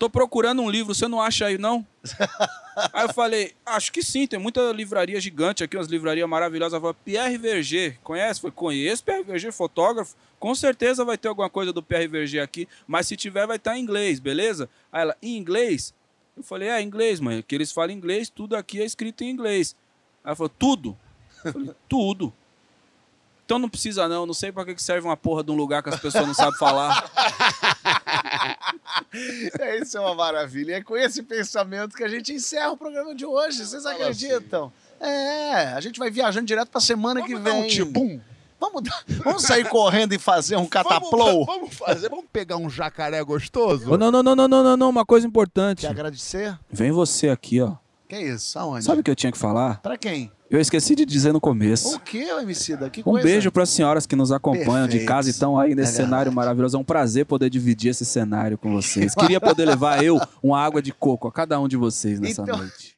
tô 0.03 0.09
procurando 0.09 0.61
um 0.61 0.69
livro, 0.69 0.93
você 0.93 1.07
não 1.07 1.21
acha 1.21 1.45
aí, 1.45 1.57
não? 1.57 1.85
aí 2.91 3.05
eu 3.05 3.13
falei, 3.13 3.53
acho 3.65 3.89
que 3.89 4.03
sim, 4.03 4.27
tem 4.27 4.37
muita 4.37 4.59
livraria 4.73 5.19
gigante 5.21 5.63
aqui, 5.63 5.77
umas 5.77 5.87
livrarias 5.87 6.27
maravilhosas. 6.27 6.73
Ela 6.73 6.81
falou, 6.81 6.97
Pierre 7.05 7.37
Verger, 7.37 7.97
conhece? 8.03 8.41
Falei, 8.41 8.53
conheço 8.53 9.01
Pierre 9.01 9.23
Verger, 9.23 9.53
fotógrafo. 9.53 10.13
Com 10.37 10.53
certeza 10.53 11.05
vai 11.05 11.17
ter 11.17 11.29
alguma 11.29 11.49
coisa 11.49 11.71
do 11.71 11.81
Pierre 11.81 12.07
Verger 12.07 12.43
aqui, 12.43 12.67
mas 12.85 13.07
se 13.07 13.15
tiver 13.15 13.47
vai 13.47 13.55
estar 13.55 13.77
em 13.77 13.81
inglês, 13.81 14.19
beleza? 14.19 14.69
Aí 14.91 15.03
ela, 15.03 15.15
em 15.21 15.37
inglês? 15.37 15.93
Eu 16.35 16.43
falei, 16.43 16.67
é, 16.67 16.81
inglês, 16.81 17.21
mãe, 17.21 17.41
que 17.41 17.55
eles 17.55 17.71
falam 17.71 17.91
inglês, 17.91 18.29
tudo 18.29 18.57
aqui 18.57 18.81
é 18.81 18.85
escrito 18.85 19.23
em 19.23 19.29
inglês. 19.29 19.73
Aí 20.21 20.29
ela 20.29 20.35
falou, 20.35 20.49
tudo? 20.49 20.97
Eu 21.45 21.53
falei, 21.53 21.71
tudo. 21.87 22.33
Então 23.45 23.57
não 23.57 23.69
precisa 23.69 24.07
não, 24.09 24.25
não 24.25 24.33
sei 24.33 24.51
pra 24.51 24.65
que 24.65 24.75
que 24.75 24.83
serve 24.83 25.07
uma 25.07 25.17
porra 25.17 25.43
de 25.43 25.51
um 25.51 25.55
lugar 25.55 25.83
que 25.83 25.89
as 25.89 25.99
pessoas 25.99 26.25
não 26.27 26.33
sabem 26.33 26.57
falar. 26.57 27.09
É, 29.59 29.77
Isso 29.81 29.97
é 29.97 29.99
uma 30.01 30.15
maravilha. 30.15 30.71
E 30.71 30.75
é 30.75 30.83
com 30.83 30.95
esse 30.97 31.23
pensamento 31.23 31.95
que 31.95 32.03
a 32.03 32.07
gente 32.07 32.33
encerra 32.33 32.71
o 32.71 32.77
programa 32.77 33.13
de 33.15 33.25
hoje. 33.25 33.65
Vocês 33.65 33.85
acreditam? 33.85 34.71
É, 34.99 35.65
a 35.73 35.81
gente 35.81 35.99
vai 35.99 36.09
viajando 36.09 36.45
direto 36.45 36.69
pra 36.69 36.79
semana 36.81 37.21
que 37.21 37.29
Vamos 37.33 37.43
dar 37.43 37.51
vem. 37.51 37.63
um 37.63 37.67
tibum? 37.67 38.19
Vamos, 38.59 38.81
dar- 38.83 39.03
vamos 39.23 39.43
sair 39.43 39.67
correndo 39.67 40.13
e 40.13 40.19
fazer 40.19 40.55
um 40.55 40.65
cataplow? 40.65 41.45
Vamos, 41.45 41.45
vamos 41.45 41.75
fazer, 41.75 42.09
vamos 42.09 42.25
pegar 42.31 42.55
um 42.55 42.69
jacaré 42.69 43.21
gostoso? 43.21 43.97
não, 43.97 44.09
não, 44.09 44.23
não, 44.23 44.35
não, 44.35 44.47
não, 44.47 44.63
não, 44.63 44.77
não, 44.77 44.89
uma 44.89 45.05
coisa 45.05 45.27
importante. 45.27 45.81
Quer 45.81 45.89
agradecer? 45.89 46.57
Vem 46.71 46.89
você 46.91 47.27
aqui, 47.27 47.59
ó. 47.59 47.75
Que 48.07 48.17
isso? 48.17 48.57
Aonde? 48.57 48.85
Sabe 48.85 49.01
o 49.01 49.03
que 49.03 49.11
eu 49.11 49.15
tinha 49.15 49.31
que 49.33 49.37
falar? 49.37 49.81
Pra 49.81 49.97
quem? 49.97 50.31
Eu 50.53 50.59
esqueci 50.59 50.93
de 50.93 51.03
dizer 51.03 51.33
no 51.33 51.41
começo. 51.41 51.95
O 51.95 51.99
que, 51.99 52.19
Emicida? 52.29 52.87
Que 52.87 52.99
Um 53.01 53.05
coisa? 53.05 53.27
beijo 53.27 53.51
para 53.51 53.63
as 53.63 53.69
senhoras 53.69 54.05
que 54.05 54.15
nos 54.15 54.31
acompanham 54.31 54.85
de 54.85 54.99
Perfeito. 54.99 55.07
casa 55.07 55.27
e 55.27 55.31
estão 55.31 55.57
aí 55.59 55.73
nesse 55.73 55.93
É 55.93 55.95
cenário 56.05 56.31
maravilhoso. 56.31 56.77
É 56.77 56.79
um 56.79 56.83
prazer 56.83 57.25
poder 57.25 57.49
dividir 57.49 57.89
esse 57.89 58.05
cenário 58.05 58.55
com 58.55 58.71
vocês. 58.71 59.15
Queria 59.17 59.41
poder 59.41 59.65
levar 59.65 60.03
eu 60.03 60.21
uma 60.43 60.59
água 60.63 60.79
de 60.79 60.93
coco 60.93 61.27
a 61.27 61.31
cada 61.31 61.59
um 61.59 61.67
de 61.67 61.75
vocês 61.75 62.19
nessa 62.19 62.43
Então- 62.43 62.55
noite. 62.55 62.95